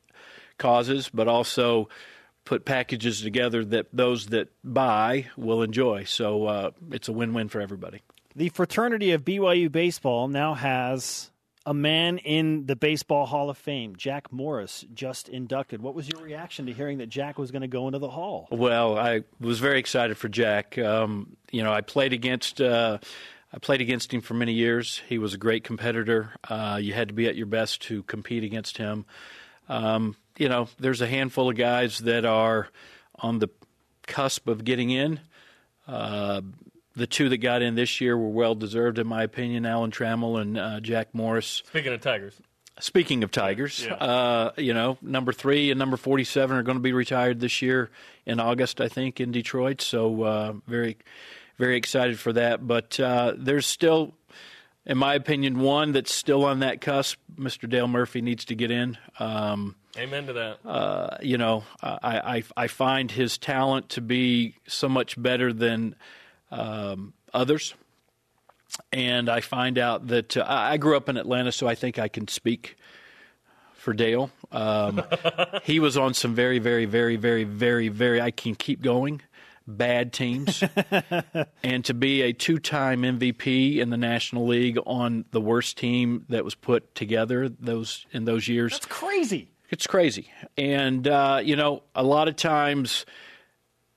causes, 0.56 1.10
but 1.12 1.28
also 1.28 1.90
put 2.46 2.64
packages 2.64 3.20
together 3.20 3.62
that 3.66 3.88
those 3.92 4.28
that 4.28 4.48
buy 4.64 5.26
will 5.36 5.62
enjoy. 5.62 6.04
So 6.04 6.46
uh, 6.46 6.70
it's 6.90 7.08
a 7.08 7.12
win 7.12 7.34
win 7.34 7.48
for 7.48 7.60
everybody. 7.60 8.00
The 8.34 8.48
fraternity 8.50 9.12
of 9.12 9.24
BYU 9.24 9.70
baseball 9.70 10.28
now 10.28 10.54
has 10.54 11.30
a 11.66 11.74
man 11.74 12.18
in 12.18 12.66
the 12.66 12.76
Baseball 12.76 13.26
Hall 13.26 13.50
of 13.50 13.58
Fame. 13.58 13.96
Jack 13.96 14.32
Morris 14.32 14.84
just 14.94 15.28
inducted. 15.28 15.82
What 15.82 15.94
was 15.94 16.08
your 16.08 16.22
reaction 16.22 16.66
to 16.66 16.72
hearing 16.72 16.98
that 16.98 17.08
Jack 17.08 17.38
was 17.38 17.50
going 17.50 17.62
to 17.62 17.68
go 17.68 17.88
into 17.88 17.98
the 17.98 18.08
Hall? 18.08 18.46
Well, 18.50 18.96
I 18.96 19.24
was 19.40 19.58
very 19.58 19.80
excited 19.80 20.16
for 20.16 20.28
Jack. 20.28 20.78
Um, 20.78 21.36
you 21.50 21.64
know, 21.64 21.72
I 21.72 21.80
played 21.80 22.12
against. 22.12 22.60
Uh, 22.60 22.98
I 23.52 23.58
played 23.58 23.80
against 23.80 24.12
him 24.12 24.20
for 24.20 24.34
many 24.34 24.52
years. 24.52 25.00
He 25.08 25.18
was 25.18 25.32
a 25.32 25.38
great 25.38 25.64
competitor. 25.64 26.32
Uh, 26.48 26.78
you 26.80 26.92
had 26.92 27.08
to 27.08 27.14
be 27.14 27.26
at 27.26 27.36
your 27.36 27.46
best 27.46 27.80
to 27.82 28.02
compete 28.02 28.44
against 28.44 28.76
him. 28.76 29.06
Um, 29.68 30.16
you 30.38 30.48
know, 30.48 30.68
there's 30.78 31.00
a 31.00 31.06
handful 31.06 31.50
of 31.50 31.56
guys 31.56 31.98
that 32.00 32.24
are 32.24 32.68
on 33.16 33.38
the 33.38 33.48
cusp 34.06 34.48
of 34.48 34.64
getting 34.64 34.90
in. 34.90 35.20
Uh, 35.86 36.40
the 36.94 37.06
two 37.06 37.28
that 37.28 37.38
got 37.38 37.62
in 37.62 37.74
this 37.74 38.00
year 38.00 38.16
were 38.16 38.28
well 38.30 38.54
deserved, 38.54 38.98
in 38.98 39.06
my 39.06 39.22
opinion. 39.22 39.66
Alan 39.66 39.90
Trammell 39.90 40.40
and 40.40 40.56
uh, 40.58 40.80
Jack 40.80 41.14
Morris. 41.14 41.62
Speaking 41.66 41.92
of 41.92 42.00
Tigers. 42.00 42.40
Speaking 42.78 43.22
of 43.24 43.30
Tigers, 43.30 43.84
Yeah. 43.86 43.94
uh, 43.94 44.52
you 44.58 44.74
know, 44.74 44.98
number 45.00 45.32
three 45.32 45.70
and 45.70 45.78
number 45.78 45.96
47 45.96 46.56
are 46.56 46.62
going 46.62 46.76
to 46.76 46.82
be 46.82 46.92
retired 46.92 47.40
this 47.40 47.62
year 47.62 47.90
in 48.26 48.38
August, 48.38 48.80
I 48.82 48.88
think, 48.88 49.18
in 49.20 49.32
Detroit. 49.32 49.80
So, 49.80 50.22
uh, 50.22 50.52
very, 50.66 50.98
very 51.58 51.76
excited 51.76 52.18
for 52.18 52.34
that. 52.34 52.66
But 52.66 53.00
uh, 53.00 53.32
there's 53.36 53.64
still, 53.66 54.12
in 54.84 54.98
my 54.98 55.14
opinion, 55.14 55.60
one 55.60 55.92
that's 55.92 56.12
still 56.12 56.44
on 56.44 56.58
that 56.60 56.82
cusp. 56.82 57.18
Mr. 57.38 57.66
Dale 57.68 57.88
Murphy 57.88 58.20
needs 58.20 58.44
to 58.46 58.54
get 58.54 58.70
in. 58.70 58.98
Um, 59.18 59.74
Amen 59.98 60.26
to 60.26 60.32
that. 60.34 60.58
uh, 60.64 61.16
you 61.22 61.38
know, 61.38 61.64
I, 61.82 62.36
I 62.36 62.42
I 62.56 62.66
find 62.66 63.10
his 63.10 63.38
talent 63.38 63.90
to 63.90 64.00
be 64.00 64.56
so 64.66 64.88
much 64.88 65.20
better 65.20 65.52
than 65.52 65.96
um, 66.50 67.12
others, 67.32 67.74
and 68.92 69.28
I 69.28 69.40
find 69.40 69.78
out 69.78 70.08
that 70.08 70.36
uh, 70.36 70.42
I 70.42 70.72
I 70.72 70.76
grew 70.76 70.96
up 70.96 71.08
in 71.08 71.16
Atlanta, 71.16 71.52
so 71.52 71.66
I 71.66 71.74
think 71.74 71.98
I 71.98 72.08
can 72.08 72.28
speak 72.28 72.76
for 73.74 73.94
Dale. 73.94 74.30
Um, 74.52 75.02
he 75.62 75.80
was 75.80 75.96
on 75.96 76.12
some 76.12 76.34
very, 76.34 76.58
very, 76.58 76.84
very, 76.84 77.16
very, 77.16 77.44
very, 77.44 77.88
very. 77.88 78.20
I 78.20 78.32
can 78.32 78.54
keep 78.54 78.82
going. 78.82 79.22
Bad 79.68 80.12
teams, 80.12 80.62
and 81.64 81.84
to 81.86 81.94
be 81.94 82.22
a 82.22 82.32
two-time 82.32 83.02
MVP 83.02 83.78
in 83.78 83.90
the 83.90 83.96
National 83.96 84.46
League 84.46 84.78
on 84.86 85.24
the 85.32 85.40
worst 85.40 85.76
team 85.76 86.24
that 86.28 86.44
was 86.44 86.54
put 86.54 86.94
together 86.94 87.48
those 87.48 88.06
in 88.12 88.26
those 88.26 88.46
years. 88.46 88.70
That's 88.70 88.86
crazy. 88.86 89.50
It's 89.70 89.86
crazy. 89.86 90.30
And, 90.56 91.06
uh, 91.08 91.40
you 91.42 91.56
know, 91.56 91.82
a 91.94 92.02
lot 92.02 92.28
of 92.28 92.36
times 92.36 93.06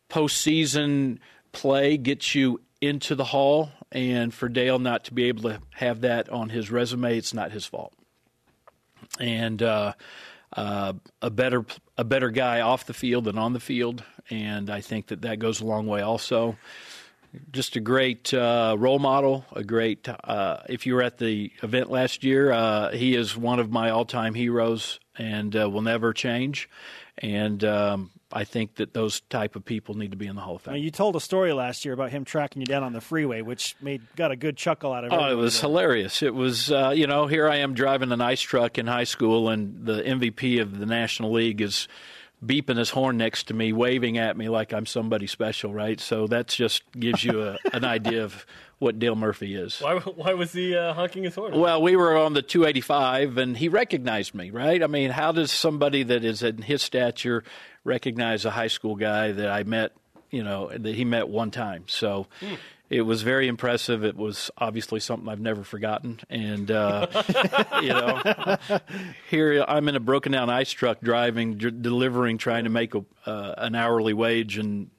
postseason 0.10 1.20
play 1.52 1.98
gets 1.98 2.34
you 2.34 2.62
into 2.82 3.16
the 3.16 3.26
hall. 3.26 3.72
And 3.92 4.34
for 4.34 4.50
Dale 4.50 4.80
not 4.80 5.06
to 5.06 5.14
be 5.14 5.26
able 5.26 5.50
to 5.50 5.62
have 5.72 6.02
that 6.02 6.30
on 6.30 6.50
his 6.50 6.70
resume, 6.70 7.18
it's 7.18 7.34
not 7.34 7.52
his 7.52 7.66
fault. 7.66 7.94
And 9.20 9.64
uh, 9.64 9.94
uh, 10.54 10.94
a 11.22 11.30
better 11.30 11.66
a 11.98 12.04
better 12.04 12.30
guy 12.30 12.62
off 12.62 12.86
the 12.86 12.94
field 12.94 13.26
than 13.26 13.38
on 13.38 13.54
the 13.54 13.60
field, 13.60 14.04
and 14.30 14.70
I 14.70 14.82
think 14.82 15.08
that 15.08 15.22
that 15.24 15.40
goes 15.40 15.62
a 15.62 15.66
long 15.66 15.88
way. 15.88 16.02
Also, 16.02 16.58
just 17.52 17.76
a 17.76 17.80
great 17.80 18.34
uh, 18.34 18.76
role 18.78 19.00
model. 19.00 19.46
A 19.54 19.64
great. 19.64 20.08
Uh, 20.08 20.58
if 20.70 20.86
you 20.86 20.96
were 20.96 21.04
at 21.04 21.18
the 21.18 21.52
event 21.62 21.92
last 21.92 22.24
year, 22.24 22.52
uh, 22.52 22.92
he 22.92 23.16
is 23.16 23.36
one 23.38 23.60
of 23.60 23.72
my 23.72 23.90
all-time 23.90 24.34
heroes, 24.34 25.00
and 25.20 25.56
uh, 25.56 25.70
will 25.70 25.82
never 25.82 26.14
change. 26.14 26.70
And 27.18 27.64
um, 27.66 28.12
I 28.32 28.46
think 28.46 28.76
that 28.76 28.94
those 28.94 29.20
type 29.20 29.58
of 29.58 29.66
people 29.66 29.96
need 29.96 30.12
to 30.12 30.18
be 30.18 30.26
in 30.26 30.36
the 30.36 30.42
Hall 30.42 30.56
of 30.56 30.62
Fame. 30.62 30.76
Now, 30.76 30.80
you 30.80 30.90
told 30.90 31.18
a 31.18 31.20
story 31.20 31.52
last 31.52 31.84
year 31.84 31.94
about 31.94 32.12
him 32.12 32.24
tracking 32.24 32.62
you 32.62 32.66
down 32.66 32.82
on 32.82 32.94
the 32.94 33.02
freeway, 33.02 33.42
which 33.42 33.76
made 33.82 34.02
got 34.16 34.32
a 34.32 34.38
good 34.38 34.56
chuckle 34.56 34.94
out 34.94 35.04
of 35.04 35.12
Oh, 35.12 35.30
it 35.30 35.36
was 35.36 35.60
hilarious. 35.60 36.24
It 36.24 36.34
was, 36.34 36.72
uh, 36.72 36.94
you 36.96 37.06
know, 37.06 37.28
here 37.28 37.50
I 37.50 37.58
am 37.58 37.74
driving 37.74 38.14
an 38.14 38.22
ice 38.22 38.42
truck 38.42 38.78
in 38.78 38.88
high 38.88 39.04
school, 39.04 39.50
and 39.50 39.86
the 39.86 40.02
MVP 40.02 40.62
of 40.62 40.80
the 40.80 40.86
National 40.86 41.34
League 41.34 41.60
is 41.60 41.90
beeping 42.46 42.78
his 42.78 42.90
horn 42.90 43.18
next 43.18 43.46
to 43.46 43.54
me, 43.54 43.74
waving 43.74 44.18
at 44.18 44.38
me 44.38 44.50
like 44.50 44.74
I'm 44.74 44.86
somebody 44.86 45.28
special, 45.28 45.74
right? 45.74 46.00
So 46.00 46.28
that 46.28 46.48
just 46.48 46.84
gives 46.92 47.24
you 47.24 47.42
a, 47.42 47.58
an 47.74 47.84
idea 47.84 48.24
of 48.24 48.46
what 48.80 48.98
Dale 48.98 49.16
Murphy 49.16 49.56
is. 49.56 49.80
Why, 49.80 50.00
why 50.00 50.34
was 50.34 50.54
he 50.54 50.76
uh, 50.76 50.94
honking 50.94 51.24
his 51.24 51.36
horn? 51.36 51.60
Well, 51.60 51.82
we 51.82 51.96
were 51.96 52.18
on 52.18 52.34
the 52.34 52.42
285, 52.42 53.38
and 53.38 53.58
he 53.58 53.68
recognized 53.68 54.34
me, 54.34 54.52
right? 54.52 54.82
I 54.82 54.88
mean, 54.88 55.12
how 55.12 55.32
does 55.32 55.52
somebody 55.52 56.04
that 56.04 56.24
is 56.24 56.44
in 56.44 56.62
his 56.62 56.82
stature 56.82 57.44
recognize 57.84 58.46
a 58.46 58.52
high 58.52 58.68
school 58.68 58.96
guy 58.96 59.34
that 59.34 59.50
I 59.50 59.64
met, 59.64 59.92
you 60.32 60.44
know, 60.44 60.70
that 60.70 60.96
he 60.96 61.04
met 61.04 61.28
one 61.28 61.52
time? 61.52 61.84
So 61.88 62.28
it 62.90 63.02
was 63.02 63.22
very 63.22 63.48
impressive. 63.48 64.04
It 64.04 64.16
was 64.16 64.50
obviously 64.58 65.00
something 65.00 65.30
I've 65.30 65.40
never 65.40 65.64
forgotten. 65.64 66.20
And, 66.30 66.72
uh, 66.72 67.08
you 67.82 67.90
know, 67.90 68.80
here 69.30 69.64
I'm 69.68 69.88
in 69.88 69.96
a 69.96 70.00
broken 70.00 70.32
down 70.32 70.50
ice 70.50 70.72
truck 70.72 71.00
driving, 71.02 71.58
d- 71.58 71.72
delivering, 71.72 72.40
trying 72.40 72.64
to 72.64 72.70
make 72.70 72.96
a, 72.96 73.06
uh, 73.26 73.54
an 73.58 73.76
hourly 73.76 74.14
wage, 74.14 74.58
and 74.58 74.90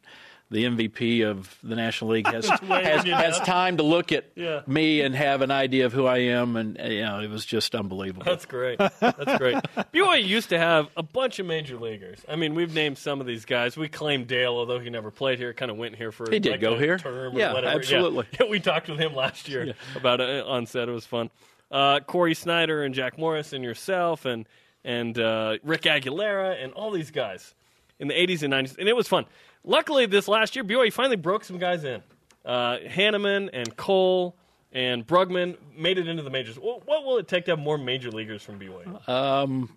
the 0.51 0.65
MVP 0.65 1.25
of 1.25 1.57
the 1.63 1.77
National 1.77 2.11
League 2.11 2.27
has 2.27 2.49
has, 2.69 3.05
has 3.05 3.39
time 3.41 3.77
to 3.77 3.83
look 3.85 4.11
at 4.11 4.25
Yeah. 4.35 4.63
me 4.67 5.01
and 5.01 5.15
have 5.15 5.43
an 5.43 5.51
idea 5.51 5.87
of 5.87 5.93
who 5.93 6.07
I 6.07 6.19
am, 6.19 6.57
and 6.57 6.81
uh, 6.81 6.85
you 6.85 7.03
know, 7.03 7.21
it 7.21 7.31
was 7.31 7.45
just 7.47 7.75
unbelievable. 7.75 8.25
That's 8.25 8.47
great. 8.47 8.79
That's 8.79 9.39
great. 9.39 9.55
BYU 9.93 10.27
used 10.27 10.49
to 10.49 10.59
have 10.59 10.89
a 10.97 11.03
bunch 11.03 11.39
of 11.39 11.47
major 11.47 11.77
leaguers. 11.77 12.19
I 12.29 12.37
mean, 12.37 12.55
we've 12.55 12.75
named 12.75 12.99
some 12.99 13.21
of 13.21 13.27
these 13.27 13.45
guys. 13.45 13.77
We 13.77 13.89
claim 13.89 14.25
Dale, 14.25 14.55
although 14.55 14.81
he 14.81 14.91
never 14.91 15.11
played 15.11 15.39
here, 15.39 15.53
kind 15.55 15.71
of 15.71 15.77
went 15.77 15.95
here 15.97 16.11
for 16.11 16.29
He 16.31 16.41
did 16.41 16.53
like 16.53 16.61
go 16.61 16.75
a 16.75 16.79
here. 16.79 16.99
term 16.99 17.37
Yeah, 17.37 17.53
whatever. 17.53 17.79
absolutely. 17.79 18.27
Yeah. 18.41 18.47
we 18.51 18.59
talked 18.61 18.89
with 18.89 18.99
him 18.99 19.15
last 19.15 19.49
year 19.49 19.75
about 19.95 20.21
it 20.21 20.45
on 20.45 20.67
set. 20.67 20.89
It 20.89 20.93
was 20.93 21.07
fun. 21.07 21.31
Uh, 21.71 22.01
Cory 22.01 22.35
Snyder 22.35 22.83
and 22.83 22.93
Jack 22.95 23.17
Morris 23.19 23.53
and 23.53 23.63
yourself 23.63 24.25
and 24.25 24.47
and 24.85 25.17
uh, 25.19 25.59
Rick 25.63 25.83
Aguilera 25.83 26.61
and 26.65 26.73
all 26.73 26.91
these 26.91 27.11
guys 27.11 27.55
in 27.99 28.09
the 28.09 28.15
80s 28.15 28.43
and 28.43 28.53
90s, 28.55 28.79
and 28.79 28.89
it 28.89 28.97
was 28.97 29.07
fun. 29.07 29.27
Luckily, 29.65 30.07
this 30.07 30.29
last 30.29 30.57
year, 30.57 30.65
BYU 30.65 30.93
finally 30.93 31.17
broke 31.17 31.45
some 31.45 31.59
guys 31.59 31.85
in. 31.85 32.03
Uh, 32.45 32.79
Hannemann 32.79 33.51
and 33.53 33.77
Cole 33.77 34.37
and 34.73 35.07
Brugman 35.07 35.57
made 35.77 35.99
it 35.99 36.09
into 36.09 36.23
the 36.23 36.31
majors. 36.31 36.57
What, 36.57 36.87
what 36.87 37.05
will 37.05 37.19
it 37.19 37.29
take 37.29 37.45
to 37.47 37.53
have 37.53 37.59
more 37.59 37.77
major 37.77 38.11
leaguers 38.11 38.43
from 38.43 38.59
BYU? 38.59 39.09
Um, 39.09 39.77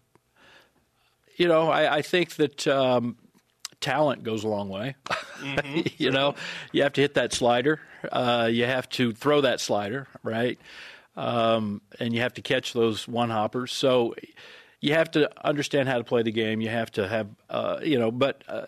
you 1.36 1.48
know, 1.48 1.70
I, 1.70 1.98
I 1.98 2.02
think 2.02 2.36
that 2.36 2.68
um, 2.68 3.18
talent 3.82 4.24
goes 4.24 4.44
a 4.44 4.48
long 4.48 4.70
way. 4.70 4.96
you 5.98 6.12
know, 6.12 6.36
you 6.72 6.84
have 6.84 6.94
to 6.94 7.02
hit 7.02 7.16
that 7.16 7.34
slider. 7.34 7.80
Uh, 8.12 8.50
you 8.52 8.66
have 8.66 8.88
to 8.90 9.12
throw 9.14 9.42
that 9.42 9.60
slider, 9.60 10.08
right? 10.24 10.60
Um, 11.16 11.82
and 12.00 12.14
you 12.14 12.22
have 12.22 12.34
to 12.36 12.42
catch 12.42 12.74
those 12.74 13.08
one 13.08 13.30
hoppers. 13.30 13.72
So 13.72 14.16
you 14.84 14.94
have 14.96 15.12
to 15.12 15.30
understand 15.48 15.88
how 15.88 15.98
to 15.98 16.04
play 16.04 16.24
the 16.24 16.32
game. 16.32 16.60
You 16.60 16.68
have 16.68 16.92
to 16.92 17.08
have, 17.08 17.30
uh, 17.50 17.80
you 17.82 17.98
know, 17.98 18.12
but 18.12 18.44
uh, 18.50 18.66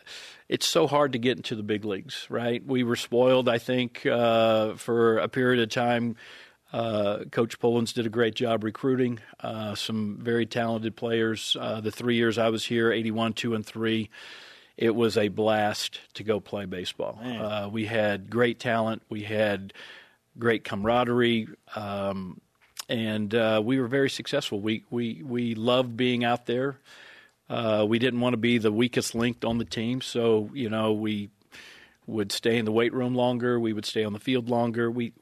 it's 0.48 0.66
so 0.66 0.88
hard 0.88 1.12
to 1.12 1.20
get 1.20 1.36
into 1.36 1.58
the 1.58 1.62
big 1.62 1.84
leagues, 1.84 2.26
right? 2.30 2.66
We 2.66 2.84
were 2.84 2.96
spoiled, 2.96 3.50
I 3.50 3.58
think, 3.58 4.06
uh, 4.06 4.76
for 4.76 5.18
a 5.18 5.28
period 5.28 5.62
of 5.62 5.68
time. 5.68 6.16
Uh, 6.72 7.26
Coach 7.32 7.60
Pullins 7.60 7.92
did 7.92 8.06
a 8.06 8.10
great 8.10 8.34
job 8.34 8.64
recruiting 8.64 9.20
uh, 9.42 9.76
some 9.76 10.18
very 10.22 10.46
talented 10.46 10.96
players. 10.96 11.58
Uh, 11.60 11.82
the 11.82 11.92
three 11.92 12.16
years 12.16 12.38
I 12.38 12.48
was 12.48 12.64
here, 12.64 12.94
81, 12.94 13.34
2, 13.34 13.54
and 13.54 13.66
3, 13.66 14.10
it 14.78 14.96
was 14.96 15.18
a 15.18 15.28
blast 15.28 16.00
to 16.14 16.24
go 16.24 16.40
play 16.40 16.64
baseball. 16.64 17.20
Uh, 17.22 17.68
we 17.70 17.88
had 17.88 18.30
great 18.30 18.58
talent. 18.62 19.02
We 19.10 19.24
had 19.24 19.74
great 20.40 20.64
camaraderie. 20.64 21.50
Um, 21.76 22.40
and 22.88 23.34
uh, 23.34 23.62
we 23.64 23.80
were 23.80 23.88
very 23.88 24.10
successful. 24.10 24.60
We, 24.60 24.84
we, 24.90 25.24
we 25.24 25.56
loved 25.56 25.98
being 25.98 26.24
out 26.24 26.46
there. 26.46 26.78
Uh, 27.50 27.86
we 27.88 28.00
didn't 28.00 28.20
want 28.22 28.34
to 28.34 28.38
be 28.38 28.58
the 28.58 28.72
weakest 28.72 29.14
link 29.14 29.44
on 29.46 29.58
the 29.60 29.66
team, 29.66 30.02
so 30.02 30.50
you 30.54 30.70
know 30.70 30.94
we 30.94 31.30
would 32.08 32.32
stay 32.32 32.58
in 32.58 32.66
the 32.66 32.72
weight 32.72 32.94
room 32.94 33.14
longer. 33.14 33.60
We 33.60 33.72
would 33.72 33.86
stay 33.86 34.04
on 34.04 34.14
the 34.14 34.20
field 34.20 34.50
longer. 34.50 34.90
We 34.90 35.14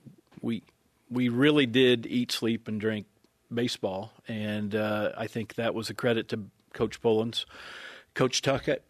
we 0.42 0.64
we 1.10 1.28
really 1.28 1.66
did 1.66 2.06
eat, 2.06 2.32
sleep, 2.32 2.68
and 2.68 2.80
drink 2.80 3.08
baseball, 3.54 4.14
and 4.28 4.74
uh, 4.74 5.12
I 5.18 5.28
think 5.28 5.56
that 5.56 5.74
was 5.74 5.90
a 5.90 5.94
credit 5.94 6.30
to 6.30 6.46
Coach 6.74 7.02
Pullins, 7.02 7.46
Coach 8.14 8.42
Tuckett, 8.42 8.84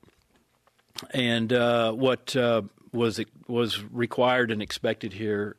and 1.12 1.52
uh, 1.52 1.92
what 1.92 2.36
uh, 2.36 2.62
was 2.92 3.20
was 3.48 3.84
required 3.86 4.52
and 4.52 4.62
expected 4.62 5.14
here 5.14 5.56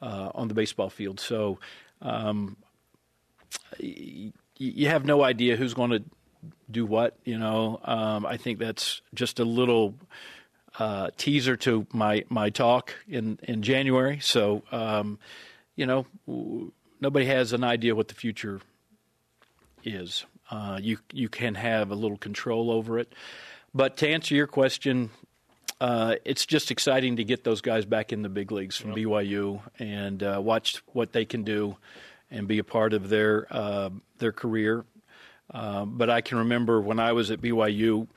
uh, 0.00 0.30
on 0.34 0.48
the 0.48 0.54
baseball 0.54 0.90
field. 0.90 1.20
So. 1.20 1.58
Um, 2.02 2.56
you 3.78 4.88
have 4.88 5.04
no 5.04 5.22
idea 5.22 5.56
who's 5.56 5.74
going 5.74 5.90
to 5.90 6.02
do 6.70 6.84
what. 6.84 7.16
You 7.24 7.38
know, 7.38 7.80
um, 7.84 8.26
I 8.26 8.36
think 8.36 8.58
that's 8.58 9.02
just 9.14 9.38
a 9.38 9.44
little 9.44 9.94
uh, 10.78 11.10
teaser 11.16 11.56
to 11.56 11.86
my 11.92 12.24
my 12.28 12.50
talk 12.50 12.94
in 13.08 13.38
in 13.42 13.62
January. 13.62 14.18
So, 14.20 14.62
um, 14.70 15.18
you 15.76 15.86
know, 15.86 16.06
nobody 17.00 17.26
has 17.26 17.52
an 17.52 17.64
idea 17.64 17.94
what 17.94 18.08
the 18.08 18.14
future 18.14 18.60
is. 19.84 20.24
Uh, 20.50 20.78
you 20.80 20.98
you 21.12 21.28
can 21.28 21.54
have 21.54 21.90
a 21.90 21.94
little 21.94 22.16
control 22.16 22.70
over 22.70 22.98
it, 22.98 23.12
but 23.74 23.96
to 23.98 24.08
answer 24.08 24.34
your 24.34 24.46
question. 24.46 25.10
Uh, 25.80 26.16
it's 26.24 26.44
just 26.44 26.70
exciting 26.70 27.16
to 27.16 27.24
get 27.24 27.44
those 27.44 27.60
guys 27.60 27.84
back 27.84 28.12
in 28.12 28.22
the 28.22 28.28
big 28.28 28.50
leagues 28.50 28.76
from 28.76 28.94
BYU 28.94 29.60
and 29.78 30.22
uh, 30.22 30.40
watch 30.42 30.82
what 30.92 31.12
they 31.12 31.24
can 31.24 31.44
do 31.44 31.76
and 32.30 32.48
be 32.48 32.58
a 32.58 32.64
part 32.64 32.92
of 32.92 33.08
their 33.08 33.46
uh, 33.50 33.90
their 34.18 34.32
career. 34.32 34.84
Uh, 35.52 35.84
but 35.84 36.10
I 36.10 36.20
can 36.20 36.38
remember 36.38 36.80
when 36.80 36.98
I 36.98 37.12
was 37.12 37.30
at 37.30 37.40
BYU, 37.40 38.08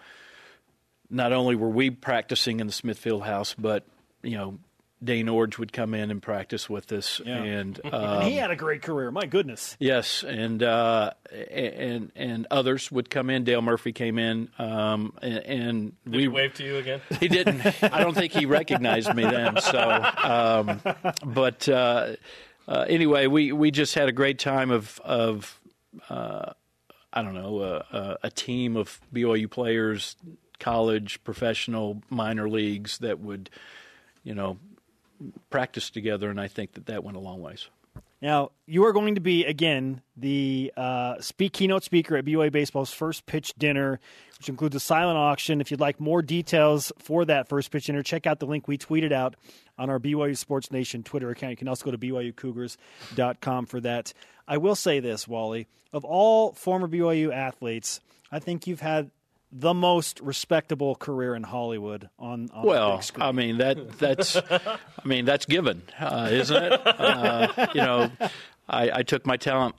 not 1.09 1.34
only 1.34 1.55
were 1.55 1.70
we 1.70 1.89
practicing 1.91 2.59
in 2.59 2.68
the 2.68 2.74
Smith 2.74 3.01
Fieldhouse, 3.01 3.55
but 3.57 3.86
you 4.24 4.38
know, 4.38 4.57
Danny 5.04 5.24
Ainge 5.24 5.58
would 5.58 5.74
come 5.74 5.93
in 5.93 6.12
and 6.12 6.22
practice 6.22 6.70
with 6.70 6.91
us, 6.91 7.20
Yeah. 7.26 7.38
and, 7.43 7.80
um, 7.86 7.93
and 7.93 8.24
he 8.24 8.36
had 8.36 8.52
a 8.52 8.56
great 8.56 8.82
career. 8.82 9.10
My 9.12 9.26
goodness. 9.26 9.76
Yes, 9.80 10.24
and 10.24 10.62
uh, 10.62 11.12
and 11.49 12.12
and 12.16 12.47
others 12.52 12.91
would 12.91 13.10
come 13.10 13.30
in. 13.30 13.43
Dale 13.43 13.62
Murphy 13.62 13.93
came 13.93 14.20
in, 14.20 14.49
um, 14.60 15.14
and, 15.22 15.38
and 15.39 15.93
Did 16.06 16.14
we 16.14 16.22
he 16.24 16.28
wave 16.28 16.54
to 16.56 16.64
you 16.64 16.78
again? 16.78 17.02
he 17.20 17.28
didn't. 17.28 17.66
I 17.84 18.02
don't 18.04 18.14
think 18.14 18.34
he 18.34 18.45
recognized 18.45 19.14
me 19.16 19.24
then. 19.24 19.60
So, 19.62 19.80
um, 20.24 20.82
but 21.26 21.68
uh, 21.68 22.16
uh, 22.68 22.86
anyway, 22.88 23.28
we, 23.28 23.52
we 23.52 23.72
just 23.72 23.95
had 23.95 24.08
a 24.08 24.12
great 24.14 24.38
time 24.39 24.70
of 24.72 24.99
of 25.04 25.60
uh, 26.10 26.54
I 27.14 27.22
don't 27.24 27.34
know 27.34 27.60
uh, 27.60 27.84
uh, 27.91 28.16
a 28.24 28.30
team 28.30 28.78
of 28.78 29.02
BYU 29.14 29.49
players, 29.49 30.16
college, 30.60 31.24
professional, 31.24 32.02
minor 32.10 32.47
leagues 32.47 32.99
that 32.99 33.20
would, 33.20 33.49
you 34.24 34.34
know, 34.36 34.58
practice 35.49 35.89
together, 35.89 36.30
and 36.30 36.39
I 36.39 36.47
think 36.47 36.74
that 36.74 36.86
that 36.88 37.03
went 37.03 37.17
a 37.17 37.19
long 37.19 37.41
ways. 37.41 37.67
Now, 38.22 38.51
you 38.67 38.86
are 38.86 38.93
going 38.93 39.15
to 39.15 39.22
be, 39.22 39.45
again, 39.45 40.01
the 40.15 40.72
uh, 40.78 41.19
speak 41.22 41.53
keynote 41.53 41.84
speaker 41.84 42.15
at 42.15 42.24
BYU 42.24 42.51
Baseball's 42.51 42.93
first 42.93 43.26
pitch 43.26 43.53
dinner, 43.57 43.99
which 44.38 44.47
includes 44.47 44.76
a 44.76 44.80
silent 44.80 45.17
auction. 45.17 45.59
If 45.59 45.72
you'd 45.72 45.80
like 45.80 45.99
more 45.99 46.22
details 46.22 46.91
for 46.99 47.26
that 47.26 47.49
first 47.49 47.72
pitch 47.72 47.86
dinner, 47.86 48.03
check 48.03 48.28
out 48.28 48.39
the 48.39 48.45
link 48.45 48.67
we 48.67 48.78
tweeted 48.78 49.11
out 49.11 49.36
on 49.80 49.89
our 49.89 49.99
BYU 49.99 50.38
Sports 50.38 50.72
Nation 50.72 51.01
Twitter 51.01 51.32
account. 51.32 51.51
You 51.51 51.57
can 51.57 51.67
also 51.67 51.86
go 51.86 51.91
to 51.91 51.97
BYUCougars.com 51.97 53.65
for 53.65 53.80
that. 53.82 54.13
I 54.47 54.57
will 54.57 54.76
say 54.76 54.99
this, 54.99 55.28
Wally. 55.28 55.67
Of 55.91 56.05
all 56.05 56.53
former 56.53 56.88
BYU 56.88 57.34
athletes, 57.34 58.01
I 58.32 58.38
think 58.38 58.67
you've 58.67 58.82
had 58.82 59.09
the 59.52 59.74
most 59.74 60.20
respectable 60.22 60.95
career 60.95 61.36
in 61.36 61.43
Hollywood 61.43 62.10
on, 62.18 62.49
on 62.54 62.62
the 62.62 62.68
Well. 62.68 63.02
I 63.18 63.32
mean 63.32 63.58
that 63.58 63.97
that's 63.99 64.36
I 64.38 64.80
mean 65.04 65.26
that's 65.26 65.45
given, 65.45 65.82
uh, 65.99 66.30
isn't 66.32 66.64
it? 66.64 66.82
Uh, 66.86 67.68
you 67.74 67.82
know, 67.82 68.12
I, 68.70 68.91
I 68.99 69.04
took 69.04 69.26
my 69.26 69.38
talent 69.38 69.76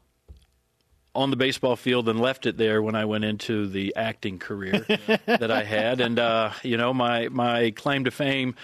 on 1.15 1.31
the 1.31 1.37
baseball 1.37 1.77
field 1.77 2.09
and 2.09 2.21
left 2.21 2.47
it 2.47 2.57
there 2.57 2.83
when 2.83 2.95
I 2.95 3.05
went 3.05 3.25
into 3.25 3.67
the 3.67 3.95
acting 3.97 4.39
career 4.39 4.85
that 5.27 5.51
I 5.51 5.63
had, 5.65 6.01
and 6.01 6.19
uh, 6.19 6.53
you 6.63 6.77
know 6.77 6.93
my 6.93 7.29
my 7.29 7.71
claim 7.71 8.05
to 8.05 8.11
fame 8.11 8.55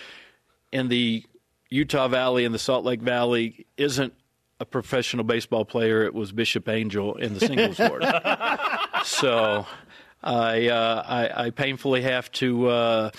in 0.73 0.89
the 0.89 1.25
Utah 1.71 2.09
Valley 2.09 2.45
and 2.45 2.55
the 2.55 2.59
Salt 2.59 2.85
Lake 2.85 3.01
Valley 3.03 3.67
isn't 3.77 4.15
a 4.61 4.65
professional 4.65 5.25
baseball 5.25 5.65
player. 5.65 6.05
It 6.05 6.15
was 6.15 6.33
Bishop 6.33 6.69
Angel 6.69 7.15
in 7.17 7.35
the 7.35 7.41
singles 7.41 7.79
ward. 7.79 8.05
so 9.05 9.67
I, 10.23 10.69
uh, 10.69 11.03
I 11.07 11.47
I 11.47 11.51
painfully 11.51 12.03
have 12.03 12.31
to. 12.33 12.69
Uh, 12.69 13.11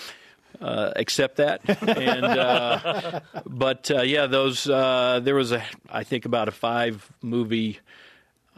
uh, 0.60 0.92
accept 0.96 1.36
that, 1.36 1.62
and 1.88 2.24
uh, 2.24 3.20
but 3.46 3.90
uh, 3.90 4.02
yeah, 4.02 4.26
those 4.26 4.68
uh, 4.68 5.18
there 5.22 5.34
was 5.34 5.52
a 5.52 5.62
I 5.88 6.04
think 6.04 6.26
about 6.26 6.48
a 6.48 6.50
five 6.52 7.10
movie. 7.22 7.78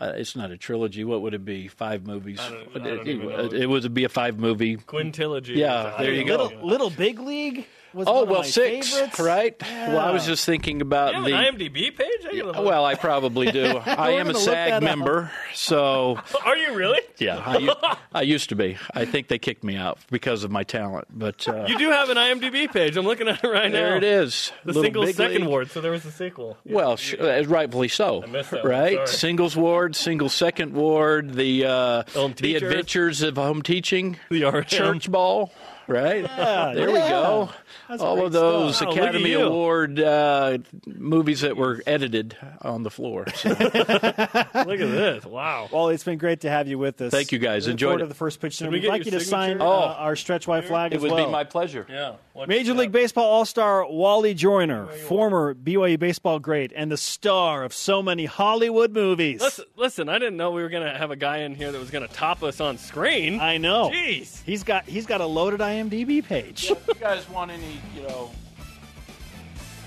Uh, 0.00 0.12
it's 0.16 0.34
not 0.34 0.50
a 0.50 0.56
trilogy. 0.56 1.04
What 1.04 1.22
would 1.22 1.32
it 1.34 1.44
be? 1.44 1.68
Five 1.68 2.04
movies. 2.04 2.38
don't- 2.38 2.68
I 2.74 2.78
don't 2.88 3.00
it, 3.00 3.08
even 3.08 3.30
it, 3.30 3.52
it 3.52 3.66
would 3.68 3.94
be 3.94 4.02
a 4.02 4.08
five 4.08 4.36
movie. 4.36 4.78
Quintilogy. 4.78 5.54
Yeah, 5.54 5.94
there 5.98 6.12
you 6.12 6.24
go. 6.24 6.44
Little, 6.44 6.66
Little 6.66 6.90
Big 6.90 7.20
League 7.20 7.66
was 7.94 8.06
Oh 8.08 8.12
one 8.14 8.22
of 8.24 8.28
well, 8.30 8.40
my 8.40 8.46
six, 8.46 8.92
favorites. 8.94 9.20
right? 9.20 9.56
Well, 9.62 9.98
I 9.98 10.10
was 10.10 10.24
just 10.26 10.44
thinking 10.46 10.80
about 10.82 11.14
You 11.14 11.22
have 11.22 11.24
the. 11.24 11.34
an 11.34 11.72
IMDb 11.72 11.96
page? 11.96 12.08
I 12.20 12.36
gotta 12.36 12.44
look. 12.46 12.56
well, 12.66 12.84
I 12.84 12.94
probably 12.94 13.50
do. 13.50 13.64
I 13.86 14.10
am 14.12 14.28
a 14.28 14.32
gonna 14.32 14.38
look 14.38 14.46
that 14.46 14.68
SAG 14.68 14.72
up. 14.74 14.82
member, 14.82 15.30
so 15.54 16.18
Are 16.44 16.56
you 16.56 16.74
really? 16.74 17.00
yeah, 17.18 17.94
I 18.14 18.22
used 18.22 18.48
to 18.50 18.54
be. 18.56 18.76
I 18.94 19.04
think 19.04 19.28
they 19.28 19.38
kicked 19.38 19.64
me 19.64 19.76
out 19.76 19.98
because 20.10 20.44
of 20.44 20.50
my 20.50 20.62
talent, 20.62 21.06
but 21.10 21.46
uh, 21.48 21.66
You 21.68 21.78
do 21.78 21.90
have 21.90 22.08
an 22.10 22.16
IMDb 22.16 22.70
page. 22.72 22.96
I'm 22.96 23.04
looking 23.04 23.28
at 23.28 23.42
it 23.44 23.46
right 23.48 23.70
now. 23.70 23.78
there 23.78 23.96
it 23.96 24.04
is. 24.04 24.52
The 24.64 24.68
Little 24.68 24.82
singles 24.82 25.14
second 25.16 25.40
league. 25.42 25.48
ward. 25.48 25.70
So 25.70 25.80
there 25.80 25.92
was 25.92 26.04
a 26.04 26.12
sequel. 26.12 26.56
Well, 26.64 26.96
sh- 26.96 27.14
uh, 27.20 27.44
rightfully 27.46 27.88
so, 27.88 28.22
missed 28.28 28.50
that 28.52 28.64
right? 28.64 28.94
sorry. 28.96 29.06
Singles 29.06 29.56
ward, 29.56 29.94
single 29.96 30.28
second 30.28 30.72
ward, 30.74 31.34
the 31.34 31.64
uh, 31.66 32.02
the 32.36 32.54
adventures 32.56 33.22
of 33.22 33.36
home 33.36 33.62
teaching, 33.62 34.16
The 34.30 34.44
RM. 34.44 34.64
church 34.64 35.10
ball, 35.10 35.52
right? 35.92 36.22
there 36.74 36.86
we 36.88 36.94
go. 36.98 37.50
That's 37.88 38.02
All 38.02 38.24
of 38.24 38.32
those 38.32 38.76
stuff. 38.76 38.88
Wow, 38.88 38.94
look 38.94 38.98
at 38.98 39.04
Academy 39.10 39.30
you. 39.30 39.40
Award 39.42 40.00
uh, 40.00 40.58
movies 40.86 41.42
that 41.42 41.56
were 41.56 41.82
edited 41.86 42.36
on 42.62 42.82
the 42.82 42.90
floor. 42.90 43.26
So, 43.34 43.48
Look 43.60 43.68
at 43.70 44.54
this. 44.54 45.24
Wow. 45.24 45.68
Well, 45.72 45.88
it's 45.90 46.04
been 46.04 46.18
great 46.18 46.40
to 46.42 46.50
have 46.50 46.68
you 46.68 46.78
with 46.78 47.00
us. 47.00 47.10
Thank 47.12 47.32
you, 47.32 47.38
guys. 47.38 47.66
Look 47.66 47.72
Enjoyed 47.72 47.96
it. 47.96 48.04
to 48.04 48.06
the 48.06 48.14
first 48.14 48.40
pitch. 48.40 48.60
we 48.60 48.68
We'd 48.68 48.80
get 48.80 48.88
like 48.88 49.04
your 49.04 49.12
you 49.14 49.18
to 49.20 49.24
sign 49.24 49.50
signature? 49.50 49.64
uh, 49.68 49.72
Oh. 49.72 49.94
our 49.98 50.16
stretch 50.16 50.46
white 50.48 50.64
flag 50.64 50.92
as 50.94 51.00
well. 51.00 51.04
it 51.04 51.06
as 51.06 51.10
would 51.12 51.12
well. 51.12 51.26
be 51.26 51.32
my 51.32 51.44
pleasure. 51.44 51.86
Yeah. 51.88 52.14
Watch 52.34 52.48
Major 52.48 52.72
that. 52.72 52.80
League 52.80 52.92
Baseball 52.92 53.24
All 53.24 53.44
Star 53.44 53.86
Wally 53.86 54.32
Joyner, 54.32 54.86
former 54.86 55.54
BYU 55.54 55.98
baseball 55.98 56.38
great, 56.38 56.72
and 56.74 56.90
the 56.90 56.96
star 56.96 57.62
of 57.62 57.74
so 57.74 58.02
many 58.02 58.24
Hollywood 58.24 58.92
movies. 58.92 59.42
Listen, 59.42 59.64
listen, 59.76 60.08
I 60.08 60.18
didn't 60.18 60.38
know 60.38 60.50
we 60.50 60.62
were 60.62 60.70
going 60.70 60.90
to 60.90 60.96
have 60.98 61.10
a 61.10 61.16
guy 61.16 61.38
in 61.38 61.54
here 61.54 61.70
that 61.70 61.78
was 61.78 61.90
going 61.90 62.08
to 62.08 62.12
top 62.14 62.42
us 62.42 62.58
on 62.60 62.78
screen. 62.78 63.38
I 63.38 63.58
know. 63.58 63.90
Jeez. 63.90 64.42
He's 64.44 64.62
got 64.64 64.84
he's 64.86 65.04
got 65.04 65.20
a 65.20 65.26
loaded 65.26 65.60
IMDb 65.60 66.24
page. 66.24 66.70
If 66.70 66.88
you 66.88 66.94
guys 66.94 67.28
want 67.28 67.50
any, 67.50 67.80
you 67.94 68.02
know, 68.02 68.30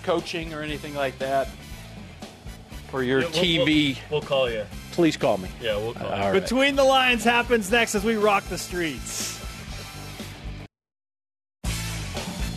coaching 0.03 0.53
or 0.53 0.61
anything 0.61 0.93
like 0.93 1.17
that 1.19 1.49
for 2.91 3.01
your 3.01 3.21
Yeah, 3.21 3.27
we'll- 3.33 3.43
TV 3.43 3.97
We'll 4.11 4.21
call 4.21 4.49
you. 4.51 4.65
please 4.91 5.17
call 5.17 5.39
me. 5.39 5.49
Yeah, 5.59 5.77
we'll 5.77 5.93
call. 5.95 6.07
All 6.07 6.31
right. 6.31 6.39
Between 6.41 6.75
the 6.75 6.83
Lines 6.83 7.23
happens 7.23 7.71
next 7.71 7.95
as 7.95 8.03
we 8.03 8.15
rock 8.17 8.43
the 8.49 8.57
streets. 8.59 9.34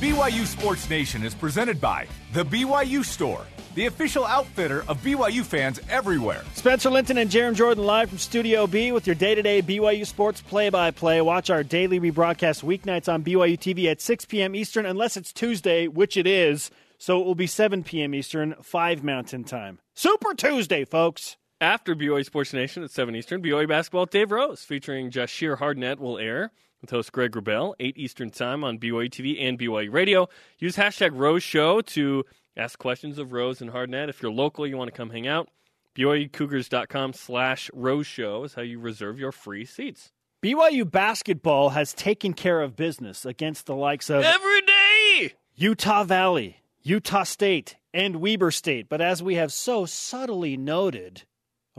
BYU 0.01 0.47
Sports 0.47 0.89
Nation 0.89 1.25
is 1.25 1.35
presented 1.35 1.81
by 1.81 2.07
The 2.33 2.45
BYU 2.45 3.05
Store, 3.05 3.45
the 3.75 3.87
official 3.87 4.25
outfitter 4.25 4.85
of 4.87 5.03
BYU 5.03 5.43
fans 5.43 5.81
everywhere. 5.91 6.45
Spencer 6.55 6.89
Linton 6.89 7.19
and 7.19 7.29
Jarom 7.29 7.57
Jordan 7.57 7.83
live 7.85 8.09
from 8.09 8.19
Studio 8.19 8.69
B 8.69 8.93
with 8.93 9.09
your 9.09 9.17
day 9.17 9.35
to 9.35 9.43
day 9.43 9.61
BYU 9.61 10.07
sports 10.07 10.41
play 10.41 10.71
by 10.71 10.93
play. 10.93 11.21
Watch 11.21 11.51
our 11.51 11.65
daily 11.65 11.99
rebroadcast 11.99 12.63
weeknights 12.63 13.13
on 13.13 13.25
BYU 13.25 13.59
TV 13.59 13.91
at 13.91 14.01
6 14.01 14.27
p.m. 14.27 14.55
Eastern, 14.55 14.87
unless 14.87 15.17
it's 15.17 15.33
Tuesday, 15.33 15.89
which 15.89 16.17
it 16.17 16.29
is. 16.29 16.71
So 16.99 17.21
it 17.21 17.25
will 17.25 17.35
be 17.35 17.49
7 17.49 17.83
p.m. 17.83 18.15
Eastern, 18.15 18.55
5 18.63 19.03
Mountain 19.03 19.43
Time. 19.45 19.81
Super 19.97 20.33
Tuesday, 20.33 20.85
folks. 20.85 21.37
After 21.61 21.97
BYU 21.97 22.25
Sports 22.25 22.53
Nation 22.53 22.85
at 22.85 22.93
7 22.93 23.17
Eastern, 23.17 23.43
BYU 23.43 23.67
Basketball 23.67 24.07
Dave 24.07 24.31
Rose 24.31 24.63
featuring 24.63 25.11
Jahshire 25.11 25.57
Hardnett 25.57 25.99
will 25.99 26.19
air 26.19 26.53
with 26.81 26.91
host 26.91 27.13
Greg 27.13 27.33
Wrubell, 27.33 27.75
8 27.81 27.97
Eastern 27.97 28.31
Time 28.31 28.65
on 28.65 28.79
BYU 28.79 29.11
TV 29.11 29.43
and 29.43 29.59
BYU 29.59 29.93
Radio. 29.93 30.29
Use 30.59 30.77
hashtag 30.77 31.11
Rose 31.13 31.43
Show 31.43 31.81
to 31.81 32.25
ask 32.57 32.79
questions 32.79 33.19
of 33.19 33.33
Rose 33.33 33.61
and 33.61 33.71
Hardnett. 33.71 34.09
If 34.09 34.23
you're 34.23 34.33
local, 34.33 34.67
you 34.67 34.77
want 34.77 34.89
to 34.89 34.97
come 34.97 35.11
hang 35.11 35.27
out, 35.27 35.49
BYUCougars.com 35.97 37.13
slash 37.13 37.71
Rose 37.75 38.07
Show 38.07 38.45
is 38.45 38.55
how 38.55 38.63
you 38.63 38.79
reserve 38.79 39.19
your 39.19 39.33
free 39.33 39.65
seats. 39.65 40.13
BYU 40.43 40.89
basketball 40.89 41.71
has 41.71 41.93
taken 41.93 42.33
care 42.33 42.61
of 42.61 42.77
business 42.77 43.25
against 43.25 43.67
the 43.67 43.75
likes 43.75 44.09
of 44.09 44.23
Every 44.23 44.61
day! 44.61 45.35
Utah 45.57 46.05
Valley, 46.05 46.59
Utah 46.83 47.25
State, 47.25 47.75
and 47.93 48.17
Weber 48.17 48.53
State. 48.53 48.89
But 48.89 49.01
as 49.01 49.21
we 49.21 49.35
have 49.35 49.53
so 49.53 49.85
subtly 49.87 50.57
noted, 50.57 51.25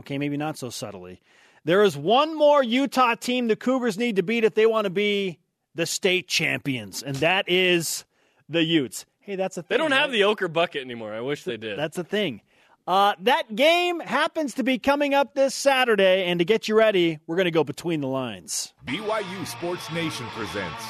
okay, 0.00 0.18
maybe 0.18 0.36
not 0.36 0.58
so 0.58 0.68
subtly, 0.68 1.22
there 1.64 1.82
is 1.82 1.96
one 1.96 2.36
more 2.36 2.62
Utah 2.62 3.14
team 3.14 3.48
the 3.48 3.56
Cougars 3.56 3.98
need 3.98 4.16
to 4.16 4.22
beat 4.22 4.44
if 4.44 4.54
they 4.54 4.66
want 4.66 4.84
to 4.84 4.90
be 4.90 5.38
the 5.74 5.86
state 5.86 6.28
champions, 6.28 7.02
and 7.02 7.16
that 7.16 7.48
is 7.48 8.04
the 8.48 8.62
Utes. 8.62 9.06
Hey, 9.20 9.36
that's 9.36 9.56
a 9.56 9.62
thing. 9.62 9.68
They 9.68 9.76
don't 9.76 9.92
have 9.92 10.10
the 10.10 10.22
Oquirrh 10.22 10.52
Bucket 10.52 10.82
anymore. 10.82 11.12
I 11.12 11.20
wish 11.20 11.44
they 11.44 11.56
did. 11.56 11.78
That's 11.78 11.98
a 11.98 12.04
thing. 12.04 12.40
Uh, 12.86 13.14
that 13.20 13.54
game 13.54 14.00
happens 14.00 14.54
to 14.54 14.64
be 14.64 14.78
coming 14.78 15.14
up 15.14 15.34
this 15.34 15.54
Saturday, 15.54 16.24
and 16.24 16.38
to 16.40 16.44
get 16.44 16.66
you 16.66 16.76
ready, 16.76 17.18
we're 17.26 17.36
going 17.36 17.44
to 17.44 17.50
go 17.50 17.62
between 17.62 18.00
the 18.00 18.08
lines. 18.08 18.74
BYU 18.86 19.46
Sports 19.46 19.90
Nation 19.92 20.26
presents 20.28 20.84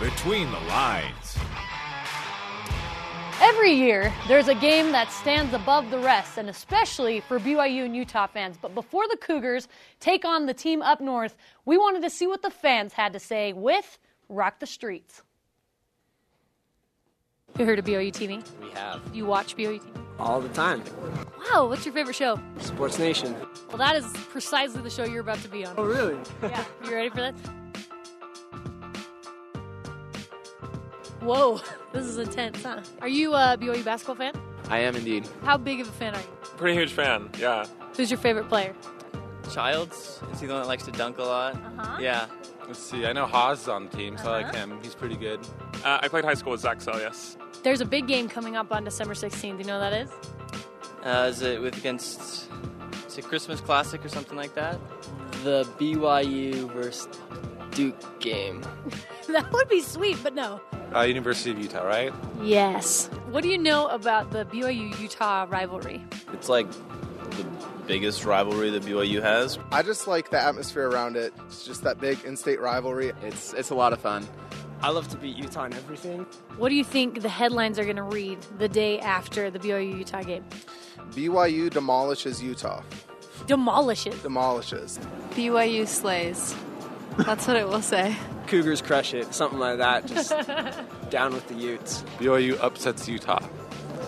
Between 0.00 0.50
the 0.50 0.60
Lines. 0.60 1.38
Every 3.48 3.72
year, 3.72 4.12
there's 4.28 4.48
a 4.48 4.54
game 4.54 4.92
that 4.92 5.10
stands 5.10 5.54
above 5.54 5.90
the 5.90 5.98
rest, 5.98 6.36
and 6.36 6.50
especially 6.50 7.20
for 7.20 7.40
BYU 7.40 7.86
and 7.86 7.96
Utah 7.96 8.26
fans. 8.26 8.58
But 8.60 8.74
before 8.74 9.08
the 9.08 9.16
Cougars 9.16 9.68
take 10.00 10.26
on 10.26 10.44
the 10.44 10.52
team 10.52 10.82
up 10.82 11.00
north, 11.00 11.34
we 11.64 11.78
wanted 11.78 12.02
to 12.02 12.10
see 12.10 12.26
what 12.26 12.42
the 12.42 12.50
fans 12.50 12.92
had 12.92 13.14
to 13.14 13.18
say 13.18 13.54
with 13.54 13.98
Rock 14.28 14.60
the 14.60 14.66
Streets. 14.66 15.22
You 17.58 17.64
heard 17.64 17.78
of 17.78 17.86
BYU 17.86 18.12
TV? 18.12 18.44
We 18.60 18.68
have. 18.72 19.00
You 19.14 19.24
watch 19.24 19.56
BYU 19.56 19.80
TV? 19.80 20.04
All 20.18 20.42
the 20.42 20.50
time. 20.50 20.84
Wow, 21.50 21.68
what's 21.68 21.86
your 21.86 21.94
favorite 21.94 22.16
show? 22.16 22.38
Sports 22.58 22.98
Nation. 22.98 23.34
Well, 23.68 23.78
that 23.78 23.96
is 23.96 24.04
precisely 24.28 24.82
the 24.82 24.90
show 24.90 25.04
you're 25.04 25.22
about 25.22 25.38
to 25.38 25.48
be 25.48 25.64
on. 25.64 25.74
Oh, 25.78 25.84
really? 25.84 26.18
Yeah, 26.42 26.64
you 26.84 26.94
ready 26.94 27.08
for 27.08 27.22
that? 27.22 27.34
Whoa, 31.28 31.60
this 31.92 32.06
is 32.06 32.16
intense, 32.16 32.62
huh? 32.62 32.80
Are 33.02 33.08
you 33.08 33.34
a 33.34 33.58
BYU 33.60 33.84
basketball 33.84 34.16
fan? 34.16 34.32
I 34.70 34.78
am 34.78 34.96
indeed. 34.96 35.28
How 35.44 35.58
big 35.58 35.78
of 35.80 35.88
a 35.88 35.92
fan 35.92 36.14
are 36.14 36.20
you? 36.20 36.26
Pretty 36.56 36.74
huge 36.78 36.92
fan, 36.92 37.28
yeah. 37.38 37.66
Who's 37.96 38.10
your 38.10 38.16
favorite 38.18 38.48
player? 38.48 38.74
Childs. 39.52 40.22
Is 40.32 40.40
he 40.40 40.46
the 40.46 40.54
one 40.54 40.62
that 40.62 40.68
likes 40.68 40.84
to 40.84 40.90
dunk 40.92 41.18
a 41.18 41.22
lot? 41.22 41.54
Uh-huh. 41.54 41.98
Yeah. 42.00 42.26
Let's 42.66 42.78
see, 42.78 43.04
I 43.04 43.12
know 43.12 43.26
Haws 43.26 43.60
is 43.62 43.68
on 43.68 43.88
the 43.90 43.96
team, 43.96 44.16
so 44.16 44.30
I 44.32 44.36
like 44.42 44.54
Uh-huh. 44.54 44.66
him. 44.68 44.78
He's 44.82 44.94
pretty 44.94 45.16
good. 45.16 45.40
Uh, 45.84 45.98
I 46.02 46.08
played 46.08 46.24
high 46.24 46.32
school 46.34 46.52
with 46.52 46.60
Zach, 46.62 46.80
so 46.80 46.96
yes. 46.96 47.36
There's 47.62 47.82
a 47.82 47.86
big 47.86 48.06
game 48.08 48.28
coming 48.30 48.56
up 48.56 48.72
on 48.72 48.84
December 48.84 49.12
16th. 49.14 49.56
Do 49.56 49.58
you 49.58 49.64
know 49.64 49.78
what 49.78 49.90
that 49.90 50.00
is? 50.02 50.10
Uh, 51.04 51.28
is 51.28 51.42
it 51.42 51.60
with 51.60 51.76
against? 51.76 52.48
Is 53.06 53.18
it 53.18 53.24
Christmas 53.26 53.60
Classic 53.60 54.02
or 54.02 54.08
something 54.08 54.36
like 54.36 54.54
that? 54.54 54.78
The 55.44 55.64
BYU 55.78 56.70
versus 56.72 57.06
Duke 57.72 58.20
game. 58.20 58.62
that 59.32 59.52
would 59.52 59.68
be 59.68 59.82
sweet, 59.82 60.16
but 60.22 60.34
no. 60.34 60.60
Uh, 60.94 61.02
University 61.02 61.50
of 61.50 61.58
Utah, 61.58 61.82
right? 61.86 62.14
Yes. 62.42 63.08
What 63.30 63.42
do 63.42 63.50
you 63.50 63.58
know 63.58 63.86
about 63.88 64.30
the 64.30 64.46
BYU 64.46 64.98
Utah 64.98 65.46
rivalry? 65.48 66.02
It's 66.32 66.48
like 66.48 66.70
the 66.70 67.44
biggest 67.86 68.24
rivalry 68.24 68.70
that 68.70 68.82
BYU 68.82 69.20
has. 69.20 69.58
I 69.70 69.82
just 69.82 70.06
like 70.06 70.30
the 70.30 70.40
atmosphere 70.42 70.88
around 70.88 71.16
it. 71.16 71.34
It's 71.46 71.66
just 71.66 71.82
that 71.82 72.00
big 72.00 72.24
in-state 72.24 72.58
rivalry. 72.58 73.12
It's 73.22 73.52
it's 73.52 73.68
a 73.68 73.74
lot 73.74 73.92
of 73.92 74.00
fun. 74.00 74.26
I 74.80 74.90
love 74.90 75.08
to 75.08 75.18
beat 75.18 75.36
Utah 75.36 75.64
in 75.64 75.74
everything. 75.74 76.24
What 76.56 76.70
do 76.70 76.74
you 76.74 76.84
think 76.84 77.20
the 77.20 77.28
headlines 77.28 77.78
are 77.78 77.84
going 77.84 77.96
to 77.96 78.02
read 78.02 78.38
the 78.58 78.68
day 78.68 78.98
after 79.00 79.50
the 79.50 79.58
BYU 79.58 79.98
Utah 79.98 80.22
game? 80.22 80.44
BYU 81.10 81.68
demolishes 81.68 82.42
Utah. 82.42 82.82
Demolishes. 83.46 84.14
Demolishes. 84.22 84.98
BYU 85.32 85.86
slays. 85.86 86.54
That's 87.18 87.46
what 87.46 87.56
it 87.56 87.68
will 87.68 87.82
say. 87.82 88.16
Cougars 88.48 88.80
crush 88.82 89.14
it, 89.14 89.34
something 89.34 89.58
like 89.58 89.78
that. 89.78 90.06
Just 90.06 90.30
down 91.10 91.34
with 91.34 91.46
the 91.48 91.54
Utes. 91.54 92.02
BYU 92.18 92.58
upsets 92.60 93.08
Utah. 93.08 93.42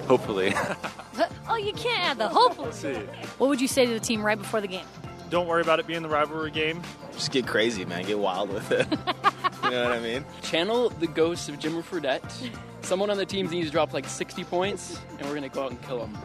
Hopefully. 0.09 0.53
oh, 1.49 1.57
you 1.57 1.72
can't 1.74 2.01
add 2.01 2.18
the 2.18 2.28
hopefully. 2.28 2.97
What 3.38 3.49
would 3.49 3.61
you 3.61 3.68
say 3.68 3.86
to 3.86 3.93
the 3.93 4.01
team 4.01 4.24
right 4.24 4.38
before 4.38 4.61
the 4.61 4.68
game? 4.68 4.86
Don't 5.28 5.47
worry 5.47 5.62
about 5.62 5.78
it 5.78 5.86
being 5.86 6.03
the 6.03 6.09
rivalry 6.09 6.51
game. 6.51 6.82
Just 7.12 7.30
get 7.30 7.47
crazy, 7.47 7.84
man. 7.84 8.05
Get 8.05 8.18
wild 8.18 8.51
with 8.51 8.72
it. 8.72 8.88
you 9.64 9.70
know 9.70 9.84
what 9.84 9.93
I 9.93 10.01
mean? 10.01 10.24
Channel 10.43 10.88
the 10.91 11.07
ghost 11.07 11.49
of 11.49 11.61
Jimmer 11.61 11.84
Fredette. 11.84 12.51
Someone 12.82 13.11
on 13.11 13.16
the 13.16 13.26
team 13.26 13.47
needs 13.47 13.68
to 13.68 13.72
drop 13.72 13.93
like 13.93 14.09
60 14.09 14.43
points, 14.45 14.99
and 15.18 15.20
we're 15.20 15.36
going 15.36 15.43
to 15.43 15.49
go 15.49 15.64
out 15.64 15.70
and 15.70 15.80
kill 15.82 15.99
them. 15.99 16.18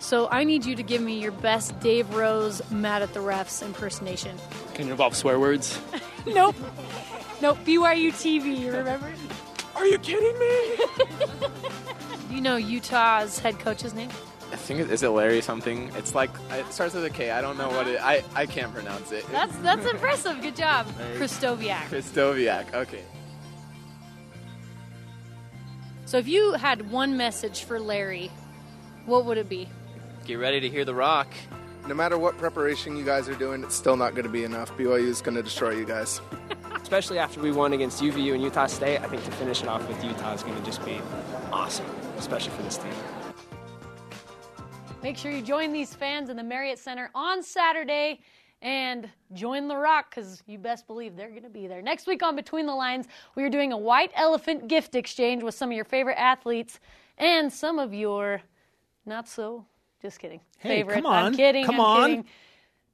So 0.00 0.28
I 0.30 0.42
need 0.42 0.64
you 0.64 0.74
to 0.74 0.82
give 0.82 1.02
me 1.02 1.20
your 1.20 1.32
best 1.32 1.78
Dave 1.80 2.12
Rose 2.14 2.62
mad 2.70 3.02
at 3.02 3.12
the 3.14 3.20
refs 3.20 3.62
impersonation. 3.64 4.36
Can 4.74 4.88
it 4.88 4.90
involve 4.90 5.14
swear 5.14 5.38
words? 5.38 5.78
nope. 6.26 6.56
Nope. 7.40 7.58
BYU 7.64 8.10
TV, 8.12 8.58
you 8.58 8.72
remember? 8.72 9.12
Are 9.76 9.86
you 9.86 9.98
kidding 9.98 10.38
me? 10.38 10.76
Do 12.28 12.34
you 12.34 12.40
know 12.40 12.56
Utah's 12.56 13.38
head 13.38 13.58
coach's 13.60 13.94
name? 13.94 14.10
I 14.50 14.56
think 14.56 14.80
it, 14.80 14.90
is 14.90 15.02
it 15.02 15.08
Larry 15.10 15.40
something? 15.40 15.92
It's 15.94 16.14
like 16.14 16.30
it 16.50 16.72
starts 16.72 16.94
with 16.94 17.04
a 17.04 17.10
K. 17.10 17.30
I 17.30 17.40
don't 17.40 17.58
know 17.58 17.68
what 17.68 17.86
it. 17.86 18.00
I 18.00 18.24
I 18.34 18.46
can't 18.46 18.72
pronounce 18.72 19.12
it. 19.12 19.30
That's 19.30 19.54
that's 19.58 19.86
impressive. 19.86 20.40
Good 20.40 20.56
job, 20.56 20.86
Larry. 20.98 21.18
Krystkowiak. 21.18 21.88
Krystkowiak. 21.90 22.74
Okay. 22.74 23.02
So 26.06 26.16
if 26.16 26.26
you 26.26 26.54
had 26.54 26.90
one 26.90 27.18
message 27.18 27.64
for 27.64 27.78
Larry, 27.78 28.30
what 29.04 29.26
would 29.26 29.36
it 29.36 29.48
be? 29.48 29.68
Get 30.24 30.36
ready 30.36 30.58
to 30.60 30.68
hear 30.68 30.86
the 30.86 30.94
rock. 30.94 31.28
No 31.86 31.94
matter 31.94 32.16
what 32.18 32.36
preparation 32.38 32.96
you 32.96 33.04
guys 33.04 33.28
are 33.28 33.34
doing, 33.34 33.62
it's 33.62 33.74
still 33.74 33.96
not 33.96 34.12
going 34.12 34.24
to 34.24 34.30
be 34.30 34.44
enough. 34.44 34.74
BYU 34.76 35.06
is 35.06 35.20
going 35.20 35.36
to 35.36 35.42
destroy 35.42 35.72
you 35.72 35.84
guys. 35.84 36.20
Especially 36.88 37.18
after 37.18 37.38
we 37.42 37.52
won 37.52 37.74
against 37.74 38.02
UVU 38.02 38.32
and 38.32 38.42
Utah 38.42 38.64
State, 38.64 39.02
I 39.02 39.08
think 39.08 39.22
to 39.26 39.30
finish 39.32 39.60
it 39.60 39.68
off 39.68 39.86
with 39.86 40.02
Utah 40.02 40.32
is 40.32 40.42
going 40.42 40.56
to 40.56 40.64
just 40.64 40.82
be 40.86 40.98
awesome, 41.52 41.84
especially 42.16 42.50
for 42.52 42.62
this 42.62 42.78
team. 42.78 42.94
Make 45.02 45.18
sure 45.18 45.30
you 45.30 45.42
join 45.42 45.74
these 45.74 45.92
fans 45.92 46.30
in 46.30 46.36
the 46.38 46.42
Marriott 46.42 46.78
Center 46.78 47.10
on 47.14 47.42
Saturday 47.42 48.20
and 48.62 49.06
join 49.34 49.68
the 49.68 49.76
rock 49.76 50.08
because 50.08 50.42
you 50.46 50.56
best 50.56 50.86
believe 50.86 51.14
they're 51.14 51.28
going 51.28 51.42
to 51.42 51.50
be 51.50 51.66
there. 51.66 51.82
Next 51.82 52.06
week 52.06 52.22
on 52.22 52.34
Between 52.34 52.64
the 52.64 52.74
Lines, 52.74 53.06
we 53.34 53.44
are 53.44 53.50
doing 53.50 53.72
a 53.74 53.78
white 53.78 54.10
elephant 54.14 54.66
gift 54.66 54.94
exchange 54.94 55.42
with 55.42 55.54
some 55.54 55.68
of 55.68 55.76
your 55.76 55.84
favorite 55.84 56.18
athletes 56.18 56.80
and 57.18 57.52
some 57.52 57.78
of 57.78 57.92
your 57.92 58.40
not 59.04 59.28
so. 59.28 59.66
Just 60.00 60.20
kidding. 60.20 60.40
Hey, 60.58 60.78
favorite. 60.78 60.94
come 60.94 61.04
on. 61.04 61.24
I'm 61.26 61.34
kidding. 61.34 61.66
Come 61.66 61.74
I'm 61.74 61.80
on. 61.82 62.08
kidding. 62.08 62.24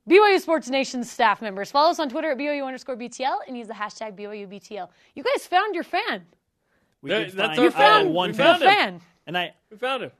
BYU 0.08 0.38
Sports 0.40 0.68
Nation 0.68 1.02
staff 1.04 1.40
members. 1.40 1.70
Follow 1.70 1.90
us 1.90 1.98
on 1.98 2.08
Twitter 2.10 2.30
at 2.30 2.38
BYU 2.38 2.64
underscore 2.66 2.96
BTL 2.96 3.38
and 3.48 3.56
use 3.56 3.66
the 3.68 3.74
hashtag 3.74 4.16
BYUBTL. 4.18 4.88
You 5.14 5.22
guys 5.24 5.46
found 5.46 5.74
your 5.74 5.84
fan. 5.84 6.26
We 7.00 7.10
That- 7.10 7.18
did 7.28 7.32
that's 7.36 7.56
find 7.56 7.60
our 7.60 7.66
uh, 7.66 7.70
fan. 7.70 8.12
one 8.12 8.30
We 8.30 8.36
fan. 8.36 8.46
found 8.46 8.62
fan. 8.62 9.00
And 9.26 9.38
I, 9.38 9.54
We 9.70 9.76
found 9.78 10.02
him. 10.02 10.10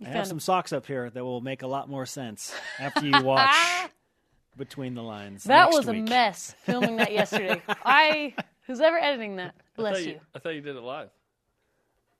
I 0.00 0.04
found 0.04 0.16
have 0.16 0.24
him. 0.24 0.28
some 0.30 0.40
socks 0.40 0.72
up 0.72 0.86
here 0.86 1.10
that 1.10 1.24
will 1.24 1.40
make 1.42 1.62
a 1.62 1.66
lot 1.66 1.88
more 1.88 2.06
sense 2.06 2.54
after 2.78 3.04
you 3.06 3.22
watch 3.22 3.54
Between 4.56 4.94
the 4.94 5.02
Lines. 5.02 5.44
That 5.44 5.64
next 5.66 5.76
was 5.76 5.88
a 5.88 5.92
mess 5.94 6.54
filming 6.64 6.96
that 6.96 7.12
yesterday. 7.12 7.62
I 7.84 8.34
who's 8.66 8.80
ever 8.80 8.98
editing 8.98 9.36
that, 9.36 9.54
I 9.58 9.62
bless 9.76 10.04
you. 10.04 10.20
I 10.34 10.38
thought 10.38 10.54
you 10.54 10.60
did 10.60 10.76
it 10.76 10.82
live. 10.82 11.08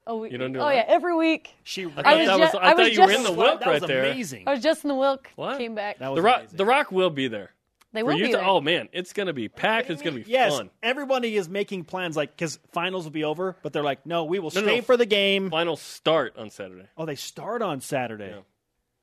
Oh, 0.07 0.17
we, 0.19 0.31
You 0.33 0.39
don't 0.39 0.53
do 0.53 0.59
oh 0.59 0.65
live? 0.65 0.75
yeah, 0.75 0.85
every 0.89 1.15
week. 1.17 1.55
She 1.63 1.87
I 1.87 1.91
thought, 1.91 2.07
I 2.07 2.17
was 2.17 2.27
that 2.27 2.35
ju- 2.35 2.41
was, 2.41 2.55
I 2.55 2.59
I 2.59 2.75
was 2.75 2.77
thought 2.77 2.93
you 2.93 3.01
were 3.03 3.07
just- 3.07 3.19
in 3.19 3.25
the 3.25 3.33
Wilk 3.41 3.61
that 3.61 3.67
right 3.69 3.81
was 3.81 3.89
there. 3.89 4.05
amazing. 4.05 4.45
I 4.49 4.53
was 4.53 4.63
just 4.63 4.85
in 4.85 4.89
the 4.89 4.95
Wilk. 4.97 5.29
What? 5.37 5.59
Came 5.59 5.75
back. 5.77 5.99
That 6.01 6.09
was 6.09 6.17
The 6.19 6.23
Rock, 6.23 6.39
amazing. 6.41 6.57
the 6.57 6.65
Rock 6.65 6.93
will 6.93 7.11
be 7.11 7.29
there. 7.29 7.51
They 7.95 8.01
For 8.01 8.07
will 8.07 8.15
be 8.17 8.21
Utah, 8.21 8.39
there. 8.39 8.47
oh 8.47 8.61
man, 8.63 8.89
it's 8.93 9.13
gonna 9.13 9.33
be 9.35 9.49
packed. 9.49 9.91
It's 9.91 10.01
gonna 10.03 10.17
be 10.17 10.25
Yes, 10.27 10.57
fun. 10.57 10.71
everybody 10.83 11.37
is 11.37 11.49
making 11.49 11.85
plans 11.85 12.17
like 12.17 12.31
because 12.35 12.59
finals 12.73 13.05
will 13.05 13.11
be 13.13 13.23
over, 13.23 13.57
but 13.63 13.73
they're 13.75 13.83
like, 13.85 14.07
no, 14.07 14.25
we 14.25 14.39
will 14.39 14.51
No, 14.55 14.63
no, 14.63 14.67
stay 14.67 14.77
no. 14.77 14.83
for 14.83 14.97
the 14.97 15.05
game. 15.07 15.51
Finals 15.51 15.83
start 15.83 16.37
on 16.39 16.49
Saturday. 16.51 16.87
Oh, 16.97 17.05
they 17.05 17.15
start 17.17 17.61
on 17.63 17.81
Saturday. 17.83 18.31
Yeah. 18.31 18.41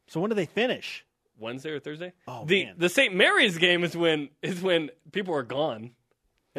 So 0.07 0.19
when 0.19 0.29
do 0.29 0.35
they 0.35 0.47
finish? 0.47 1.05
Wednesday 1.37 1.69
or 1.69 1.79
Thursday. 1.79 2.13
Oh, 2.27 2.43
the 2.45 2.65
man. 2.65 2.75
the 2.79 2.89
St. 2.89 3.13
Mary's 3.15 3.57
game 3.59 3.83
is 3.83 3.95
when 3.95 4.29
is 4.41 4.59
when 4.61 4.89
people 5.13 5.35
are 5.35 5.43
gone. 5.43 5.91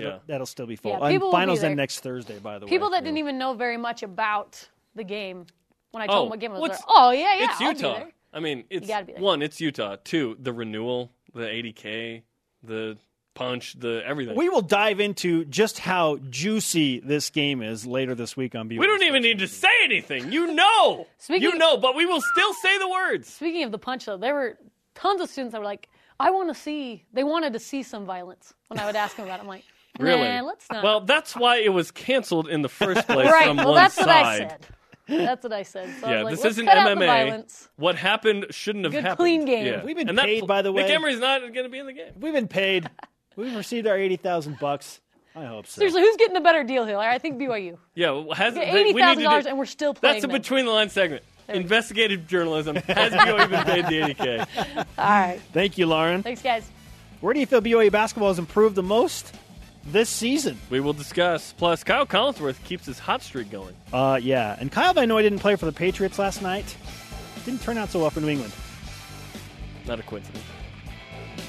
That'll, 0.01 0.18
Yeah. 0.18 0.22
that'll 0.26 0.46
still 0.46 0.66
be 0.66 0.76
full. 0.76 0.92
Yeah, 0.92 0.98
And 0.98 1.12
people 1.12 1.28
will 1.28 1.32
be 1.32 1.40
finals 1.40 1.61
there. 1.61 1.70
end 1.70 1.76
next 1.76 2.01
Thursday, 2.01 2.38
by 2.38 2.59
the 2.59 2.66
People 2.66 2.66
way. 2.66 2.70
People 2.78 2.90
that 2.90 3.05
didn't 3.05 3.18
even 3.18 3.38
know 3.38 3.55
very 3.55 3.76
much 3.76 4.03
about 4.03 4.68
the 4.94 5.05
game 5.05 5.46
when 5.92 6.03
I 6.03 6.07
told 6.07 6.18
Oh, 6.18 6.20
them 6.22 6.30
what 6.30 6.38
game 6.40 6.53
it 6.53 6.61
was. 6.61 6.70
what's- 6.70 6.82
Oh 6.88 7.11
yeah, 7.11 7.36
yeah. 7.38 7.44
it's 7.44 7.61
I'll 7.61 7.72
be 7.72 7.78
Utah. 7.78 7.94
there." 7.98 8.11
I 8.32 8.40
mean, 8.40 8.64
it's 8.70 8.86
gotta 8.86 9.07
be 9.07 9.12
there. 9.14 9.22
one. 9.22 9.42
It's 9.42 9.61
Utah. 9.61 9.96
Two, 10.05 10.36
the 10.40 10.53
renewal, 10.53 11.11
the 11.34 11.46
80k, 11.48 12.22
the 12.62 12.96
punch, 13.34 13.74
the 13.78 14.03
everything. 14.05 14.36
We 14.36 14.48
will 14.48 14.61
dive 14.62 15.01
into 15.01 15.44
just 15.46 15.78
how 15.78 16.18
juicy 16.28 17.01
this 17.01 17.30
game 17.30 17.62
is 17.62 17.86
later 17.86 18.14
this 18.14 18.36
week 18.36 18.55
on 18.55 18.68
BYU. 18.68 18.78
We 18.80 18.86
don't 18.86 19.03
even 19.03 19.22
need 19.22 19.38
to 19.38 19.48
say 19.48 19.68
anything. 19.84 20.30
You 20.32 20.53
know, 20.53 21.07
Speaking- 21.18 21.42
you 21.42 21.57
know, 21.57 21.76
but 21.76 21.94
we 21.94 22.07
will 22.07 22.20
still 22.20 22.53
say 22.55 22.78
the 22.78 22.88
words. 22.88 23.28
Speaking 23.28 23.62
of 23.64 23.72
the 23.72 23.78
punch, 23.78 24.05
though, 24.05 24.16
there 24.16 24.34
were 24.34 24.59
tons 24.94 25.20
of 25.20 25.30
students 25.30 25.53
that 25.53 25.59
were 25.59 25.64
like, 25.64 25.88
"I 26.18 26.30
want 26.30 26.48
to 26.51 26.55
see." 26.55 27.05
They 27.12 27.24
wanted 27.24 27.53
to 27.55 27.59
see 27.59 27.82
some 27.82 28.05
violence 28.05 28.53
when 28.68 28.78
I 28.78 28.86
would 28.86 28.96
ask 28.96 29.16
them 29.16 29.24
about. 29.26 29.38
it. 29.38 29.42
I'm 29.42 29.48
like, 29.48 29.64
Really? 30.03 30.28
Nah, 30.28 30.42
let's 30.42 30.66
not. 30.70 30.82
Well, 30.84 31.01
that's 31.03 31.34
why 31.36 31.57
it 31.59 31.70
was 31.72 31.90
canceled 31.90 32.48
in 32.48 32.62
the 32.62 32.68
first 32.68 33.07
place 33.07 33.30
right. 33.30 33.46
from 33.46 33.57
well, 33.59 33.68
one 33.72 33.74
that's 33.76 33.94
side. 33.94 34.07
what 34.07 34.16
I 34.16 34.38
said. 34.38 34.66
That's 35.09 35.42
what 35.42 35.53
I 35.53 35.62
said. 35.64 35.90
So 36.01 36.07
I 36.07 36.11
yeah, 36.11 36.16
was 36.18 36.24
like, 36.24 36.30
this 36.34 36.44
let's 36.44 36.55
isn't 36.55 36.66
cut 36.66 36.76
out 36.78 36.88
the 36.98 37.05
MMA. 37.05 37.07
violence. 37.07 37.68
What 37.76 37.96
happened 37.96 38.46
shouldn't 38.51 38.84
have 38.84 38.92
Good, 38.92 39.03
happened. 39.03 39.16
clean 39.18 39.44
game. 39.44 39.66
Yeah. 39.66 39.84
We've 39.84 39.96
been 39.96 40.09
And 40.09 40.16
that 40.18 40.26
paid, 40.26 40.38
pl- 40.40 40.46
by 40.48 40.62
the 40.62 40.70
way. 40.72 40.82
Nick 40.82 40.92
Emery's 40.92 41.18
not 41.18 41.40
going 41.40 41.55
to 41.64 41.68
be 41.68 41.78
in 41.78 41.86
the 41.86 41.92
game. 41.92 42.12
We've 42.20 42.32
been 42.32 42.46
paid. 42.48 42.88
We've 43.36 43.55
received 43.57 43.86
our 43.86 43.96
eighty 43.96 44.16
thousand 44.16 44.59
bucks. 44.61 45.01
I 45.34 45.44
hope 45.46 45.66
so. 45.66 45.78
Seriously, 45.78 46.01
who's 46.03 46.16
getting 46.16 46.34
the 46.34 46.40
better 46.40 46.64
deal 46.64 46.84
here? 46.86 46.98
I 46.98 47.18
think 47.18 47.40
BYU. 47.40 47.78
Yeah, 47.94 48.11
well, 48.11 48.34
has 48.34 48.57
Okay, 48.57 48.66
they- 48.72 48.92
we 48.92 48.92
need 48.92 49.16
to 49.16 49.26
$80,000 49.26 49.46
and 49.46 49.59
we're 49.59 49.64
still 49.64 49.94
playing 49.94 50.14
That's 50.16 50.24
a 50.24 50.26
them. 50.26 50.36
between 50.40 50.64
the 50.66 50.72
lines 50.72 50.92
segment. 50.92 51.22
Investigative 51.48 52.26
journalism. 52.28 52.76
Has 52.88 53.12
BYU 53.12 53.48
been 53.51 53.64
paid 53.64 53.86
the 53.86 54.14
80k? 54.14 54.46
All 54.76 54.84
right. 54.98 55.40
Thank 55.53 55.78
you, 55.78 55.86
Lauren. 55.86 56.22
Thanks, 56.22 56.42
guys. 56.42 56.68
Where 57.20 57.32
do 57.34 57.40
you 57.40 57.46
feel 57.46 57.61
BYU 57.61 57.90
basketball 57.90 58.28
has 58.28 58.38
improved 58.38 58.76
the 58.76 58.82
most 58.84 59.34
this 59.84 60.08
season? 60.08 60.58
We 60.70 60.80
will 60.80 60.92
discuss. 60.92 61.52
Plus, 61.52 61.84
Kyle 61.84 62.06
Collinsworth 62.06 62.62
keeps 62.64 62.86
his 62.86 62.98
hot 62.98 63.22
streak 63.22 63.50
going. 63.50 63.74
Uh, 63.92 64.18
yeah. 64.22 64.56
And 64.58 64.70
Kyle 64.70 64.92
Van 64.94 65.08
Noy 65.08 65.22
didn't 65.22 65.38
play 65.40 65.56
for 65.56 65.66
the 65.66 65.72
Patriots 65.72 66.18
last 66.18 66.42
night. 66.42 66.76
Didn't 67.44 67.62
turn 67.62 67.78
out 67.78 67.90
so 67.90 68.00
well 68.00 68.10
for 68.10 68.20
New 68.20 68.28
England. 68.28 68.52
Not 69.86 69.98
a 69.98 70.02
coincidence. 70.02 70.44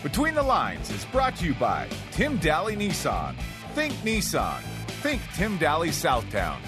Between 0.03 0.33
the 0.33 0.43
Lines 0.43 0.89
is 0.89 1.05
brought 1.05 1.35
to 1.37 1.45
you 1.45 1.53
by 1.55 1.87
Tim 2.11 2.37
Daly 2.37 2.75
Nissan. 2.75 3.35
Think 3.75 3.93
Nissan. 3.95 4.61
Think 5.01 5.21
Tim 5.35 5.57
Daly 5.57 5.89
Southtown. 5.89 6.59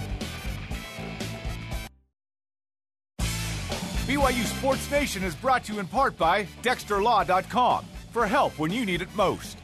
BYU 4.06 4.44
Sports 4.58 4.90
Nation 4.90 5.24
is 5.24 5.34
brought 5.34 5.64
to 5.64 5.72
you 5.72 5.80
in 5.80 5.86
part 5.86 6.16
by 6.18 6.44
DexterLaw.com 6.62 7.86
for 8.12 8.26
help 8.26 8.58
when 8.58 8.70
you 8.70 8.84
need 8.84 9.00
it 9.00 9.08
most. 9.16 9.56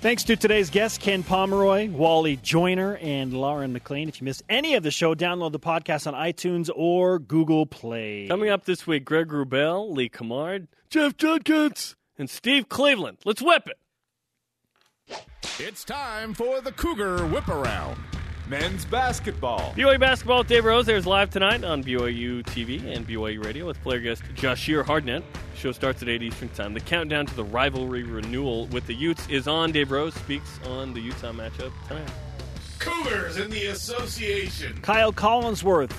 Thanks 0.00 0.24
to 0.24 0.36
today's 0.36 0.70
guests, 0.70 0.96
Ken 0.96 1.22
Pomeroy, 1.22 1.90
Wally 1.90 2.36
Joyner, 2.36 2.96
and 3.02 3.34
Lauren 3.34 3.74
McLean. 3.74 4.08
If 4.08 4.18
you 4.18 4.24
missed 4.24 4.42
any 4.48 4.74
of 4.74 4.82
the 4.82 4.90
show, 4.90 5.14
download 5.14 5.52
the 5.52 5.60
podcast 5.60 6.06
on 6.06 6.14
iTunes 6.14 6.70
or 6.74 7.18
Google 7.18 7.66
Play. 7.66 8.26
Coming 8.26 8.48
up 8.48 8.64
this 8.64 8.86
week, 8.86 9.04
Greg 9.04 9.28
Wrubell, 9.28 9.94
Lee 9.94 10.08
Cummard, 10.08 10.68
Jeff 10.88 11.18
Judkins, 11.18 11.96
and 12.16 12.30
Steve 12.30 12.70
Cleveland. 12.70 13.18
Let's 13.26 13.42
whip 13.42 13.68
it. 13.68 15.20
It's 15.58 15.84
time 15.84 16.32
for 16.32 16.62
the 16.62 16.72
Cougar 16.72 17.26
Whip 17.26 17.48
Around. 17.48 17.98
Men's 18.50 18.84
basketball. 18.84 19.72
BYU 19.76 20.00
basketball 20.00 20.38
with 20.38 20.48
Dave 20.48 20.64
Rose 20.64 20.88
is 20.88 21.06
live 21.06 21.30
tonight 21.30 21.62
on 21.62 21.84
BYU 21.84 22.42
TV 22.42 22.84
and 22.84 23.06
BYU 23.06 23.44
Radio 23.44 23.64
with 23.64 23.80
player 23.80 24.00
guest 24.00 24.24
Jahshire 24.34 24.82
Hardnett. 24.82 25.22
Show 25.54 25.70
starts 25.70 26.02
at 26.02 26.08
8 26.08 26.20
Eastern 26.20 26.48
Time. 26.48 26.74
The 26.74 26.80
countdown 26.80 27.26
to 27.26 27.36
the 27.36 27.44
rivalry 27.44 28.02
renewal 28.02 28.66
with 28.66 28.88
the 28.88 28.94
Utes 28.94 29.24
is 29.28 29.46
on. 29.46 29.70
Dave 29.70 29.92
Rose 29.92 30.14
speaks 30.14 30.58
on 30.66 30.92
the 30.92 31.00
Utah 31.00 31.30
matchup 31.30 31.70
tonight. 31.86 32.10
Cougars 32.80 33.36
in 33.36 33.50
the 33.50 33.66
association. 33.66 34.80
Kyle 34.82 35.12
Collinsworth, 35.12 35.92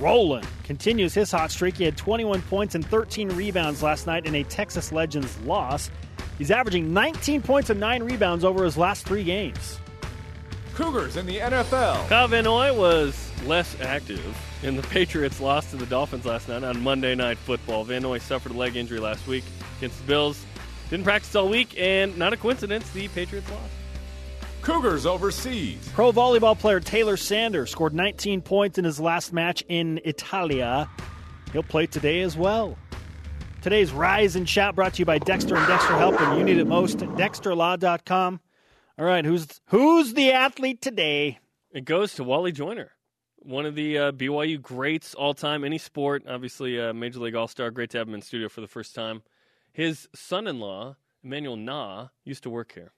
rolling, 0.00 0.44
continues 0.62 1.12
his 1.12 1.32
hot 1.32 1.50
streak. 1.50 1.76
He 1.76 1.82
had 1.82 1.96
21 1.96 2.40
points 2.42 2.76
and 2.76 2.86
13 2.86 3.30
rebounds 3.30 3.82
last 3.82 4.06
night 4.06 4.26
in 4.26 4.36
a 4.36 4.44
Texas 4.44 4.92
Legends 4.92 5.36
loss. 5.40 5.90
He's 6.38 6.52
averaging 6.52 6.94
19 6.94 7.42
points 7.42 7.68
and 7.68 7.80
9 7.80 8.04
rebounds 8.04 8.44
over 8.44 8.64
his 8.64 8.76
last 8.76 9.06
three 9.06 9.24
games. 9.24 9.80
Cougars 10.76 11.16
in 11.16 11.24
the 11.24 11.38
NFL. 11.38 12.06
Kyle 12.06 12.28
Van 12.28 12.44
Noy 12.44 12.70
was 12.70 13.32
less 13.46 13.80
active 13.80 14.36
in 14.62 14.76
the 14.76 14.82
Patriots' 14.82 15.40
loss 15.40 15.70
to 15.70 15.76
the 15.76 15.86
Dolphins 15.86 16.26
last 16.26 16.50
night 16.50 16.62
on 16.64 16.82
Monday 16.82 17.14
Night 17.14 17.38
Football. 17.38 17.84
Van 17.84 18.02
Noy 18.02 18.18
suffered 18.18 18.52
a 18.52 18.54
leg 18.54 18.76
injury 18.76 19.00
last 19.00 19.26
week 19.26 19.42
against 19.78 19.98
the 19.98 20.06
Bills. 20.06 20.44
Didn't 20.90 21.04
practice 21.04 21.34
all 21.34 21.48
week, 21.48 21.74
and 21.78 22.18
not 22.18 22.34
a 22.34 22.36
coincidence, 22.36 22.90
the 22.90 23.08
Patriots 23.08 23.50
lost. 23.50 23.72
Cougars 24.60 25.06
overseas. 25.06 25.88
Pro 25.94 26.12
volleyball 26.12 26.58
player 26.58 26.78
Taylor 26.78 27.16
Sanders 27.16 27.70
scored 27.70 27.94
19 27.94 28.42
points 28.42 28.76
in 28.76 28.84
his 28.84 29.00
last 29.00 29.32
match 29.32 29.64
in 29.68 29.98
Italia. 30.04 30.90
He'll 31.54 31.62
play 31.62 31.86
today 31.86 32.20
as 32.20 32.36
well. 32.36 32.76
Today's 33.62 33.92
Rise 33.92 34.36
and 34.36 34.46
Shout 34.46 34.74
brought 34.74 34.92
to 34.94 34.98
you 34.98 35.06
by 35.06 35.16
Dexter 35.16 35.56
and 35.56 35.66
Dexter 35.66 35.96
Help 35.96 36.20
when 36.20 36.36
you 36.36 36.44
need 36.44 36.58
it 36.58 36.66
most. 36.66 36.98
DexterLaw.com. 36.98 38.40
All 38.98 39.04
right, 39.04 39.24
who's 39.24 39.46
who's 39.66 40.14
the 40.14 40.32
athlete 40.32 40.80
today? 40.80 41.38
It 41.70 41.84
goes 41.84 42.14
to 42.14 42.24
Wally 42.24 42.52
Joyner, 42.52 42.92
one 43.40 43.66
of 43.66 43.74
the 43.74 43.98
uh, 43.98 44.12
BYU 44.12 44.60
greats 44.62 45.14
all 45.14 45.34
time, 45.34 45.64
any 45.64 45.76
sport. 45.78 46.22
Obviously, 46.26 46.80
uh, 46.80 46.94
Major 46.94 47.20
League 47.20 47.34
All 47.34 47.48
Star. 47.48 47.70
Great 47.70 47.90
to 47.90 47.98
have 47.98 48.08
him 48.08 48.14
in 48.14 48.22
studio 48.22 48.48
for 48.48 48.62
the 48.62 48.66
first 48.68 48.94
time. 48.94 49.22
His 49.72 50.08
son 50.14 50.46
in 50.46 50.60
law, 50.60 50.96
Emmanuel 51.22 51.56
Na, 51.56 52.08
used 52.24 52.44
to 52.44 52.50
work 52.50 52.72
here. 52.72 52.92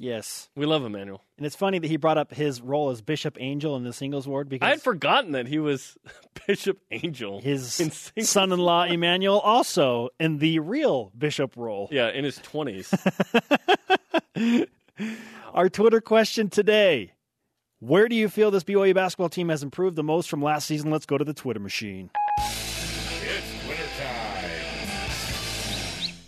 Yes. 0.00 0.48
We 0.56 0.66
love 0.66 0.84
Emmanuel. 0.84 1.22
And 1.36 1.46
it's 1.46 1.56
funny 1.56 1.78
that 1.78 1.86
he 1.88 1.96
brought 1.96 2.18
up 2.18 2.32
his 2.32 2.60
role 2.60 2.90
as 2.90 3.00
Bishop 3.00 3.36
Angel 3.40 3.76
in 3.76 3.82
the 3.84 3.92
singles 3.92 4.26
ward 4.28 4.48
because 4.48 4.66
I 4.66 4.70
had 4.70 4.82
forgotten 4.82 5.32
that 5.32 5.46
he 5.48 5.58
was 5.58 5.96
Bishop 6.46 6.78
Angel. 6.90 7.40
his 7.40 7.80
son-in-law 8.20 8.84
Emmanuel 8.84 9.40
also 9.40 10.10
in 10.20 10.38
the 10.38 10.58
real 10.60 11.12
bishop 11.18 11.56
role. 11.56 11.88
Yeah, 11.90 12.10
in 12.10 12.24
his 12.24 12.38
20s. 12.38 12.94
Our 15.54 15.68
Twitter 15.68 16.00
question 16.00 16.50
today. 16.50 17.12
Where 17.80 18.08
do 18.08 18.16
you 18.16 18.28
feel 18.28 18.50
this 18.50 18.64
BYU 18.64 18.94
basketball 18.94 19.28
team 19.28 19.48
has 19.50 19.62
improved 19.62 19.96
the 19.96 20.02
most 20.02 20.28
from 20.28 20.42
last 20.42 20.66
season? 20.66 20.90
Let's 20.90 21.06
go 21.06 21.16
to 21.16 21.24
the 21.24 21.34
Twitter 21.34 21.60
machine. 21.60 22.10
It's 22.38 23.68
wintertime. 23.68 24.50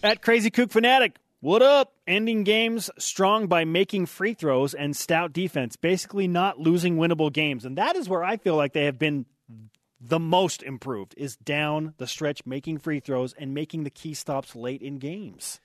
At 0.02 0.22
Crazy 0.22 0.50
Kook 0.50 0.70
Fanatic, 0.70 1.16
what 1.40 1.62
up? 1.62 1.94
Ending 2.06 2.44
games 2.44 2.90
strong 2.98 3.48
by 3.48 3.64
making 3.64 4.06
free 4.06 4.34
throws 4.34 4.74
and 4.74 4.96
stout 4.96 5.32
defense, 5.32 5.74
basically 5.76 6.28
not 6.28 6.60
losing 6.60 6.96
winnable 6.96 7.32
games. 7.32 7.64
And 7.64 7.76
that 7.78 7.96
is 7.96 8.08
where 8.08 8.22
I 8.22 8.36
feel 8.36 8.56
like 8.56 8.72
they 8.72 8.84
have 8.84 8.98
been 8.98 9.26
the 10.00 10.20
most 10.20 10.62
improved 10.62 11.14
is 11.16 11.36
down 11.36 11.94
the 11.98 12.06
stretch 12.06 12.46
making 12.46 12.78
free 12.78 13.00
throws 13.00 13.34
and 13.34 13.52
making 13.52 13.84
the 13.84 13.90
key 13.90 14.14
stops 14.14 14.54
late 14.54 14.80
in 14.80 14.98
games. 14.98 15.60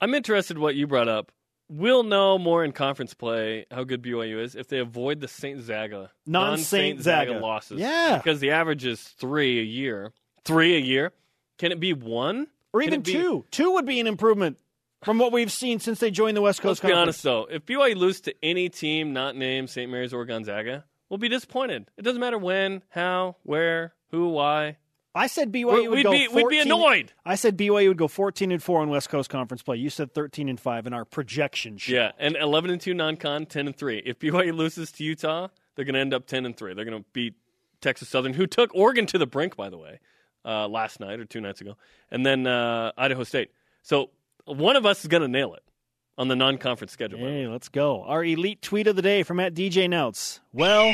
I'm 0.00 0.14
interested 0.14 0.56
in 0.56 0.62
what 0.62 0.74
you 0.74 0.86
brought 0.86 1.08
up. 1.08 1.30
We'll 1.74 2.02
know 2.02 2.36
more 2.36 2.62
in 2.64 2.72
conference 2.72 3.14
play 3.14 3.64
how 3.70 3.84
good 3.84 4.02
BYU 4.02 4.42
is 4.42 4.54
if 4.54 4.68
they 4.68 4.78
avoid 4.78 5.20
the 5.20 5.28
St. 5.28 5.58
Zaga, 5.62 6.10
Non-Saint 6.26 6.98
non-Saint 6.98 7.02
Zaga. 7.02 7.38
losses. 7.38 7.80
Yeah. 7.80 8.18
because 8.18 8.40
the 8.40 8.50
average 8.50 8.84
is 8.84 9.00
three 9.00 9.58
a 9.58 9.62
year. 9.62 10.12
Three 10.44 10.76
a 10.76 10.80
year. 10.80 11.12
Can 11.56 11.72
it 11.72 11.80
be 11.80 11.94
one? 11.94 12.48
Or 12.74 12.80
Can 12.80 12.88
even 12.88 13.02
two. 13.02 13.46
Two 13.50 13.72
would 13.72 13.86
be 13.86 14.00
an 14.00 14.06
improvement 14.06 14.58
from 15.02 15.18
what 15.18 15.32
we've 15.32 15.50
seen 15.50 15.80
since 15.80 15.98
they 15.98 16.10
joined 16.10 16.36
the 16.36 16.42
West 16.42 16.60
Coast 16.60 16.84
Let's 16.84 16.92
be 16.92 16.94
honest 16.94 17.22
though. 17.22 17.46
If 17.50 17.64
BYU 17.64 17.96
lose 17.96 18.20
to 18.22 18.34
any 18.42 18.68
team 18.68 19.14
not 19.14 19.34
named 19.34 19.70
St. 19.70 19.90
Mary's 19.90 20.12
or 20.12 20.26
Gonzaga, 20.26 20.84
we'll 21.08 21.16
be 21.16 21.30
disappointed. 21.30 21.86
It 21.96 22.02
doesn't 22.02 22.20
matter 22.20 22.36
when, 22.38 22.82
how, 22.90 23.36
where, 23.44 23.94
who, 24.10 24.28
why. 24.28 24.76
I 25.14 25.26
said 25.26 25.52
BYU 25.52 25.66
We'd 25.82 25.88
would 25.88 26.02
go 26.04 26.10
be- 26.12 26.28
we'd 26.28 26.48
be 26.48 26.60
14 26.60 26.60
annoyed. 26.62 27.12
I 27.24 27.34
said 27.34 27.56
BYU 27.58 27.88
would 27.88 27.98
go 27.98 28.08
14 28.08 28.50
and 28.50 28.62
4 28.62 28.82
in 28.84 28.88
West 28.88 29.10
Coast 29.10 29.28
Conference 29.28 29.62
play. 29.62 29.76
You 29.76 29.90
said 29.90 30.14
13 30.14 30.48
and 30.48 30.58
5 30.58 30.86
in 30.86 30.92
our 30.94 31.04
projection 31.04 31.76
show. 31.76 31.92
Yeah, 31.92 32.12
and 32.18 32.34
11 32.36 32.70
and 32.70 32.80
2 32.80 32.94
non-con, 32.94 33.46
10 33.46 33.66
and 33.66 33.76
3. 33.76 33.98
If 34.06 34.18
BYU 34.18 34.54
loses 34.54 34.90
to 34.92 35.04
Utah, 35.04 35.48
they're 35.74 35.84
going 35.84 35.94
to 35.94 36.00
end 36.00 36.14
up 36.14 36.26
10 36.26 36.46
and 36.46 36.56
3. 36.56 36.72
They're 36.74 36.84
going 36.86 37.02
to 37.02 37.08
beat 37.12 37.34
Texas 37.82 38.08
Southern, 38.08 38.32
who 38.34 38.46
took 38.46 38.74
Oregon 38.74 39.04
to 39.06 39.18
the 39.18 39.26
brink, 39.26 39.54
by 39.56 39.68
the 39.68 39.76
way, 39.76 39.98
uh, 40.46 40.66
last 40.68 40.98
night 41.00 41.20
or 41.20 41.24
two 41.26 41.40
nights 41.40 41.60
ago, 41.60 41.76
and 42.10 42.24
then 42.24 42.46
uh, 42.46 42.92
Idaho 42.96 43.24
State. 43.24 43.50
So 43.82 44.10
one 44.46 44.76
of 44.76 44.86
us 44.86 45.00
is 45.02 45.08
going 45.08 45.22
to 45.22 45.28
nail 45.28 45.52
it 45.54 45.62
on 46.16 46.28
the 46.28 46.36
non-conference 46.36 46.92
schedule. 46.92 47.18
by 47.18 47.24
the 47.24 47.30
way. 47.30 47.40
Hey, 47.42 47.46
let's 47.48 47.68
go. 47.68 48.02
Our 48.04 48.24
elite 48.24 48.62
tweet 48.62 48.86
of 48.86 48.96
the 48.96 49.02
day 49.02 49.24
from 49.24 49.40
at 49.40 49.52
DJ 49.54 49.90
Nouts. 49.90 50.40
Well, 50.52 50.92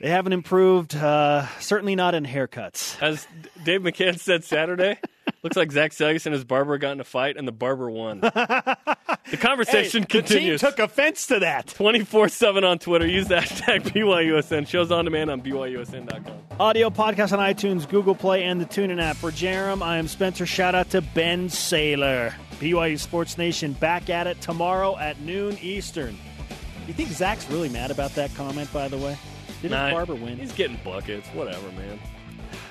they 0.00 0.08
haven't 0.08 0.32
improved, 0.32 0.96
uh, 0.96 1.46
certainly 1.58 1.94
not 1.94 2.14
in 2.14 2.24
haircuts. 2.24 3.00
As 3.02 3.26
Dave 3.62 3.82
McCann 3.82 4.18
said 4.18 4.44
Saturday, 4.44 4.98
looks 5.42 5.56
like 5.56 5.70
Zach 5.70 5.92
Seljaas 5.92 6.24
and 6.24 6.32
his 6.32 6.42
barber 6.42 6.78
got 6.78 6.92
in 6.92 7.00
a 7.00 7.04
fight, 7.04 7.36
and 7.36 7.46
the 7.46 7.52
barber 7.52 7.90
won. 7.90 8.20
the 8.20 9.36
conversation 9.38 10.02
hey, 10.02 10.08
continues. 10.08 10.60
The 10.62 10.66
team 10.68 10.76
took 10.76 10.90
offense 10.90 11.26
to 11.26 11.40
that. 11.40 11.66
24 11.68 12.30
7 12.30 12.64
on 12.64 12.78
Twitter. 12.78 13.06
Use 13.06 13.28
the 13.28 13.36
hashtag 13.36 13.82
BYUSN. 13.82 14.66
Shows 14.66 14.90
on 14.90 15.04
demand 15.04 15.30
on 15.30 15.42
BYUSN.com. 15.42 16.34
Audio 16.58 16.88
podcast 16.88 17.36
on 17.36 17.38
iTunes, 17.38 17.86
Google 17.86 18.14
Play, 18.14 18.44
and 18.44 18.58
the 18.58 18.66
TuneIn 18.66 19.02
app. 19.02 19.16
For 19.16 19.30
Jarom, 19.30 19.82
I 19.82 19.98
am 19.98 20.08
Spencer. 20.08 20.46
Shout 20.46 20.74
out 20.74 20.90
to 20.90 21.02
Ben 21.02 21.48
Saylor. 21.48 22.32
BYU 22.58 22.98
Sports 22.98 23.36
Nation 23.36 23.74
back 23.74 24.08
at 24.08 24.26
it 24.26 24.40
tomorrow 24.40 24.96
at 24.98 25.20
noon 25.20 25.58
Eastern. 25.60 26.16
You 26.86 26.94
think 26.94 27.10
Zach's 27.10 27.48
really 27.50 27.68
mad 27.68 27.90
about 27.90 28.14
that 28.14 28.34
comment, 28.34 28.72
by 28.72 28.88
the 28.88 28.98
way? 28.98 29.16
Didn't 29.62 29.92
Barber 29.92 30.14
win? 30.14 30.38
He's 30.38 30.52
getting 30.52 30.78
buckets. 30.84 31.28
Whatever, 31.28 31.70
man. 31.72 31.98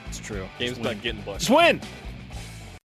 It's 0.08 0.20
true. 0.20 0.48
Game's 0.58 0.78
about 0.78 1.02
getting 1.02 1.22
buckets. 1.22 1.48
Swin! 1.48 1.80
win! 1.80 1.82